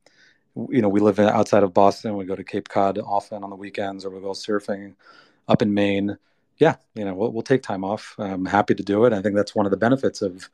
you 0.71 0.81
know, 0.81 0.89
we 0.89 1.01
live 1.01 1.19
outside 1.21 1.63
of 1.63 1.75
Boston. 1.75 2.17
We 2.17 2.25
go 2.25 2.35
to 2.35 2.43
Cape 2.43 2.69
Cod 2.69 2.99
often 2.99 3.45
on 3.45 3.51
the 3.51 3.57
weekends, 3.57 4.07
or 4.07 4.11
we 4.11 4.21
go 4.21 4.31
surfing 4.31 4.95
up 5.47 5.61
in 5.61 5.75
Maine. 5.75 6.17
Yeah, 6.57 6.77
you 6.95 7.05
know, 7.05 7.13
we'll, 7.13 7.31
we'll 7.31 7.43
take 7.43 7.63
time 7.63 7.85
off. 7.85 8.15
I'm 8.19 8.47
happy 8.47 8.75
to 8.75 8.83
do 8.83 9.05
it. 9.05 9.13
I 9.13 9.21
think 9.21 9.37
that's 9.37 9.55
one 9.55 9.67
of 9.67 9.71
the 9.71 9.77
benefits 9.77 10.23
of 10.23 10.49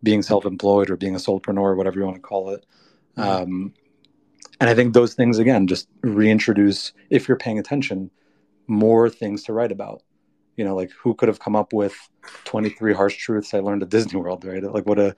being 0.00 0.22
self-employed 0.22 0.90
or 0.90 0.96
being 0.96 1.16
a 1.16 1.18
solopreneur, 1.18 1.76
whatever 1.76 1.98
you 1.98 2.04
want 2.04 2.16
to 2.16 2.22
call 2.22 2.50
it. 2.50 2.64
Mm-hmm. 3.16 3.42
Um, 3.42 3.74
and 4.60 4.70
I 4.70 4.74
think 4.74 4.94
those 4.94 5.14
things 5.14 5.40
again 5.40 5.66
just 5.66 5.88
reintroduce, 6.02 6.92
if 7.10 7.26
you're 7.26 7.36
paying 7.36 7.58
attention, 7.58 8.12
more 8.68 9.10
things 9.10 9.42
to 9.44 9.52
write 9.52 9.72
about. 9.72 10.02
You 10.56 10.64
know, 10.64 10.76
like 10.76 10.92
who 10.92 11.14
could 11.14 11.28
have 11.28 11.40
come 11.40 11.56
up 11.56 11.72
with 11.72 11.96
23 12.44 12.94
harsh 12.94 13.16
truths 13.16 13.54
I 13.54 13.58
learned 13.58 13.82
at 13.82 13.88
Disney 13.88 14.20
World, 14.20 14.44
right? 14.44 14.62
Like 14.62 14.86
what 14.86 15.00
a 15.00 15.16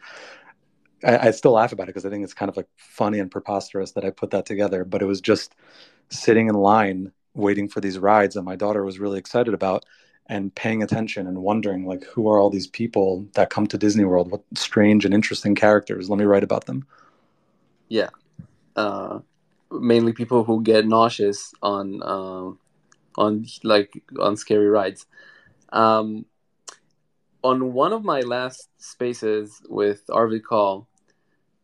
I, 1.05 1.29
I 1.29 1.31
still 1.31 1.53
laugh 1.53 1.73
about 1.73 1.85
it 1.85 1.87
because 1.89 2.07
I 2.07 2.11
think 2.11 2.25
it's 2.25 2.35
kind 2.35 2.49
of 2.49 2.57
like 2.57 2.69
funny 2.77 3.19
and 3.19 3.31
preposterous 3.31 3.93
that 3.93 4.05
I 4.05 4.11
put 4.11 4.31
that 4.31 4.47
together. 4.47 4.85
But 4.85 5.03
it 5.03 5.07
was 5.07 5.21
just 5.21 5.55
sitting 6.09 6.49
in 6.49 6.55
line 6.55 7.13
waiting 7.35 7.69
for 7.69 7.81
these 7.81 7.99
rides 7.99 8.35
that 8.35 8.43
my 8.43 8.57
daughter 8.57 8.85
was 8.85 8.99
really 8.99 9.19
excited 9.19 9.53
about 9.53 9.85
and 10.29 10.55
paying 10.55 10.83
attention 10.83 11.27
and 11.27 11.39
wondering 11.43 11.87
like 11.87 12.05
who 12.05 12.29
are 12.29 12.39
all 12.39 12.51
these 12.51 12.67
people 12.67 13.27
that 13.35 13.51
come 13.51 13.67
to 13.69 13.79
Disney 13.79 14.05
World? 14.05 14.31
What 14.31 14.43
strange 14.55 15.05
and 15.05 15.15
interesting 15.15 15.55
characters. 15.55 16.11
Let 16.11 16.19
me 16.19 16.25
write 16.25 16.43
about 16.45 16.67
them. 16.67 16.87
Yeah. 17.89 18.11
Uh, 18.75 19.21
mainly 19.71 20.13
people 20.13 20.45
who 20.45 20.63
get 20.63 20.87
nauseous 20.87 21.55
on 21.63 22.03
um, 22.03 22.59
on 23.17 23.47
like 23.63 24.03
on 24.19 24.37
scary 24.37 24.69
rides. 24.69 25.07
Um, 25.73 26.27
on 27.51 27.73
one 27.73 27.93
of 27.93 28.05
my 28.05 28.21
last 28.21 28.69
spaces 28.79 29.63
with 29.69 30.03
Arvid 30.11 30.45
Kahl, 30.45 30.89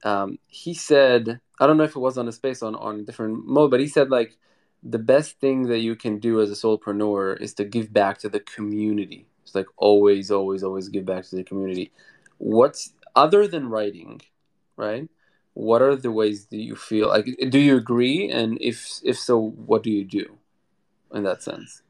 um, 0.04 0.38
he 0.46 0.74
said, 0.74 1.40
I 1.60 1.66
don't 1.66 1.76
know 1.76 1.84
if 1.84 1.96
it 1.96 2.06
was 2.08 2.18
on 2.18 2.28
a 2.28 2.32
space 2.32 2.62
on 2.62 2.74
on 2.74 3.04
different 3.04 3.46
mode, 3.46 3.70
but 3.70 3.80
he 3.80 3.88
said 3.88 4.10
like 4.10 4.36
the 4.82 4.98
best 4.98 5.38
thing 5.40 5.68
that 5.68 5.78
you 5.78 5.94
can 5.94 6.18
do 6.18 6.40
as 6.40 6.50
a 6.50 6.54
solopreneur 6.54 7.40
is 7.40 7.54
to 7.54 7.64
give 7.64 7.92
back 7.92 8.18
to 8.18 8.28
the 8.28 8.40
community. 8.40 9.26
It's 9.42 9.54
like 9.54 9.66
always, 9.76 10.30
always, 10.30 10.62
always 10.62 10.88
give 10.88 11.04
back 11.04 11.24
to 11.26 11.36
the 11.36 11.44
community. 11.44 11.92
What's 12.38 12.94
other 13.14 13.46
than 13.46 13.68
writing, 13.68 14.20
right? 14.76 15.08
What 15.54 15.82
are 15.82 15.96
the 15.96 16.10
ways 16.10 16.46
that 16.46 16.62
you 16.68 16.74
feel 16.76 17.08
like? 17.08 17.26
Do 17.50 17.58
you 17.58 17.76
agree? 17.76 18.30
And 18.30 18.58
if 18.60 19.00
if 19.04 19.18
so, 19.18 19.38
what 19.70 19.82
do 19.82 19.90
you 19.90 20.04
do 20.04 20.38
in 21.12 21.22
that 21.24 21.42
sense? 21.42 21.81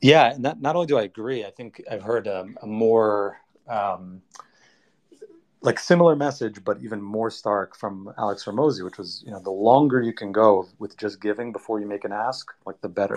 Yeah, 0.00 0.34
not 0.38 0.60
not 0.60 0.76
only 0.76 0.86
do 0.86 0.98
I 0.98 1.02
agree, 1.02 1.44
I 1.44 1.50
think 1.50 1.82
I've 1.90 2.02
heard 2.02 2.26
a, 2.26 2.46
a 2.62 2.66
more 2.66 3.40
um, 3.68 4.22
like 5.62 5.78
similar 5.78 6.16
message, 6.16 6.64
but 6.64 6.78
even 6.82 7.02
more 7.02 7.30
stark 7.30 7.76
from 7.76 8.12
Alex 8.16 8.44
Hormozi, 8.44 8.82
which 8.82 8.96
was, 8.96 9.22
you 9.26 9.30
know, 9.30 9.40
the 9.40 9.50
longer 9.50 10.00
you 10.00 10.14
can 10.14 10.32
go 10.32 10.66
with 10.78 10.96
just 10.96 11.20
giving 11.20 11.52
before 11.52 11.80
you 11.80 11.86
make 11.86 12.04
an 12.04 12.12
ask, 12.12 12.50
like 12.64 12.80
the 12.80 12.88
better. 12.88 13.16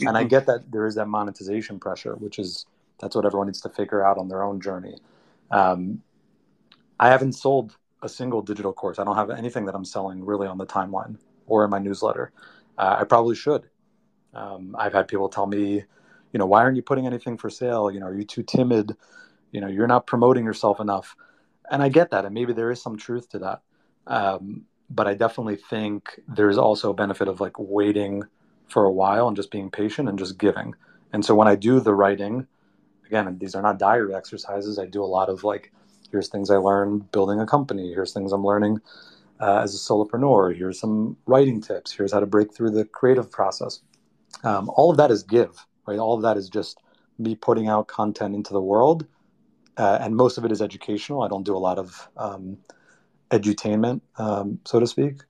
And 0.00 0.16
I 0.16 0.20
mm-hmm. 0.20 0.28
get 0.28 0.46
that 0.46 0.70
there 0.70 0.86
is 0.86 0.96
that 0.96 1.06
monetization 1.06 1.80
pressure, 1.80 2.14
which 2.16 2.38
is 2.38 2.66
that's 3.00 3.16
what 3.16 3.24
everyone 3.24 3.46
needs 3.46 3.60
to 3.62 3.70
figure 3.70 4.04
out 4.04 4.18
on 4.18 4.28
their 4.28 4.42
own 4.42 4.60
journey. 4.60 4.98
Um, 5.50 6.02
I 7.00 7.08
haven't 7.08 7.32
sold 7.32 7.76
a 8.02 8.08
single 8.08 8.42
digital 8.42 8.72
course. 8.72 8.98
I 8.98 9.04
don't 9.04 9.16
have 9.16 9.30
anything 9.30 9.64
that 9.66 9.74
I'm 9.74 9.84
selling 9.84 10.24
really 10.24 10.46
on 10.46 10.58
the 10.58 10.66
timeline 10.66 11.16
or 11.46 11.64
in 11.64 11.70
my 11.70 11.78
newsletter. 11.78 12.32
Uh, 12.76 12.98
I 13.00 13.04
probably 13.04 13.34
should. 13.34 13.64
Um, 14.34 14.76
I've 14.78 14.92
had 14.92 15.08
people 15.08 15.28
tell 15.28 15.46
me, 15.46 15.84
you 16.32 16.38
know, 16.38 16.46
why 16.46 16.62
aren't 16.62 16.76
you 16.76 16.82
putting 16.82 17.06
anything 17.06 17.36
for 17.36 17.50
sale? 17.50 17.90
You 17.90 18.00
know, 18.00 18.06
are 18.06 18.14
you 18.14 18.24
too 18.24 18.42
timid? 18.42 18.96
You 19.52 19.60
know, 19.60 19.68
you're 19.68 19.86
not 19.86 20.06
promoting 20.06 20.44
yourself 20.44 20.80
enough 20.80 21.16
and 21.70 21.82
I 21.82 21.88
get 21.88 22.10
that, 22.10 22.24
and 22.24 22.34
maybe 22.34 22.52
there 22.52 22.70
is 22.70 22.82
some 22.82 22.96
truth 22.96 23.28
to 23.30 23.38
that. 23.40 23.62
Um, 24.06 24.64
but 24.90 25.06
I 25.06 25.14
definitely 25.14 25.56
think 25.56 26.20
there's 26.26 26.56
also 26.56 26.90
a 26.90 26.94
benefit 26.94 27.28
of 27.28 27.40
like 27.40 27.58
waiting 27.58 28.22
for 28.68 28.84
a 28.84 28.92
while 28.92 29.28
and 29.28 29.36
just 29.36 29.50
being 29.50 29.70
patient 29.70 30.08
and 30.08 30.18
just 30.18 30.38
giving. 30.38 30.74
And 31.12 31.24
so 31.24 31.34
when 31.34 31.48
I 31.48 31.56
do 31.56 31.80
the 31.80 31.94
writing, 31.94 32.46
again, 33.06 33.38
these 33.38 33.54
are 33.54 33.62
not 33.62 33.78
diary 33.78 34.14
exercises. 34.14 34.78
I 34.78 34.86
do 34.86 35.02
a 35.02 35.06
lot 35.06 35.28
of 35.28 35.44
like, 35.44 35.72
here's 36.10 36.28
things 36.28 36.50
I 36.50 36.56
learned 36.56 37.12
building 37.12 37.40
a 37.40 37.46
company. 37.46 37.92
Here's 37.92 38.12
things 38.12 38.32
I'm 38.32 38.44
learning 38.44 38.80
uh, 39.40 39.60
as 39.60 39.74
a 39.74 39.78
solopreneur. 39.78 40.56
Here's 40.56 40.80
some 40.80 41.16
writing 41.26 41.60
tips. 41.60 41.92
Here's 41.92 42.12
how 42.12 42.20
to 42.20 42.26
break 42.26 42.54
through 42.54 42.70
the 42.70 42.84
creative 42.86 43.30
process. 43.30 43.80
Um, 44.42 44.70
all 44.74 44.90
of 44.90 44.96
that 44.96 45.10
is 45.10 45.22
give, 45.22 45.66
right? 45.88 45.98
All 45.98 46.14
of 46.14 46.22
that 46.22 46.36
is 46.36 46.48
just 46.48 46.78
me 47.18 47.34
putting 47.34 47.68
out 47.68 47.88
content 47.88 48.34
into 48.34 48.52
the 48.52 48.60
world 48.60 49.06
uh, 49.78 49.96
and 50.00 50.16
most 50.16 50.36
of 50.36 50.44
it 50.44 50.50
is 50.52 50.60
educational. 50.60 51.22
I 51.22 51.28
don't 51.28 51.44
do 51.44 51.56
a 51.56 51.58
lot 51.58 51.78
of 51.78 52.08
um, 52.16 52.58
edutainment, 53.30 54.00
um, 54.16 54.58
so 54.64 54.80
to 54.80 54.86
speak, 54.86 55.22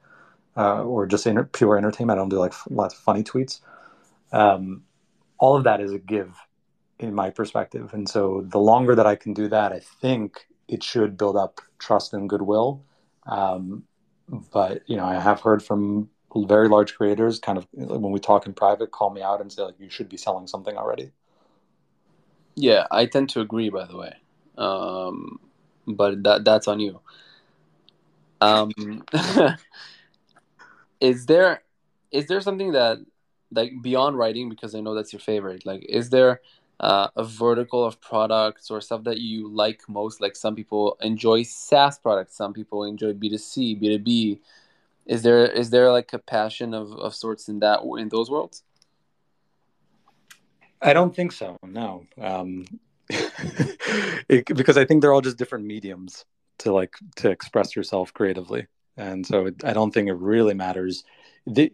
uh, 0.57 0.83
or 0.83 1.07
just 1.07 1.27
inter- 1.27 1.45
pure 1.45 1.77
entertainment. 1.77 2.19
I 2.19 2.21
don't 2.23 2.31
do 2.31 2.39
like 2.39 2.55
lots 2.71 2.95
of 2.95 3.01
funny 3.01 3.23
tweets. 3.23 3.61
Um, 4.33 4.85
all 5.39 5.55
of 5.55 5.65
that 5.65 5.83
is 5.83 5.93
a 5.93 5.99
give, 5.99 6.35
in 6.99 7.15
my 7.15 7.29
perspective. 7.29 7.93
And 7.93 8.09
so 8.09 8.43
the 8.49 8.59
longer 8.59 8.95
that 8.95 9.07
I 9.07 9.17
can 9.17 9.35
do 9.35 9.49
that, 9.49 9.71
I 9.71 9.81
think 9.81 10.47
it 10.67 10.83
should 10.83 11.19
build 11.19 11.37
up 11.37 11.61
trust 11.79 12.15
and 12.15 12.29
goodwill. 12.29 12.83
Um, 13.27 13.85
but 14.51 14.83
you 14.87 14.97
know, 14.97 15.05
I 15.05 15.21
have 15.21 15.41
heard 15.43 15.63
from 15.63 16.09
very 16.37 16.69
large 16.69 16.95
creators, 16.95 17.39
kind 17.39 17.59
of 17.59 17.67
when 17.73 18.13
we 18.13 18.21
talk 18.21 18.47
in 18.47 18.53
private, 18.53 18.91
call 18.91 19.11
me 19.11 19.23
out 19.23 19.41
and 19.41 19.53
say 19.53 19.63
like, 19.63 19.81
you 19.81 19.91
should 19.91 20.09
be 20.09 20.17
selling 20.17 20.47
something 20.47 20.77
already. 20.77 21.11
Yeah, 22.55 22.87
I 22.91 23.07
tend 23.07 23.31
to 23.31 23.41
agree. 23.41 23.71
By 23.71 23.87
the 23.87 23.97
way, 23.97 24.15
um, 24.57 25.41
but 25.87 26.23
that 26.25 26.45
that's 26.45 26.69
on 26.69 26.81
you. 26.81 27.01
Um, 28.41 29.05
is 31.01 31.27
there 31.27 31.63
is 32.11 32.27
there 32.27 32.41
something 32.41 32.73
that 32.73 32.99
like 33.53 33.73
beyond 33.83 34.19
writing 34.19 34.49
because 34.49 34.75
I 34.75 34.81
know 34.81 34.95
that's 34.95 35.13
your 35.13 35.21
favorite? 35.21 35.65
Like, 35.65 35.85
is 35.89 36.11
there 36.11 36.41
uh, 36.81 37.09
a 37.17 37.25
vertical 37.25 37.85
of 37.85 38.01
products 38.01 38.71
or 38.71 38.81
stuff 38.81 39.05
that 39.05 39.19
you 39.19 39.49
like 39.49 39.83
most? 39.89 40.21
Like, 40.21 40.37
some 40.37 40.55
people 40.55 40.99
enjoy 41.01 41.43
SaaS 41.45 41.99
products, 41.99 42.37
some 42.37 42.53
people 42.53 42.85
enjoy 42.85 43.13
B 43.13 43.31
two 43.31 43.39
C, 43.39 43.75
B 43.75 43.89
two 43.89 43.99
B. 44.03 44.41
Is 45.09 45.23
there 45.23 45.47
is 45.47 45.71
there 45.71 45.91
like 45.91 46.13
a 46.13 46.19
passion 46.19 46.75
of, 46.75 46.93
of 46.93 47.15
sorts 47.15 47.49
in 47.49 47.61
that 47.61 47.81
in 47.99 48.11
those 48.11 48.31
worlds? 48.31 48.63
I 50.83 50.93
don't 50.93 51.17
think 51.17 51.33
so. 51.33 51.57
No, 51.65 52.05
um, 52.21 52.67
it, 54.29 54.45
because 54.55 54.77
I 54.77 54.85
think 54.85 55.01
they're 55.01 55.13
all 55.15 55.23
just 55.23 55.39
different 55.39 55.65
mediums 55.65 56.25
to 56.59 56.73
like 56.73 56.95
to 57.17 57.31
express 57.31 57.75
yourself 57.75 58.13
creatively, 58.13 58.67
and 58.97 59.27
so 59.27 59.47
it, 59.47 59.65
I 59.65 59.73
don't 59.73 59.93
think 59.93 60.09
it 60.09 60.15
really 60.15 60.55
matters. 60.55 61.05
the 61.47 61.73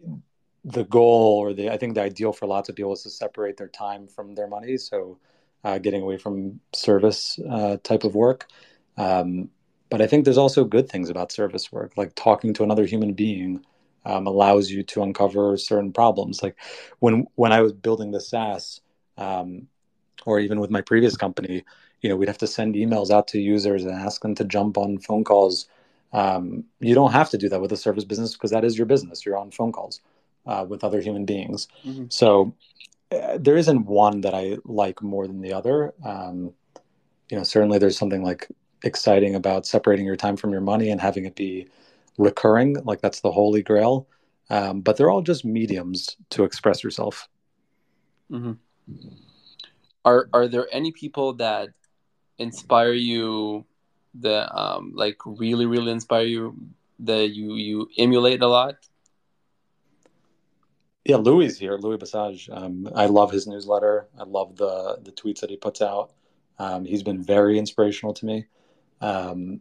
The 0.63 0.85
goal, 0.85 1.37
or 1.39 1.53
the 1.53 1.69
I 1.69 1.77
think 1.77 1.95
the 1.95 2.01
ideal 2.01 2.33
for 2.33 2.47
lots 2.47 2.69
of 2.69 2.75
people 2.75 2.93
is 2.93 3.03
to 3.03 3.09
separate 3.09 3.57
their 3.57 3.67
time 3.67 4.07
from 4.07 4.33
their 4.33 4.47
money. 4.47 4.77
So, 4.77 5.19
uh, 5.63 5.77
getting 5.77 6.01
away 6.01 6.17
from 6.17 6.61
service 6.73 7.37
uh, 7.51 7.77
type 7.83 8.03
of 8.05 8.15
work. 8.15 8.47
Um, 8.97 9.49
but 9.95 10.01
I 10.01 10.07
think 10.07 10.25
there's 10.25 10.37
also 10.37 10.65
good 10.65 10.89
things 10.89 11.09
about 11.09 11.31
service 11.31 11.71
work, 11.71 11.93
like 11.95 12.13
talking 12.15 12.53
to 12.55 12.63
another 12.63 12.85
human 12.85 13.13
being. 13.13 13.65
Um, 14.03 14.27
allows 14.27 14.69
you 14.69 14.83
to 14.83 15.01
uncover 15.03 15.55
certain 15.55 15.93
problems. 15.93 16.43
Like 16.43 16.57
when 16.99 17.27
when 17.35 17.53
I 17.53 17.61
was 17.61 17.71
building 17.71 18.11
the 18.11 18.19
SaaS, 18.19 18.81
um, 19.17 19.69
or 20.25 20.37
even 20.41 20.59
with 20.59 20.69
my 20.69 20.81
previous 20.81 21.15
company, 21.15 21.63
you 22.01 22.09
know, 22.09 22.17
we'd 22.17 22.27
have 22.27 22.37
to 22.39 22.45
send 22.45 22.75
emails 22.75 23.09
out 23.09 23.29
to 23.29 23.39
users 23.39 23.85
and 23.85 23.93
ask 23.93 24.21
them 24.21 24.35
to 24.35 24.43
jump 24.43 24.77
on 24.77 24.97
phone 24.97 25.23
calls. 25.23 25.69
Um, 26.11 26.65
you 26.81 26.93
don't 26.93 27.13
have 27.13 27.29
to 27.29 27.37
do 27.37 27.47
that 27.47 27.61
with 27.61 27.71
a 27.71 27.77
service 27.77 28.03
business 28.03 28.33
because 28.33 28.51
that 28.51 28.65
is 28.65 28.77
your 28.77 28.87
business. 28.87 29.25
You're 29.25 29.37
on 29.37 29.49
phone 29.49 29.71
calls 29.71 30.01
uh, 30.45 30.65
with 30.67 30.83
other 30.83 30.99
human 30.99 31.23
beings. 31.23 31.69
Mm-hmm. 31.85 32.07
So 32.09 32.53
uh, 33.13 33.37
there 33.39 33.55
isn't 33.55 33.85
one 33.85 34.19
that 34.21 34.35
I 34.35 34.57
like 34.65 35.01
more 35.01 35.25
than 35.25 35.39
the 35.39 35.53
other. 35.53 35.93
Um, 36.03 36.53
you 37.29 37.37
know, 37.37 37.43
certainly 37.43 37.79
there's 37.79 37.97
something 37.97 38.23
like 38.23 38.49
exciting 38.83 39.35
about 39.35 39.65
separating 39.65 40.05
your 40.05 40.15
time 40.15 40.37
from 40.37 40.51
your 40.51 40.61
money 40.61 40.89
and 40.89 41.01
having 41.01 41.25
it 41.25 41.35
be 41.35 41.67
recurring. 42.17 42.75
Like 42.83 43.01
that's 43.01 43.21
the 43.21 43.31
holy 43.31 43.63
grail. 43.63 44.07
Um, 44.49 44.81
but 44.81 44.95
they're 44.95 45.09
all 45.09 45.23
just 45.23 45.43
mediums 45.43 46.17
to 46.31 46.43
express 46.43 46.83
yourself. 46.83 47.27
Mm-hmm 48.31 48.53
are 50.05 50.29
are 50.31 50.47
there 50.47 50.67
any 50.71 50.91
people 50.91 51.33
that 51.33 51.69
inspire 52.37 52.93
you 52.93 53.65
that 54.13 54.55
um 54.57 54.93
like 54.95 55.17
really 55.25 55.65
really 55.65 55.91
inspire 55.91 56.25
you 56.25 56.55
that 56.99 57.31
you 57.31 57.55
you 57.55 57.89
emulate 57.97 58.41
a 58.41 58.47
lot 58.47 58.75
yeah 61.03 61.17
louis 61.17 61.57
here 61.57 61.77
louis 61.77 61.97
Bassage. 61.97 62.47
Um, 62.55 62.87
i 62.95 63.07
love 63.07 63.31
his 63.31 63.47
newsletter 63.47 64.07
i 64.17 64.23
love 64.23 64.55
the 64.55 64.99
the 65.03 65.11
tweets 65.11 65.41
that 65.41 65.49
he 65.49 65.57
puts 65.57 65.81
out 65.81 66.11
um, 66.57 66.85
he's 66.85 67.03
been 67.03 67.21
very 67.21 67.59
inspirational 67.59 68.13
to 68.13 68.25
me 68.25 68.45
um, 69.01 69.59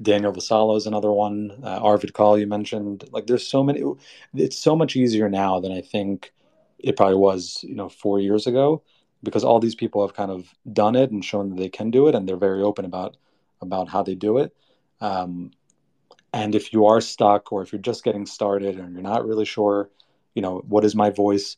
daniel 0.00 0.32
vassallo 0.32 0.76
is 0.76 0.86
another 0.86 1.12
one. 1.12 1.52
Uh, 1.62 1.78
arvid 1.80 2.12
Kahl 2.12 2.38
you 2.38 2.46
mentioned. 2.46 3.04
Like 3.12 3.26
there's 3.26 3.46
so 3.46 3.62
many 3.62 3.82
it's 4.34 4.58
so 4.58 4.74
much 4.74 4.96
easier 4.96 5.28
now 5.28 5.60
than 5.60 5.72
i 5.72 5.80
think 5.80 6.32
it 6.78 6.96
probably 6.96 7.16
was 7.16 7.60
you 7.62 7.74
know 7.74 7.88
four 7.88 8.18
years 8.20 8.46
ago 8.46 8.82
because 9.22 9.44
all 9.44 9.60
these 9.60 9.74
people 9.74 10.04
have 10.06 10.16
kind 10.16 10.30
of 10.30 10.52
done 10.72 10.96
it 10.96 11.10
and 11.10 11.24
shown 11.24 11.50
that 11.50 11.56
they 11.56 11.68
can 11.68 11.90
do 11.90 12.08
it 12.08 12.14
and 12.14 12.28
they're 12.28 12.36
very 12.36 12.62
open 12.62 12.84
about 12.84 13.16
about 13.60 13.88
how 13.88 14.02
they 14.02 14.16
do 14.16 14.38
it. 14.38 14.54
Um, 15.00 15.52
and 16.32 16.54
if 16.54 16.72
you 16.72 16.86
are 16.86 17.00
stuck 17.00 17.52
or 17.52 17.62
if 17.62 17.72
you're 17.72 17.80
just 17.80 18.02
getting 18.04 18.26
started 18.26 18.78
and 18.78 18.92
you're 18.92 19.02
not 19.02 19.26
really 19.26 19.44
sure 19.44 19.90
you 20.34 20.42
know 20.42 20.62
what 20.66 20.84
is 20.84 20.94
my 20.94 21.10
voice 21.10 21.56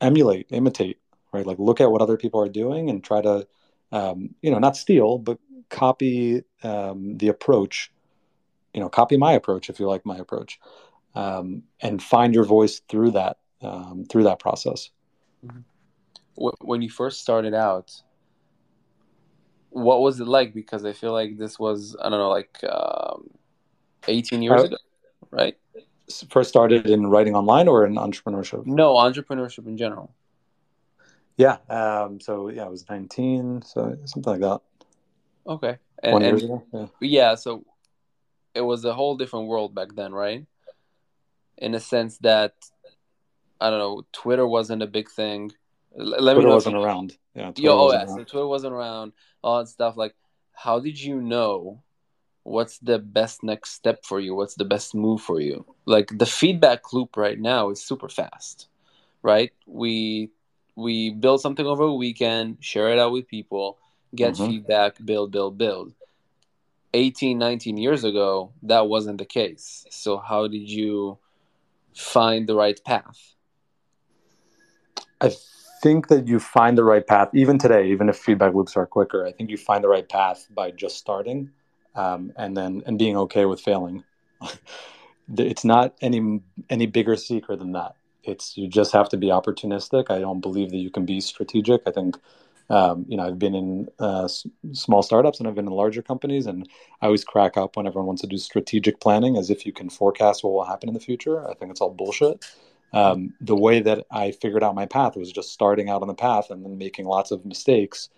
emulate 0.00 0.46
imitate 0.50 0.98
right? 1.32 1.46
Like 1.46 1.58
look 1.58 1.80
at 1.80 1.90
what 1.90 2.02
other 2.02 2.16
people 2.16 2.40
are 2.40 2.48
doing 2.48 2.90
and 2.90 3.02
try 3.02 3.20
to 3.22 3.46
um, 3.92 4.34
you 4.42 4.50
know 4.50 4.58
not 4.58 4.76
steal 4.76 5.18
but 5.18 5.38
copy 5.70 6.42
um, 6.62 7.16
the 7.18 7.28
approach 7.28 7.90
you 8.74 8.80
know 8.80 8.88
copy 8.88 9.16
my 9.16 9.32
approach 9.32 9.70
if 9.70 9.80
you 9.80 9.86
like 9.88 10.04
my 10.04 10.16
approach 10.16 10.60
um, 11.14 11.62
and 11.80 12.02
find 12.02 12.34
your 12.34 12.44
voice 12.44 12.80
through 12.88 13.10
that 13.12 13.38
um, 13.62 14.04
through 14.04 14.24
that 14.24 14.38
process 14.38 14.90
mm-hmm 15.44 15.60
when 16.40 16.82
you 16.82 16.90
first 16.90 17.20
started 17.20 17.54
out, 17.54 18.02
what 19.70 20.00
was 20.00 20.20
it 20.20 20.26
like? 20.26 20.54
Because 20.54 20.84
I 20.84 20.92
feel 20.92 21.12
like 21.12 21.38
this 21.38 21.58
was 21.58 21.96
I 22.00 22.08
don't 22.08 22.18
know, 22.18 22.30
like 22.30 22.58
um, 22.64 23.30
18 24.08 24.42
years 24.42 24.62
uh, 24.62 24.64
ago, 24.64 24.76
right? 25.30 25.56
First 26.30 26.48
started 26.48 26.86
in 26.86 27.06
writing 27.06 27.36
online 27.36 27.68
or 27.68 27.86
in 27.86 27.94
entrepreneurship? 27.94 28.66
No, 28.66 28.94
entrepreneurship 28.94 29.66
in 29.66 29.76
general. 29.76 30.12
Yeah. 31.36 31.58
Um, 31.68 32.20
so 32.20 32.48
yeah, 32.48 32.64
I 32.64 32.68
was 32.68 32.88
19, 32.88 33.62
so 33.62 33.96
something 34.04 34.32
like 34.32 34.40
that. 34.40 34.60
Okay. 35.50 35.78
And, 36.02 36.22
years 36.22 36.44
ago. 36.44 36.64
Yeah. 36.72 36.86
yeah. 37.00 37.34
So 37.34 37.64
it 38.54 38.62
was 38.62 38.84
a 38.84 38.94
whole 38.94 39.16
different 39.16 39.48
world 39.48 39.74
back 39.74 39.94
then, 39.94 40.12
right? 40.12 40.46
In 41.58 41.74
a 41.74 41.80
sense 41.80 42.16
that 42.18 42.54
I 43.60 43.68
don't 43.68 43.78
know, 43.78 44.06
Twitter 44.12 44.46
wasn't 44.46 44.82
a 44.82 44.86
big 44.86 45.10
thing 45.10 45.52
let 45.94 46.18
Twitter 46.20 46.38
me 46.38 46.44
know 46.44 46.54
wasn't 46.54 46.76
if, 46.76 46.82
around. 46.82 47.16
Yeah, 47.34 47.42
Twitter 47.46 47.62
Yo, 47.62 47.78
oh, 47.78 47.92
yeah, 47.92 48.06
so 48.06 48.24
Twitter 48.24 48.46
wasn't 48.46 48.74
around. 48.74 49.12
All 49.42 49.58
that 49.58 49.68
stuff. 49.68 49.96
Like, 49.96 50.14
how 50.54 50.78
did 50.78 51.00
you 51.00 51.20
know 51.20 51.82
what's 52.42 52.78
the 52.78 52.98
best 52.98 53.42
next 53.42 53.72
step 53.72 54.02
for 54.02 54.18
you 54.18 54.34
what's 54.34 54.54
the 54.54 54.64
best 54.64 54.94
move 54.94 55.20
for 55.20 55.40
you 55.40 55.62
like 55.84 56.10
the 56.16 56.24
feedback 56.24 56.90
loop 56.90 57.14
right 57.18 57.38
now 57.38 57.68
is 57.68 57.84
super 57.84 58.08
fast 58.08 58.68
right 59.22 59.52
we 59.66 60.30
we 60.74 61.10
build 61.10 61.38
something 61.38 61.66
over 61.66 61.84
a 61.84 61.94
weekend 61.94 62.56
share 62.60 62.88
it 62.88 62.98
out 62.98 63.12
with 63.12 63.28
people 63.28 63.76
get 64.14 64.34
mm-hmm. 64.34 64.46
feedback 64.46 64.96
build 65.04 65.30
build 65.30 65.56
build 65.58 65.92
18 66.92 67.38
19 67.38 67.76
years 67.76 68.04
ago 68.04 68.52
that 68.62 68.88
wasn't 68.88 69.18
the 69.18 69.24
case 69.24 69.86
so 69.90 70.18
how 70.18 70.48
did 70.48 70.68
you 70.68 71.18
find 71.94 72.48
the 72.48 72.54
right 72.54 72.80
path 72.84 73.34
i 75.20 75.30
think 75.82 76.08
that 76.08 76.26
you 76.26 76.38
find 76.38 76.76
the 76.76 76.84
right 76.84 77.06
path 77.06 77.28
even 77.32 77.58
today 77.58 77.88
even 77.88 78.08
if 78.08 78.16
feedback 78.16 78.54
loops 78.54 78.76
are 78.76 78.86
quicker 78.86 79.26
i 79.26 79.32
think 79.32 79.50
you 79.50 79.56
find 79.56 79.84
the 79.84 79.88
right 79.88 80.08
path 80.08 80.46
by 80.54 80.70
just 80.70 80.96
starting 80.96 81.50
um, 81.94 82.32
and 82.36 82.56
then 82.56 82.82
and 82.86 82.98
being 82.98 83.16
okay 83.16 83.44
with 83.46 83.60
failing. 83.60 84.04
it's 85.36 85.64
not 85.64 85.94
any 86.00 86.40
any 86.68 86.86
bigger 86.86 87.16
secret 87.16 87.58
than 87.58 87.72
that. 87.72 87.94
It's 88.22 88.56
you 88.56 88.68
just 88.68 88.92
have 88.92 89.08
to 89.10 89.16
be 89.16 89.28
opportunistic. 89.28 90.10
I 90.10 90.20
don't 90.20 90.40
believe 90.40 90.70
that 90.70 90.78
you 90.78 90.90
can 90.90 91.04
be 91.04 91.20
strategic. 91.20 91.82
I 91.86 91.90
think 91.90 92.18
um, 92.70 93.04
you 93.08 93.16
know 93.16 93.26
I've 93.26 93.38
been 93.38 93.54
in 93.54 93.88
uh, 94.00 94.24
s- 94.24 94.46
small 94.72 95.02
startups 95.02 95.38
and 95.38 95.48
I've 95.48 95.54
been 95.54 95.66
in 95.66 95.72
larger 95.72 96.02
companies, 96.02 96.46
and 96.46 96.68
I 97.02 97.06
always 97.06 97.24
crack 97.24 97.56
up 97.56 97.76
when 97.76 97.86
everyone 97.86 98.06
wants 98.06 98.22
to 98.22 98.28
do 98.28 98.38
strategic 98.38 99.00
planning 99.00 99.36
as 99.36 99.50
if 99.50 99.66
you 99.66 99.72
can 99.72 99.90
forecast 99.90 100.44
what 100.44 100.52
will 100.52 100.64
happen 100.64 100.88
in 100.88 100.94
the 100.94 101.00
future. 101.00 101.48
I 101.48 101.54
think 101.54 101.70
it's 101.70 101.80
all 101.80 101.90
bullshit. 101.90 102.44
Um, 102.92 103.34
the 103.40 103.56
way 103.56 103.80
that 103.80 104.06
I 104.10 104.32
figured 104.32 104.64
out 104.64 104.74
my 104.74 104.86
path 104.86 105.16
was 105.16 105.30
just 105.30 105.52
starting 105.52 105.90
out 105.90 106.02
on 106.02 106.08
the 106.08 106.14
path 106.14 106.50
and 106.50 106.64
then 106.64 106.78
making 106.78 107.06
lots 107.06 107.30
of 107.30 107.44
mistakes 107.44 108.08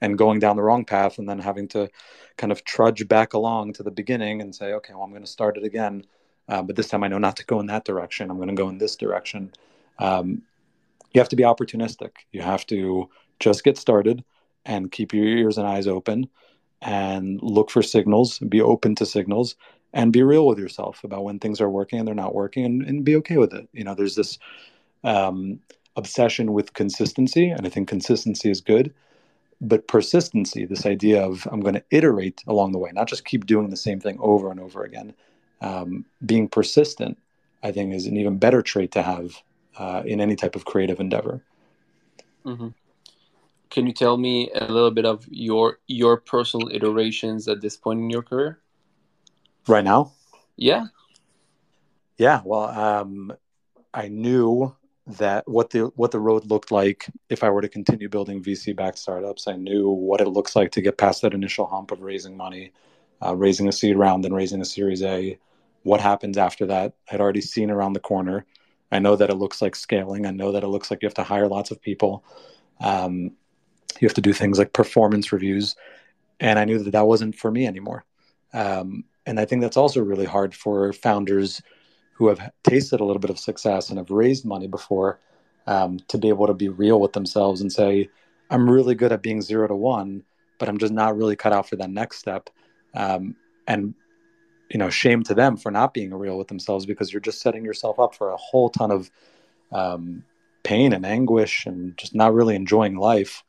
and 0.00 0.18
going 0.18 0.38
down 0.38 0.56
the 0.56 0.62
wrong 0.62 0.84
path 0.84 1.18
and 1.18 1.28
then 1.28 1.38
having 1.38 1.68
to 1.68 1.90
kind 2.36 2.52
of 2.52 2.64
trudge 2.64 3.08
back 3.08 3.34
along 3.34 3.72
to 3.74 3.82
the 3.82 3.90
beginning 3.90 4.40
and 4.40 4.54
say 4.54 4.72
okay 4.72 4.94
well 4.94 5.02
i'm 5.02 5.10
going 5.10 5.22
to 5.22 5.30
start 5.30 5.56
it 5.56 5.64
again 5.64 6.04
uh, 6.48 6.62
but 6.62 6.76
this 6.76 6.88
time 6.88 7.02
i 7.02 7.08
know 7.08 7.18
not 7.18 7.36
to 7.36 7.44
go 7.46 7.60
in 7.60 7.66
that 7.66 7.84
direction 7.84 8.30
i'm 8.30 8.36
going 8.36 8.48
to 8.48 8.54
go 8.54 8.68
in 8.68 8.78
this 8.78 8.96
direction 8.96 9.52
um, 9.98 10.42
you 11.12 11.20
have 11.20 11.28
to 11.30 11.36
be 11.36 11.42
opportunistic. 11.42 12.10
You 12.32 12.42
have 12.42 12.66
to 12.66 13.08
just 13.40 13.64
get 13.64 13.78
started 13.78 14.24
and 14.64 14.92
keep 14.92 15.14
your 15.14 15.24
ears 15.24 15.58
and 15.58 15.66
eyes 15.66 15.86
open 15.86 16.28
and 16.82 17.40
look 17.42 17.70
for 17.70 17.82
signals 17.82 18.38
be 18.38 18.60
open 18.60 18.94
to 18.94 19.06
signals 19.06 19.56
and 19.92 20.12
be 20.12 20.22
real 20.22 20.46
with 20.46 20.58
yourself 20.58 21.02
about 21.02 21.24
when 21.24 21.38
things 21.38 21.60
are 21.60 21.70
working 21.70 21.98
and 21.98 22.06
they're 22.06 22.14
not 22.14 22.34
working 22.34 22.64
and, 22.64 22.82
and 22.82 23.04
be 23.04 23.16
okay 23.16 23.36
with 23.36 23.52
it. 23.52 23.68
You 23.72 23.84
know 23.84 23.94
there's 23.94 24.14
this 24.14 24.38
um, 25.04 25.60
obsession 25.98 26.52
with 26.52 26.72
consistency 26.74 27.50
and 27.50 27.66
i 27.66 27.68
think 27.68 27.88
consistency 27.88 28.50
is 28.50 28.60
good 28.60 28.94
but 29.60 29.88
persistency 29.88 30.64
this 30.64 30.86
idea 30.86 31.20
of 31.20 31.46
i'm 31.50 31.60
going 31.60 31.74
to 31.74 31.84
iterate 31.90 32.42
along 32.46 32.70
the 32.70 32.78
way 32.78 32.90
not 32.92 33.08
just 33.08 33.24
keep 33.24 33.44
doing 33.44 33.68
the 33.68 33.76
same 33.76 33.98
thing 34.00 34.16
over 34.20 34.50
and 34.50 34.60
over 34.60 34.84
again 34.84 35.12
um, 35.60 36.04
being 36.24 36.48
persistent 36.48 37.18
i 37.64 37.72
think 37.72 37.92
is 37.92 38.06
an 38.06 38.16
even 38.16 38.38
better 38.38 38.62
trait 38.62 38.92
to 38.92 39.02
have 39.02 39.42
uh, 39.78 40.02
in 40.04 40.20
any 40.20 40.36
type 40.36 40.56
of 40.56 40.64
creative 40.64 41.00
endeavor 41.00 41.42
mm-hmm. 42.44 42.68
can 43.70 43.86
you 43.86 43.92
tell 43.92 44.16
me 44.16 44.50
a 44.54 44.72
little 44.72 44.90
bit 44.90 45.06
of 45.06 45.26
your 45.30 45.78
your 45.86 46.16
personal 46.16 46.68
iterations 46.68 47.48
at 47.48 47.60
this 47.60 47.76
point 47.76 48.00
in 48.00 48.10
your 48.10 48.22
career 48.22 48.58
right 49.66 49.84
now 49.84 50.12
yeah 50.56 50.86
yeah 52.16 52.40
well 52.44 52.68
um, 52.68 53.32
i 53.94 54.08
knew 54.08 54.74
that 55.08 55.48
what 55.48 55.70
the 55.70 55.90
what 55.96 56.10
the 56.10 56.20
road 56.20 56.44
looked 56.46 56.70
like 56.70 57.06
if 57.30 57.42
I 57.42 57.50
were 57.50 57.62
to 57.62 57.68
continue 57.68 58.08
building 58.08 58.42
VC 58.42 58.76
backed 58.76 58.98
startups. 58.98 59.48
I 59.48 59.56
knew 59.56 59.88
what 59.88 60.20
it 60.20 60.28
looks 60.28 60.54
like 60.54 60.70
to 60.72 60.82
get 60.82 60.98
past 60.98 61.22
that 61.22 61.34
initial 61.34 61.66
hump 61.66 61.90
of 61.90 62.02
raising 62.02 62.36
money, 62.36 62.72
uh, 63.24 63.34
raising 63.34 63.68
a 63.68 63.72
seed 63.72 63.96
round, 63.96 64.24
and 64.26 64.34
raising 64.34 64.60
a 64.60 64.66
Series 64.66 65.02
A. 65.02 65.38
What 65.82 66.00
happens 66.00 66.36
after 66.36 66.66
that? 66.66 66.92
I'd 67.10 67.20
already 67.20 67.40
seen 67.40 67.70
around 67.70 67.94
the 67.94 68.00
corner. 68.00 68.44
I 68.90 68.98
know 68.98 69.16
that 69.16 69.30
it 69.30 69.36
looks 69.36 69.60
like 69.60 69.76
scaling. 69.76 70.26
I 70.26 70.30
know 70.30 70.52
that 70.52 70.64
it 70.64 70.68
looks 70.68 70.90
like 70.90 71.02
you 71.02 71.06
have 71.06 71.14
to 71.14 71.22
hire 71.22 71.48
lots 71.48 71.70
of 71.70 71.80
people. 71.80 72.24
Um, 72.80 73.32
you 74.00 74.06
have 74.06 74.14
to 74.14 74.20
do 74.20 74.32
things 74.32 74.58
like 74.58 74.72
performance 74.72 75.32
reviews, 75.32 75.76
and 76.40 76.58
I 76.58 76.64
knew 76.64 76.78
that 76.78 76.90
that 76.92 77.06
wasn't 77.06 77.36
for 77.36 77.50
me 77.50 77.66
anymore. 77.66 78.04
Um, 78.52 79.04
and 79.26 79.38
I 79.38 79.44
think 79.44 79.60
that's 79.60 79.76
also 79.76 80.00
really 80.00 80.24
hard 80.24 80.54
for 80.54 80.92
founders 80.92 81.60
who 82.14 82.28
have 82.28 82.50
tasted 82.64 83.00
a 83.00 83.04
little 83.04 83.20
bit 83.20 83.30
of 83.30 83.38
success 83.38 83.90
and 83.90 83.98
have 83.98 84.10
raised 84.10 84.44
money 84.44 84.66
before 84.66 85.20
um, 85.66 85.98
to 86.08 86.18
be 86.18 86.28
able 86.28 86.46
to 86.46 86.54
be 86.54 86.68
real 86.68 86.98
with 87.00 87.12
themselves 87.12 87.60
and 87.60 87.72
say, 87.72 88.08
I'm 88.50 88.68
really 88.68 88.94
good 88.94 89.12
at 89.12 89.22
being 89.22 89.42
zero 89.42 89.68
to 89.68 89.74
one, 89.74 90.24
but 90.58 90.68
I'm 90.68 90.78
just 90.78 90.92
not 90.92 91.16
really 91.16 91.36
cut 91.36 91.52
out 91.52 91.68
for 91.68 91.76
that 91.76 91.90
next 91.90 92.18
step. 92.18 92.48
Um, 92.94 93.36
and 93.66 93.94
you 94.70 94.78
know, 94.78 94.90
shame 94.90 95.22
to 95.24 95.34
them 95.34 95.56
for 95.56 95.70
not 95.70 95.94
being 95.94 96.12
real 96.12 96.38
with 96.38 96.48
themselves 96.48 96.86
because 96.86 97.12
you're 97.12 97.20
just 97.20 97.40
setting 97.40 97.64
yourself 97.64 97.98
up 97.98 98.14
for 98.14 98.30
a 98.30 98.36
whole 98.36 98.68
ton 98.68 98.90
of 98.90 99.10
um, 99.72 100.24
pain 100.62 100.92
and 100.92 101.06
anguish 101.06 101.66
and 101.66 101.96
just 101.96 102.14
not 102.14 102.34
really 102.34 102.54
enjoying 102.54 102.96
life. 102.96 103.44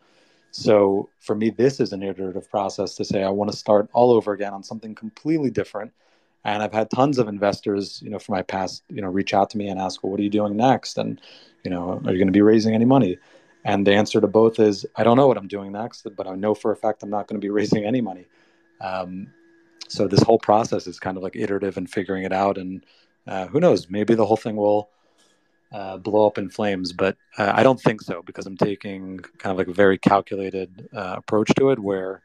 So 0.52 1.10
for 1.20 1.36
me, 1.36 1.50
this 1.50 1.80
is 1.80 1.94
an 1.94 2.02
iterative 2.02 2.50
process 2.50 2.96
to 2.96 3.06
say 3.06 3.24
I 3.24 3.30
want 3.30 3.52
to 3.52 3.58
start 3.58 3.90
all 3.94 4.12
over 4.12 4.34
again 4.34 4.54
on 4.54 4.64
something 4.64 4.96
completely 4.96 5.52
different 5.52 5.92
and 6.46 6.64
I've 6.64 6.74
had 6.74 6.90
tons 6.90 7.20
of 7.20 7.28
investors, 7.28 8.02
you 8.02 8.10
know, 8.10 8.20
from 8.20 8.34
my 8.34 8.42
past, 8.42 8.84
you 8.90 9.02
know, 9.02 9.10
reach 9.10 9.34
out 9.34 9.50
to 9.52 9.58
me 9.58 9.68
and 9.68 9.80
ask, 9.80 10.04
well, 10.04 10.12
what 10.12 10.20
are 10.20 10.24
you 10.24 10.30
doing 10.30 10.56
next? 10.56 10.98
And, 10.98 11.20
you 11.64 11.72
know, 11.72 12.02
are 12.06 12.12
you 12.12 12.18
going 12.18 12.28
to 12.28 12.32
be 12.32 12.42
raising 12.42 12.74
any 12.74 12.86
money? 12.86 13.18
And 13.66 13.86
the 13.86 13.94
answer 13.94 14.22
to 14.22 14.28
both 14.28 14.60
is, 14.60 14.86
I 14.96 15.04
don't 15.04 15.18
know 15.18 15.28
what 15.28 15.38
I'm 15.38 15.50
doing 15.50 15.74
next, 15.74 16.08
but 16.16 16.28
I 16.28 16.36
know 16.36 16.56
for 16.56 16.72
a 16.72 16.78
fact 16.78 17.04
I'm 17.04 17.10
not 17.10 17.28
going 17.28 17.40
to 17.40 17.46
be 17.46 17.50
raising 17.60 17.84
any 17.86 18.00
money. 18.00 18.26
Um, 18.80 19.28
so 19.90 20.08
this 20.08 20.22
whole 20.22 20.40
process 20.40 20.88
is 20.88 21.00
kind 21.00 21.18
of 21.18 21.24
like 21.24 21.36
iterative 21.36 21.78
and 21.78 21.90
figuring 21.90 22.24
it 22.24 22.32
out. 22.32 22.58
And 22.58 22.86
uh, 23.28 23.48
who 23.48 23.60
knows, 23.60 23.90
maybe 23.90 24.16
the 24.16 24.26
whole 24.26 24.38
thing 24.38 24.56
will 24.56 24.90
uh, 25.72 25.98
blow 25.98 26.26
up 26.26 26.38
in 26.38 26.50
flames, 26.50 26.94
but 26.94 27.18
uh, 27.38 27.52
I 27.54 27.64
don't 27.64 27.80
think 27.80 28.02
so 28.02 28.22
because 28.24 28.46
I'm 28.46 28.58
taking 28.58 29.20
kind 29.38 29.52
of 29.52 29.58
like 29.58 29.68
a 29.68 29.74
very 29.74 29.98
calculated 29.98 30.90
uh, 30.94 31.16
approach 31.18 31.52
to 31.58 31.72
it 31.72 31.80
where 31.80 32.24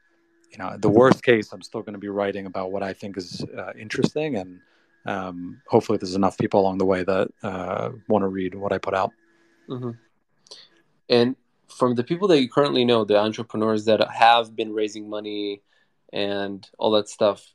you 0.55 0.64
know, 0.64 0.77
the 0.79 0.88
worst 0.88 1.24
case, 1.24 1.53
I'm 1.53 1.62
still 1.62 1.83
going 1.83 1.94
to 1.94 1.98
be 1.98 2.09
writing 2.09 2.46
about 2.46 2.70
what 2.70 2.85
I 2.85 2.92
think 2.92 3.16
is 3.16 3.44
uh, 3.59 3.72
interesting, 3.77 4.37
and 4.37 4.61
um, 5.05 5.61
hopefully, 5.66 5.98
there's 5.98 6.14
enough 6.14 6.38
people 6.38 6.61
along 6.61 6.79
the 6.79 6.85
way 6.85 7.03
that 7.03 7.29
uh, 7.42 7.90
want 8.09 8.22
to 8.22 8.29
read 8.29 8.55
what 8.55 8.72
I 8.72 8.79
put 8.79 8.94
out. 8.94 9.11
Mm-hmm. 9.68 9.90
And 11.09 11.37
from 11.66 11.96
the 11.96 12.05
people 12.05 12.29
that 12.29 12.40
you 12.40 12.48
currently 12.48 12.85
know, 12.85 13.05
the 13.05 13.18
entrepreneurs 13.18 13.85
that 13.87 14.09
have 14.12 14.55
been 14.55 14.72
raising 14.72 15.11
money 15.11 15.61
and 16.14 16.66
all 16.79 16.92
that 16.92 17.11
stuff, 17.11 17.53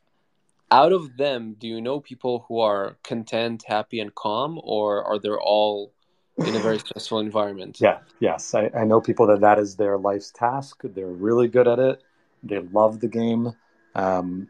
out 0.70 0.94
of 0.94 1.18
them, 1.18 1.56
do 1.58 1.68
you 1.68 1.82
know 1.82 2.00
people 2.00 2.46
who 2.48 2.60
are 2.60 2.98
content, 3.04 3.64
happy, 3.66 4.00
and 4.00 4.14
calm, 4.14 4.60
or 4.64 5.04
are 5.04 5.18
they 5.18 5.30
all 5.30 5.92
in 6.38 6.56
a 6.56 6.60
very 6.60 6.78
stressful 6.86 7.20
environment? 7.20 7.82
Yeah, 7.82 8.00
yes, 8.20 8.54
I, 8.54 8.70
I 8.78 8.84
know 8.84 9.02
people 9.02 9.26
that 9.28 9.42
that 9.42 9.58
is 9.58 9.78
their 9.78 9.98
life's 9.98 10.30
task. 10.30 10.82
They're 10.84 11.08
really 11.08 11.48
good 11.48 11.68
at 11.68 11.80
it 11.80 12.04
they 12.44 12.60
love 12.60 13.00
the 13.00 13.08
game. 13.08 13.54
Um, 13.96 14.48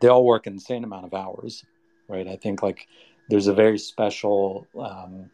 they 0.00 0.08
all 0.08 0.24
work 0.24 0.46
insane 0.46 0.84
amount 0.84 1.06
of 1.06 1.14
hours, 1.14 1.64
right? 2.08 2.26
I 2.26 2.36
think 2.36 2.62
like 2.62 2.86
there's 3.28 3.46
a 3.46 3.54
very 3.54 3.78
special, 3.78 4.66
um, 4.78 5.30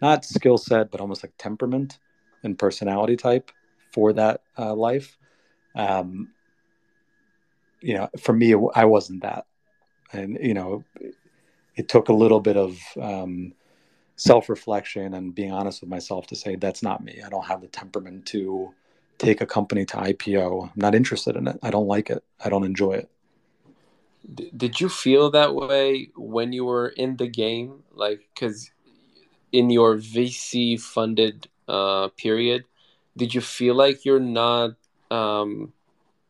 not 0.00 0.24
skill 0.24 0.58
set, 0.58 0.90
but 0.90 1.00
almost 1.00 1.22
like 1.22 1.32
temperament 1.38 1.98
and 2.42 2.58
personality 2.58 3.16
type 3.16 3.50
for 3.92 4.12
that 4.12 4.42
uh, 4.56 4.74
life. 4.74 5.16
Um, 5.74 6.30
you 7.80 7.94
know, 7.94 8.08
for 8.18 8.32
me, 8.32 8.54
I 8.74 8.84
wasn't 8.84 9.22
that, 9.22 9.46
and 10.12 10.38
you 10.40 10.54
know, 10.54 10.84
it 11.76 11.88
took 11.88 12.08
a 12.08 12.12
little 12.12 12.40
bit 12.40 12.56
of 12.56 12.78
um, 13.00 13.52
self-reflection 14.16 15.14
and 15.14 15.34
being 15.34 15.52
honest 15.52 15.80
with 15.80 15.90
myself 15.90 16.26
to 16.26 16.36
say 16.36 16.56
that's 16.56 16.82
not 16.82 17.02
me. 17.02 17.22
I 17.24 17.28
don't 17.28 17.46
have 17.46 17.60
the 17.60 17.68
temperament 17.68 18.26
to 18.26 18.74
take 19.16 19.40
a 19.40 19.46
company 19.46 19.84
to 19.86 19.96
IPO. 19.96 20.64
I'm 20.64 20.72
not 20.74 20.94
interested 20.94 21.36
in 21.36 21.46
it. 21.46 21.58
I 21.62 21.70
don't 21.70 21.86
like 21.86 22.10
it. 22.10 22.22
I 22.44 22.48
don't 22.48 22.64
enjoy 22.64 22.92
it. 22.92 23.10
Did 24.56 24.80
you 24.80 24.88
feel 24.88 25.30
that 25.30 25.54
way 25.54 26.10
when 26.16 26.52
you 26.52 26.64
were 26.64 26.88
in 26.88 27.16
the 27.16 27.28
game? 27.28 27.84
Like, 27.92 28.28
because 28.34 28.70
in 29.52 29.70
your 29.70 29.96
VC 29.96 30.80
funded 30.80 31.48
uh, 31.68 32.08
period, 32.08 32.64
did 33.16 33.34
you 33.34 33.40
feel 33.40 33.74
like 33.74 34.04
you're 34.04 34.20
not, 34.20 34.72
um, 35.10 35.72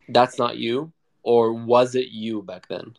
that's 0.09 0.39
not 0.39 0.59
you? 0.59 0.93
Or 1.29 1.53
was 1.53 1.95
it 1.95 2.09
you 2.09 2.43
back 2.43 2.69
then? 2.69 2.97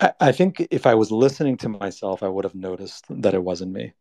I, 0.00 0.12
I 0.20 0.32
think 0.32 0.66
if 0.70 0.86
I 0.86 0.94
was 0.94 1.10
listening 1.10 1.56
to 1.58 1.68
myself, 1.68 2.22
I 2.22 2.28
would 2.28 2.44
have 2.44 2.54
noticed 2.54 3.06
that 3.08 3.34
it 3.34 3.42
wasn't 3.42 3.72
me 3.72 3.94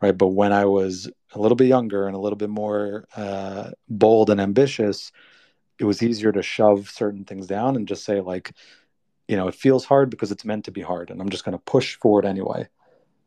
right? 0.00 0.16
But 0.16 0.28
when 0.28 0.52
I 0.52 0.64
was 0.64 1.10
a 1.32 1.40
little 1.40 1.56
bit 1.56 1.68
younger 1.68 2.06
and 2.06 2.16
a 2.16 2.18
little 2.18 2.36
bit 2.36 2.50
more 2.50 3.06
uh, 3.16 3.70
bold 3.88 4.30
and 4.30 4.40
ambitious, 4.40 5.12
it 5.78 5.84
was 5.84 6.02
easier 6.02 6.32
to 6.32 6.42
shove 6.42 6.88
certain 6.88 7.24
things 7.24 7.46
down 7.46 7.76
and 7.76 7.88
just 7.88 8.04
say 8.04 8.20
like, 8.20 8.52
you 9.28 9.36
know, 9.36 9.48
it 9.48 9.54
feels 9.54 9.84
hard 9.84 10.10
because 10.10 10.30
it's 10.30 10.44
meant 10.44 10.64
to 10.66 10.70
be 10.70 10.82
hard, 10.82 11.10
and 11.10 11.20
I'm 11.20 11.30
just 11.30 11.44
going 11.44 11.56
to 11.56 11.64
push 11.64 11.96
forward 11.96 12.24
anyway, 12.24 12.68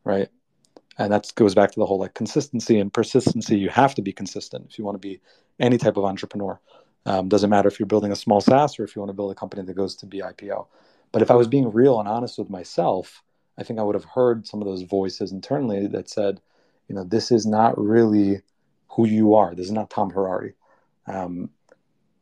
right? 0.06 0.30
And 0.98 1.12
that 1.12 1.32
goes 1.36 1.56
back 1.56 1.72
to 1.72 1.80
the 1.80 1.86
whole 1.86 2.00
like 2.00 2.14
consistency 2.14 2.80
and 2.80 2.94
persistency. 2.94 3.58
You 3.58 3.70
have 3.70 3.96
to 3.96 4.02
be 4.02 4.14
consistent 4.14 4.68
if 4.70 4.80
you 4.80 4.86
want 4.86 4.96
to 4.96 5.08
be 5.08 5.20
any 5.60 5.78
type 5.78 5.98
of 5.98 6.06
entrepreneur. 6.06 6.60
Um, 7.06 7.30
doesn't 7.30 7.50
matter 7.50 7.68
if 7.68 7.80
you're 7.80 7.88
building 7.88 8.12
a 8.12 8.16
small 8.16 8.42
SaaS 8.42 8.78
or 8.78 8.84
if 8.84 8.96
you 8.96 9.02
want 9.02 9.10
to 9.10 9.16
build 9.16 9.32
a 9.32 9.36
company 9.36 9.64
that 9.64 9.74
goes 9.74 9.96
to 9.98 10.06
be 10.06 10.20
IPO. 10.20 10.68
But 11.12 11.22
if 11.22 11.32
I 11.32 11.36
was 11.36 11.48
being 11.48 11.72
real 11.72 12.00
and 12.00 12.08
honest 12.08 12.38
with 12.38 12.50
myself, 12.50 13.24
I 13.58 13.64
think 13.64 13.80
I 13.80 13.84
would 13.84 13.96
have 13.96 14.06
heard 14.06 14.48
some 14.48 14.62
of 14.62 14.68
those 14.68 14.84
voices 14.84 15.32
internally 15.32 15.88
that 15.88 16.10
said, 16.10 16.40
you 16.88 16.96
know, 16.96 17.04
this 17.04 17.32
is 17.32 17.46
not 17.46 17.78
really 17.78 18.42
who 18.90 19.08
you 19.08 19.36
are. 19.36 19.56
This 19.56 19.68
is 19.68 19.72
not 19.72 19.90
Tom 19.90 20.10
Harari. 20.10 20.54
Um, 21.08 21.50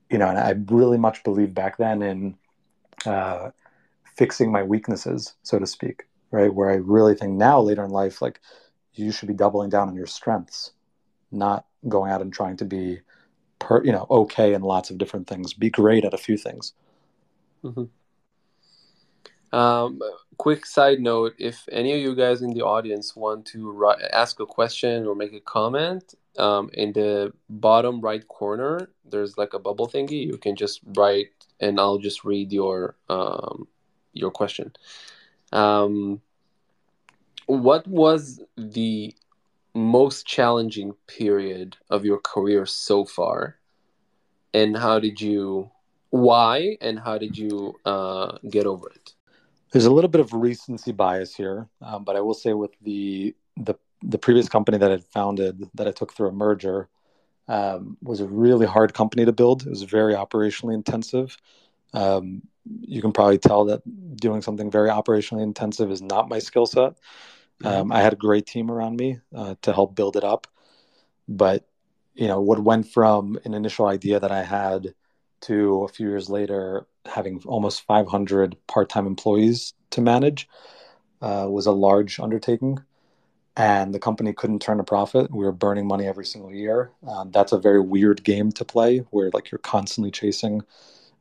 you 0.09 0.17
know, 0.17 0.30
and 0.30 0.38
I 0.38 0.55
really 0.73 0.97
much 0.97 1.23
believed 1.23 1.53
back 1.53 1.78
then 1.78 2.01
in 2.01 2.38
uh, 3.05 3.51
fixing 4.15 4.51
my 4.51 4.63
weaknesses, 4.63 5.34
so 5.43 5.59
to 5.59 5.67
speak, 5.67 6.07
right? 6.32 6.53
Where 6.53 6.71
I 6.71 6.75
really 6.75 7.15
think 7.15 7.34
now, 7.34 7.59
later 7.59 7.84
in 7.84 7.91
life, 7.91 8.21
like 8.21 8.39
you 8.93 9.11
should 9.11 9.28
be 9.28 9.34
doubling 9.34 9.69
down 9.69 9.89
on 9.89 9.95
your 9.95 10.07
strengths, 10.07 10.71
not 11.32 11.65
going 11.88 12.11
out 12.11 12.21
and 12.21 12.34
trying 12.34 12.57
to 12.57 12.65
be, 12.65 12.99
per, 13.59 13.83
you 13.83 13.91
know, 13.91 14.07
okay 14.09 14.53
in 14.53 14.61
lots 14.61 14.89
of 14.89 14.97
different 14.97 15.27
things. 15.27 15.53
Be 15.53 15.69
great 15.69 16.05
at 16.05 16.13
a 16.13 16.17
few 16.17 16.37
things. 16.37 16.73
Mm-hmm. 17.63 17.85
Um, 19.57 20.01
quick 20.37 20.65
side 20.65 20.99
note: 20.99 21.33
If 21.39 21.67
any 21.71 21.93
of 21.93 21.99
you 21.99 22.15
guys 22.15 22.41
in 22.41 22.53
the 22.53 22.61
audience 22.61 23.15
want 23.15 23.45
to 23.47 23.71
ri- 23.71 24.07
ask 24.11 24.39
a 24.39 24.45
question 24.45 25.05
or 25.05 25.15
make 25.15 25.33
a 25.33 25.39
comment, 25.39 26.15
um, 26.37 26.69
in 26.73 26.93
the 26.93 27.33
bottom 27.49 28.01
right 28.01 28.27
corner, 28.27 28.89
there's 29.05 29.37
like 29.37 29.53
a 29.53 29.59
bubble 29.59 29.87
thingy. 29.87 30.25
You 30.25 30.37
can 30.37 30.55
just 30.55 30.81
write, 30.95 31.31
and 31.59 31.79
I'll 31.79 31.97
just 31.97 32.23
read 32.23 32.51
your 32.51 32.95
um, 33.09 33.67
your 34.13 34.31
question. 34.31 34.73
Um, 35.51 36.21
what 37.45 37.87
was 37.87 38.41
the 38.57 39.15
most 39.78 40.25
challenging 40.25 40.93
period 41.07 41.78
of 41.89 42.05
your 42.05 42.19
career 42.19 42.65
so 42.65 43.05
far, 43.05 43.57
and 44.53 44.75
how 44.78 44.99
did 44.99 45.21
you? 45.21 45.71
Why 46.09 46.78
and 46.82 46.99
how 46.99 47.17
did 47.17 47.38
you 47.38 47.75
uh, 47.86 48.38
get 48.49 48.65
over 48.65 48.89
it? 48.89 49.13
There's 49.71 49.86
a 49.86 49.91
little 49.91 50.09
bit 50.09 50.21
of 50.21 50.34
recency 50.34 50.93
bias 50.93 51.36
here, 51.36 51.67
um, 51.82 52.03
but 52.03 52.15
I 52.15 52.21
will 52.21 52.34
say 52.34 52.53
with 52.53 52.71
the 52.82 53.36
the 53.57 53.75
the 54.01 54.17
previous 54.17 54.47
company 54.47 54.78
that 54.78 54.91
I 54.91 54.97
founded 54.97 55.69
that 55.75 55.88
I 55.88 55.91
took 55.91 56.13
through 56.13 56.30
a 56.30 56.34
merger 56.34 56.88
um, 57.47 57.97
was 58.01 58.19
a 58.19 58.25
really 58.28 58.65
hard 58.65 58.93
company 58.93 59.25
to 59.25 59.32
build. 59.32 59.65
It 59.65 59.69
was 59.69 59.84
very 59.84 60.13
operationally 60.13 60.73
intensive. 60.73 61.38
Um, 61.93 62.41
you 62.82 63.01
can 63.01 63.13
probably 63.13 63.38
tell 63.38 63.65
that 63.65 63.82
doing 64.17 64.41
something 64.41 64.69
very 64.69 64.89
operationally 64.89 65.43
intensive 65.43 65.89
is 65.91 66.01
not 66.01 66.30
my 66.30 66.39
skill 66.39 66.65
set. 66.65 66.93
Um, 67.63 67.91
I 67.91 68.01
had 68.01 68.13
a 68.13 68.17
great 68.17 68.45
team 68.45 68.69
around 68.69 68.97
me 68.97 69.19
uh, 69.35 69.55
to 69.63 69.73
help 69.73 69.95
build 69.95 70.15
it 70.15 70.23
up, 70.23 70.47
but 71.27 71.67
you 72.13 72.27
know 72.27 72.41
what 72.41 72.59
went 72.63 72.87
from 72.87 73.37
an 73.45 73.53
initial 73.53 73.87
idea 73.87 74.19
that 74.19 74.31
I 74.31 74.43
had 74.43 74.93
to 75.41 75.83
a 75.83 75.87
few 75.87 76.07
years 76.07 76.29
later 76.29 76.87
having 77.05 77.41
almost 77.45 77.85
500 77.85 78.57
part-time 78.67 79.07
employees 79.07 79.73
to 79.91 80.01
manage 80.01 80.49
uh, 81.21 81.47
was 81.49 81.67
a 81.67 81.71
large 81.71 82.19
undertaking 82.19 82.79
and 83.57 83.93
the 83.93 83.99
company 83.99 84.33
couldn't 84.33 84.61
turn 84.61 84.79
a 84.79 84.83
profit. 84.83 85.31
We 85.31 85.43
were 85.43 85.51
burning 85.51 85.87
money 85.87 86.05
every 86.05 86.25
single 86.25 86.53
year. 86.53 86.91
Um, 87.07 87.31
that's 87.31 87.51
a 87.51 87.57
very 87.57 87.81
weird 87.81 88.23
game 88.23 88.51
to 88.51 88.63
play, 88.63 88.99
where 89.09 89.31
like 89.33 89.51
you're 89.51 89.59
constantly 89.59 90.11
chasing 90.11 90.61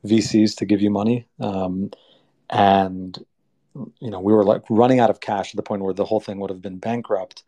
VCs 0.04 0.54
to 0.56 0.66
give 0.66 0.82
you 0.82 0.90
money, 0.90 1.26
um, 1.40 1.90
and 2.50 3.24
you 4.00 4.10
know 4.10 4.20
we 4.20 4.32
were 4.32 4.44
like 4.44 4.62
running 4.70 5.00
out 5.00 5.10
of 5.10 5.20
cash 5.20 5.50
to 5.50 5.56
the 5.56 5.62
point 5.62 5.82
where 5.82 5.94
the 5.94 6.04
whole 6.04 6.20
thing 6.20 6.38
would 6.40 6.50
have 6.50 6.62
been 6.62 6.78
bankrupt. 6.78 7.44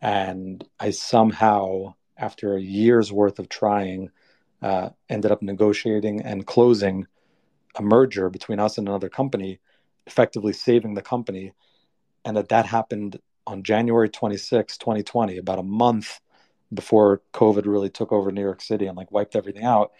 And 0.00 0.64
I 0.78 0.90
somehow, 0.90 1.94
after 2.16 2.56
a 2.56 2.60
year's 2.60 3.12
worth 3.12 3.38
of 3.38 3.48
trying, 3.48 4.10
uh, 4.62 4.90
ended 5.08 5.30
up 5.30 5.42
negotiating 5.42 6.22
and 6.22 6.46
closing 6.46 7.06
a 7.76 7.82
merger 7.82 8.30
between 8.30 8.58
us 8.58 8.78
and 8.78 8.88
another 8.88 9.08
company, 9.08 9.60
effectively 10.06 10.52
saving 10.52 10.94
the 10.94 11.02
company. 11.02 11.52
And 12.24 12.36
that 12.36 12.48
that 12.48 12.66
happened 12.66 13.18
on 13.46 13.62
January 13.62 14.08
26, 14.08 14.78
2020, 14.78 15.38
about 15.38 15.58
a 15.58 15.62
month 15.62 16.20
before 16.72 17.22
COVID 17.34 17.66
really 17.66 17.90
took 17.90 18.12
over 18.12 18.30
New 18.30 18.42
York 18.42 18.62
City 18.62 18.86
and 18.86 18.96
like 18.96 19.10
wiped 19.10 19.36
everything 19.36 19.64
out, 19.64 19.92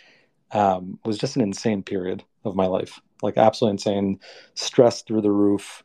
um, 0.53 0.99
was 1.05 1.19
just 1.19 1.37
an 1.37 1.43
insane 1.43 1.83
period 1.83 2.25
of 2.45 2.57
my 2.57 2.67
life. 2.67 3.01
Like 3.23 3.37
absolutely 3.37 3.75
insane, 3.75 4.21
stress 4.55 5.03
through 5.03 5.23
the 5.23 5.31
roof. 5.31 5.83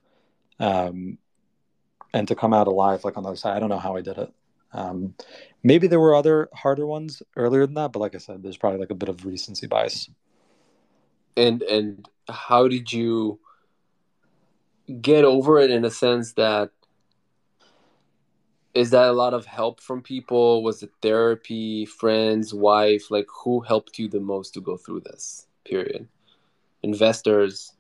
Um, 0.60 1.18
and 2.14 2.28
to 2.30 2.36
come 2.36 2.54
out 2.54 2.68
alive, 2.68 3.04
like 3.04 3.18
on 3.18 3.24
the 3.24 3.30
other 3.30 3.36
side, 3.36 3.56
I 3.56 3.60
don't 3.60 3.70
know 3.70 3.78
how 3.78 3.96
I 3.96 4.02
did 4.02 4.18
it. 4.18 4.34
Um, 4.72 5.16
maybe 5.64 5.88
there 5.88 6.00
were 6.00 6.16
other 6.16 6.50
harder 6.54 6.86
ones 6.86 7.22
earlier 7.36 7.66
than 7.66 7.76
that, 7.76 7.92
but 7.92 8.00
like 8.00 8.16
I 8.16 8.20
said, 8.20 8.44
there's 8.44 8.58
probably 8.58 8.80
like 8.80 8.90
a 8.90 8.96
bit 8.96 9.10
of 9.10 9.26
recency 9.26 9.68
bias. 9.68 10.10
And 11.38 11.62
and 11.64 12.08
how 12.30 12.68
did 12.68 12.92
you 12.92 13.40
get 15.02 15.26
over 15.26 15.60
it 15.60 15.72
in 15.72 15.84
a 15.84 15.92
sense 15.92 16.34
that 16.34 16.72
is 18.76 18.90
that 18.90 19.08
a 19.08 19.14
lot 19.14 19.34
of 19.34 19.46
help 19.46 19.80
from 19.80 20.02
people? 20.02 20.62
Was 20.62 20.84
it 20.84 20.92
therapy 21.02 21.86
friends 21.86 22.54
wife? 22.54 23.10
Like 23.10 23.28
who 23.44 23.62
helped 23.62 23.98
you 23.98 24.10
the 24.10 24.20
most 24.20 24.54
to 24.54 24.62
go 24.62 24.76
through 24.76 25.02
this 25.02 25.48
period? 25.64 26.08
Investors. 26.84 27.72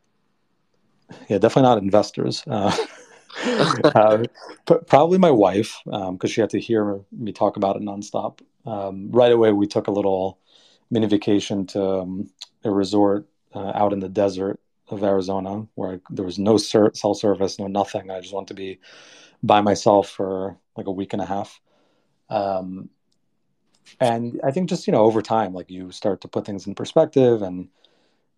Yeah 1.27 1.37
definitely 1.37 1.63
not 1.63 1.77
investors. 1.79 2.43
Uh, 2.47 2.75
uh, 3.95 4.23
probably 4.87 5.17
my 5.17 5.29
wife 5.29 5.81
because 5.83 6.09
um, 6.09 6.27
she 6.27 6.39
had 6.39 6.49
to 6.51 6.59
hear 6.59 7.01
me 7.11 7.33
talk 7.33 7.57
about 7.57 7.75
it 7.75 7.81
nonstop. 7.81 8.39
Um, 8.65 9.11
right 9.11 9.33
away 9.33 9.51
we 9.51 9.67
took 9.67 9.87
a 9.87 9.91
little 9.91 10.39
mini 10.89 11.07
vacation 11.07 11.67
to 11.67 11.83
um, 11.83 12.29
a 12.63 12.71
resort 12.71 13.27
uh, 13.53 13.73
out 13.75 13.91
in 13.91 13.99
the 13.99 14.09
desert 14.09 14.59
of 14.89 15.03
arizona 15.03 15.67
where 15.75 15.93
I, 15.93 15.99
there 16.09 16.25
was 16.25 16.39
no 16.39 16.57
cell 16.57 17.13
service 17.13 17.59
no 17.59 17.67
nothing. 17.67 18.09
I 18.09 18.21
just 18.21 18.33
wanted 18.33 18.47
to 18.47 18.53
be 18.53 18.79
by 19.43 19.59
myself 19.59 20.09
for 20.09 20.57
like 20.75 20.87
a 20.87 20.91
week 20.91 21.13
and 21.13 21.21
a 21.21 21.25
half. 21.25 21.59
Um, 22.29 22.89
and 23.99 24.39
I 24.43 24.51
think 24.51 24.69
just, 24.69 24.87
you 24.87 24.93
know, 24.93 25.03
over 25.03 25.21
time, 25.21 25.53
like 25.53 25.69
you 25.69 25.91
start 25.91 26.21
to 26.21 26.27
put 26.27 26.45
things 26.45 26.67
in 26.67 26.75
perspective 26.75 27.41
and 27.41 27.69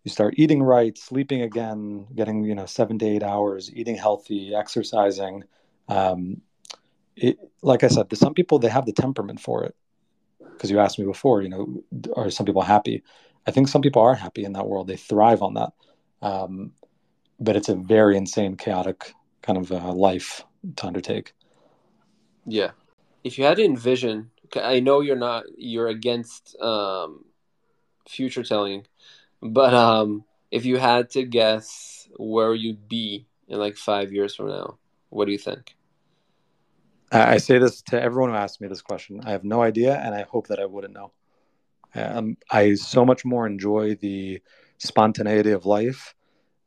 you 0.04 0.10
start 0.10 0.34
eating 0.36 0.62
right, 0.62 0.96
sleeping 0.96 1.42
again, 1.42 2.06
getting, 2.14 2.44
you 2.44 2.54
know, 2.54 2.66
seven 2.66 2.98
to 2.98 3.06
eight 3.06 3.22
hours, 3.22 3.70
eating 3.74 3.96
healthy, 3.96 4.54
exercising. 4.54 5.44
Um, 5.88 6.42
it, 7.16 7.38
like 7.62 7.82
I 7.82 7.88
said, 7.88 8.14
some 8.16 8.34
people, 8.34 8.58
they 8.58 8.68
have 8.68 8.86
the 8.86 8.92
temperament 8.92 9.40
for 9.40 9.64
it. 9.64 9.74
Because 10.38 10.70
you 10.70 10.80
asked 10.80 10.98
me 10.98 11.04
before, 11.04 11.42
you 11.42 11.48
know, 11.48 11.82
are 12.16 12.30
some 12.30 12.46
people 12.46 12.62
happy? 12.62 13.02
I 13.46 13.50
think 13.50 13.68
some 13.68 13.82
people 13.82 14.02
are 14.02 14.14
happy 14.14 14.44
in 14.44 14.52
that 14.52 14.66
world. 14.66 14.86
They 14.86 14.96
thrive 14.96 15.42
on 15.42 15.54
that. 15.54 15.72
Um, 16.20 16.72
but 17.40 17.56
it's 17.56 17.68
a 17.68 17.74
very 17.74 18.16
insane, 18.16 18.56
chaotic 18.56 19.14
kind 19.42 19.56
of 19.56 19.70
uh, 19.70 19.92
life 19.92 20.44
to 20.76 20.86
undertake. 20.86 21.32
Yeah. 22.48 22.70
If 23.24 23.38
you 23.38 23.44
had 23.44 23.58
to 23.58 23.64
envision, 23.64 24.30
I 24.56 24.80
know 24.80 25.00
you're 25.00 25.16
not, 25.16 25.44
you're 25.56 25.88
against 25.88 26.56
um, 26.60 27.24
future 28.08 28.42
telling, 28.42 28.86
but 29.42 29.74
um, 29.74 30.24
if 30.50 30.64
you 30.64 30.78
had 30.78 31.10
to 31.10 31.24
guess 31.24 32.08
where 32.16 32.54
you'd 32.54 32.88
be 32.88 33.26
in 33.48 33.58
like 33.58 33.76
five 33.76 34.12
years 34.12 34.34
from 34.34 34.48
now, 34.48 34.78
what 35.10 35.26
do 35.26 35.32
you 35.32 35.38
think? 35.38 35.74
I 37.10 37.38
say 37.38 37.58
this 37.58 37.80
to 37.82 38.00
everyone 38.00 38.30
who 38.30 38.36
asks 38.36 38.60
me 38.60 38.68
this 38.68 38.82
question. 38.82 39.22
I 39.24 39.30
have 39.30 39.44
no 39.44 39.62
idea, 39.62 39.96
and 39.96 40.14
I 40.14 40.22
hope 40.22 40.48
that 40.48 40.60
I 40.60 40.66
wouldn't 40.66 40.92
know. 40.92 41.12
Um, 41.94 42.36
I 42.50 42.74
so 42.74 43.04
much 43.04 43.24
more 43.24 43.46
enjoy 43.46 43.94
the 43.94 44.42
spontaneity 44.78 45.52
of 45.52 45.64
life 45.64 46.14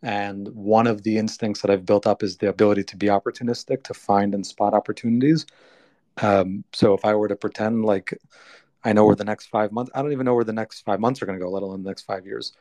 and 0.01 0.47
one 0.49 0.87
of 0.87 1.03
the 1.03 1.17
instincts 1.17 1.61
that 1.61 1.71
I've 1.71 1.85
built 1.85 2.07
up 2.07 2.23
is 2.23 2.37
the 2.37 2.49
ability 2.49 2.83
to 2.85 2.97
be 2.97 3.07
opportunistic, 3.07 3.83
to 3.83 3.93
find 3.93 4.33
and 4.33 4.45
spot 4.45 4.73
opportunities. 4.73 5.45
Um, 6.21 6.63
so 6.73 6.93
if 6.93 7.05
I 7.05 7.15
were 7.15 7.27
to 7.27 7.35
pretend 7.35 7.85
like 7.85 8.17
I 8.83 8.93
know 8.93 9.05
where 9.05 9.15
the 9.15 9.25
next 9.25 9.47
five 9.47 9.71
months, 9.71 9.91
I 9.93 10.01
don't 10.01 10.11
even 10.11 10.25
know 10.25 10.33
where 10.33 10.43
the 10.43 10.53
next 10.53 10.81
five 10.81 10.99
months 10.99 11.21
are 11.21 11.25
going 11.25 11.37
to 11.37 11.43
go, 11.43 11.51
let 11.51 11.63
alone 11.63 11.83
the 11.83 11.89
next 11.89 12.03
five 12.03 12.25
years. 12.25 12.53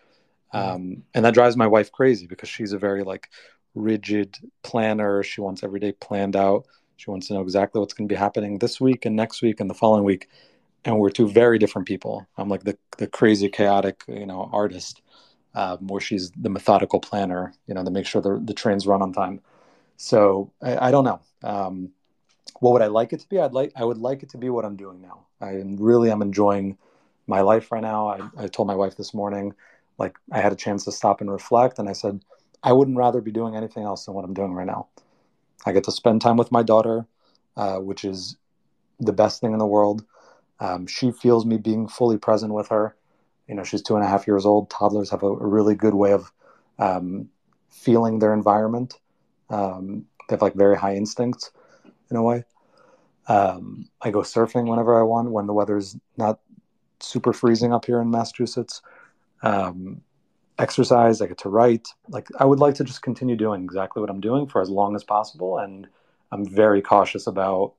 Mm-hmm. 0.55 0.75
Um, 0.75 1.03
and 1.15 1.25
that 1.25 1.35
drives 1.35 1.57
my 1.57 1.67
wife 1.67 1.91
crazy 1.93 2.27
because 2.27 2.49
she's 2.49 2.73
a 2.73 2.79
very 2.79 3.03
like 3.03 3.31
rigid 3.75 4.37
planner. 4.63 5.23
She 5.23 5.41
wants 5.41 5.63
every 5.63 5.81
day 5.81 5.93
planned 5.93 6.37
out. 6.37 6.67
She 6.97 7.11
wants 7.11 7.29
to 7.29 7.35
know 7.35 7.41
exactly 7.41 7.81
what's 7.81 7.95
going 7.95 8.09
to 8.09 8.13
be 8.13 8.19
happening 8.19 8.59
this 8.59 8.81
week 8.81 9.07
and 9.07 9.17
next 9.17 9.41
week 9.41 9.61
and 9.61 9.71
the 9.71 9.75
following 9.75 10.05
week. 10.05 10.29
And 10.85 10.99
we're 10.99 11.11
two 11.11 11.29
very 11.29 11.59
different 11.59 11.89
people. 11.89 12.27
I'm 12.37 12.49
like 12.49 12.65
the 12.65 12.77
the 12.99 13.07
crazy, 13.07 13.49
chaotic, 13.49 14.03
you 14.09 14.27
know, 14.27 14.51
artist 14.53 15.01
um, 15.55 15.87
where 15.89 16.01
she's 16.01 16.31
the 16.33 16.49
methodical 16.49 17.01
planner, 17.01 17.53
you 17.67 17.75
know, 17.75 17.85
to 17.85 17.91
make 17.91 18.07
sure 18.07 18.23
the, 18.23 18.41
the 18.43 18.55
trains 18.55 18.87
run 18.87 19.03
on 19.03 19.13
time. 19.13 19.41
So 19.97 20.53
I, 20.63 20.89
I 20.89 20.91
don't 20.91 21.05
know. 21.05 21.21
Um, 21.43 21.91
what 22.61 22.73
would 22.73 22.83
I 22.83 22.87
like 22.87 23.13
it 23.13 23.21
to 23.21 23.29
be? 23.29 23.39
I'd 23.39 23.53
like 23.53 23.73
I 23.77 23.85
would 23.85 23.99
like 23.99 24.23
it 24.23 24.31
to 24.31 24.39
be 24.39 24.51
what 24.51 24.65
I'm 24.65 24.77
doing 24.77 25.01
now. 25.01 25.27
I 25.41 25.63
really 25.65 26.11
am 26.11 26.23
enjoying 26.23 26.77
my 27.27 27.41
life 27.41 27.73
right 27.73 27.83
now. 27.83 28.09
I, 28.09 28.45
I 28.45 28.47
told 28.47 28.69
my 28.69 28.75
wife 28.75 28.97
this 28.97 29.15
morning, 29.15 29.55
like 29.99 30.17
I 30.33 30.41
had 30.41 30.53
a 30.53 30.57
chance 30.57 30.85
to 30.85 30.93
stop 30.93 31.21
and 31.21 31.31
reflect, 31.31 31.79
and 31.79 31.89
I 31.89 31.93
said 31.93 32.21
I 32.63 32.73
wouldn't 32.73 32.97
rather 32.97 33.21
be 33.21 33.31
doing 33.31 33.57
anything 33.57 33.85
else 33.85 34.05
than 34.05 34.15
what 34.15 34.25
I'm 34.25 34.35
doing 34.35 34.53
right 34.53 34.67
now. 34.67 34.89
I 35.65 35.73
get 35.73 35.85
to 35.85 35.93
spend 35.93 36.21
time 36.21 36.37
with 36.37 36.53
my 36.53 36.63
daughter, 36.63 37.07
uh, 37.57 37.79
which 37.79 38.05
is 38.05 38.37
the 38.99 39.13
best 39.13 39.41
thing 39.41 39.53
in 39.53 39.59
the 39.59 39.67
world. 39.67 40.05
Um, 40.59 40.87
she 40.87 41.11
feels 41.11 41.47
me 41.47 41.57
being 41.57 41.89
fully 41.89 42.19
present 42.19 42.53
with 42.53 42.69
her 42.69 42.95
You 43.51 43.57
know, 43.57 43.65
she's 43.65 43.83
two 43.83 43.97
and 43.97 44.05
a 44.05 44.09
half 44.09 44.29
years 44.29 44.47
old. 44.47 44.71
Toddlers 44.71 45.11
have 45.11 45.25
a, 45.25 45.27
a 45.27 45.47
really 45.47 45.75
good 45.75 45.95
way 45.95 46.13
of 46.13 46.31
um, 46.79 47.29
feeling 47.69 48.21
their 48.21 48.33
environment. 48.33 48.95
Um, 49.49 50.07
they 50.29 50.35
have 50.35 50.43
like 50.43 50.55
very 50.55 50.77
high 50.77 50.95
instincts 50.95 51.51
in 52.11 52.17
a 52.17 52.23
way. 52.23 52.45
Um, 53.27 53.89
I 54.01 54.13
go 54.13 54.21
surfing 54.21 54.69
whenever 54.69 54.99
I 54.99 55.03
want 55.03 55.33
when 55.33 55.49
the 55.49 55.53
weather's 55.53 55.97
not 56.17 56.39
super 57.01 57.33
freezing 57.33 57.73
up 57.73 57.87
here 57.87 58.01
in 58.01 58.13
Massachusetts. 58.13 58.83
Um, 59.43 60.03
exercise, 60.61 61.21
I 61.21 61.27
get 61.27 61.39
to 61.39 61.49
write. 61.49 61.89
Like 62.09 62.29
I 62.39 62.45
would 62.45 62.61
like 62.61 62.77
to 62.77 62.85
just 62.85 63.03
continue 63.03 63.35
doing 63.35 63.65
exactly 63.65 64.01
what 64.01 64.11
I'm 64.11 64.21
doing 64.21 64.47
for 64.47 64.63
as 64.63 64.71
long 64.71 64.95
as 64.95 65.03
possible, 65.03 65.59
and 65.59 65.89
I'm 66.31 66.47
very 66.47 66.83
cautious 66.83 67.27
about 67.27 67.75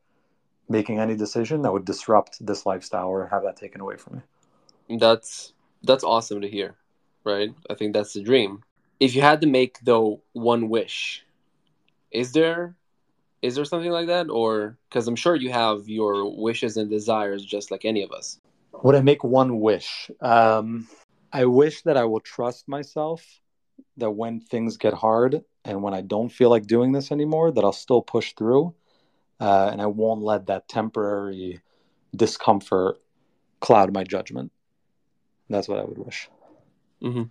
making 0.68 1.00
any 1.00 1.16
decision 1.16 1.62
that 1.62 1.72
would 1.72 1.86
disrupt 1.86 2.46
this 2.46 2.66
lifestyle 2.66 3.08
or 3.08 3.28
have 3.28 3.44
that 3.44 3.56
taken 3.56 3.80
away 3.80 3.96
from 3.96 4.18
me. 4.18 4.98
That's 5.00 5.54
that's 5.84 6.04
awesome 6.04 6.42
to 6.42 6.50
hear, 6.50 6.76
right? 7.24 7.54
I 7.70 7.76
think 7.76 7.94
that's 7.94 8.14
the 8.14 8.24
dream. 8.24 8.64
If 9.00 9.16
you 9.16 9.22
had 9.22 9.42
to 9.42 9.48
make 9.48 9.80
though 9.84 10.22
one 10.34 10.70
wish, 10.70 11.26
is 12.12 12.34
there 12.34 12.76
is 13.42 13.56
there 13.56 13.66
something 13.66 13.92
like 13.92 14.08
that 14.08 14.30
or 14.30 14.78
because 14.90 15.08
i'm 15.08 15.16
sure 15.16 15.36
you 15.36 15.52
have 15.52 15.88
your 15.88 16.42
wishes 16.42 16.78
and 16.78 16.90
desires 16.90 17.44
just 17.44 17.72
like 17.72 17.86
any 17.86 18.04
of 18.04 18.12
us 18.12 18.40
would 18.84 18.96
i 18.96 19.02
make 19.02 19.24
one 19.24 19.60
wish 19.60 20.12
um, 20.22 20.88
i 21.34 21.46
wish 21.46 21.82
that 21.84 21.98
i 21.98 22.04
will 22.04 22.20
trust 22.20 22.68
myself 22.68 23.42
that 23.98 24.12
when 24.12 24.40
things 24.40 24.78
get 24.78 24.94
hard 24.94 25.44
and 25.66 25.82
when 25.82 25.94
i 25.94 26.02
don't 26.02 26.32
feel 26.32 26.50
like 26.50 26.68
doing 26.68 26.92
this 26.92 27.12
anymore 27.12 27.52
that 27.52 27.64
i'll 27.64 27.72
still 27.72 28.02
push 28.02 28.34
through 28.34 28.74
uh, 29.40 29.70
and 29.72 29.82
i 29.82 29.86
won't 29.86 30.22
let 30.22 30.48
that 30.48 30.68
temporary 30.68 31.62
discomfort 32.16 33.02
cloud 33.60 33.94
my 33.94 34.04
judgment 34.04 34.52
that's 35.52 35.68
what 35.68 35.80
i 35.80 35.84
would 35.84 35.98
wish 35.98 36.30
mm-hmm. 37.02 37.24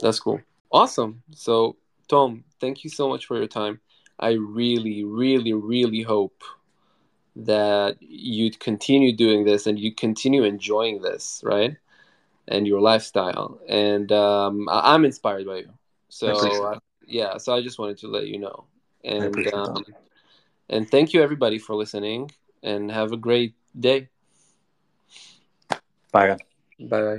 that's 0.00 0.20
cool 0.20 0.40
awesome 0.70 1.22
so 1.34 1.76
tom 2.08 2.44
thank 2.60 2.84
you 2.84 2.90
so 2.90 3.08
much 3.08 3.26
for 3.26 3.36
your 3.36 3.46
time 3.46 3.80
I 4.18 4.32
really, 4.32 5.04
really, 5.04 5.52
really 5.52 6.02
hope 6.02 6.42
that 7.36 7.96
you'd 8.00 8.58
continue 8.58 9.14
doing 9.14 9.44
this 9.44 9.66
and 9.66 9.78
you 9.78 9.94
continue 9.94 10.42
enjoying 10.42 11.02
this, 11.02 11.40
right? 11.44 11.76
And 12.48 12.66
your 12.66 12.80
lifestyle. 12.80 13.60
And 13.68 14.10
um, 14.10 14.68
I- 14.68 14.94
am 14.94 15.04
inspired 15.04 15.46
by 15.46 15.58
you. 15.58 15.72
So, 16.08 16.32
uh, 16.64 16.78
yeah, 17.06 17.36
so 17.36 17.54
I 17.54 17.62
just 17.62 17.78
wanted 17.78 17.98
to 17.98 18.08
let 18.08 18.26
you 18.26 18.38
know. 18.38 18.64
And, 19.04 19.46
um, 19.54 19.84
and 20.68 20.90
thank 20.90 21.12
you, 21.12 21.22
everybody, 21.22 21.58
for 21.58 21.76
listening 21.76 22.32
and 22.62 22.90
have 22.90 23.12
a 23.12 23.16
great 23.16 23.54
day. 23.78 24.08
Bye. 26.78 26.86
Bye. 27.00 27.16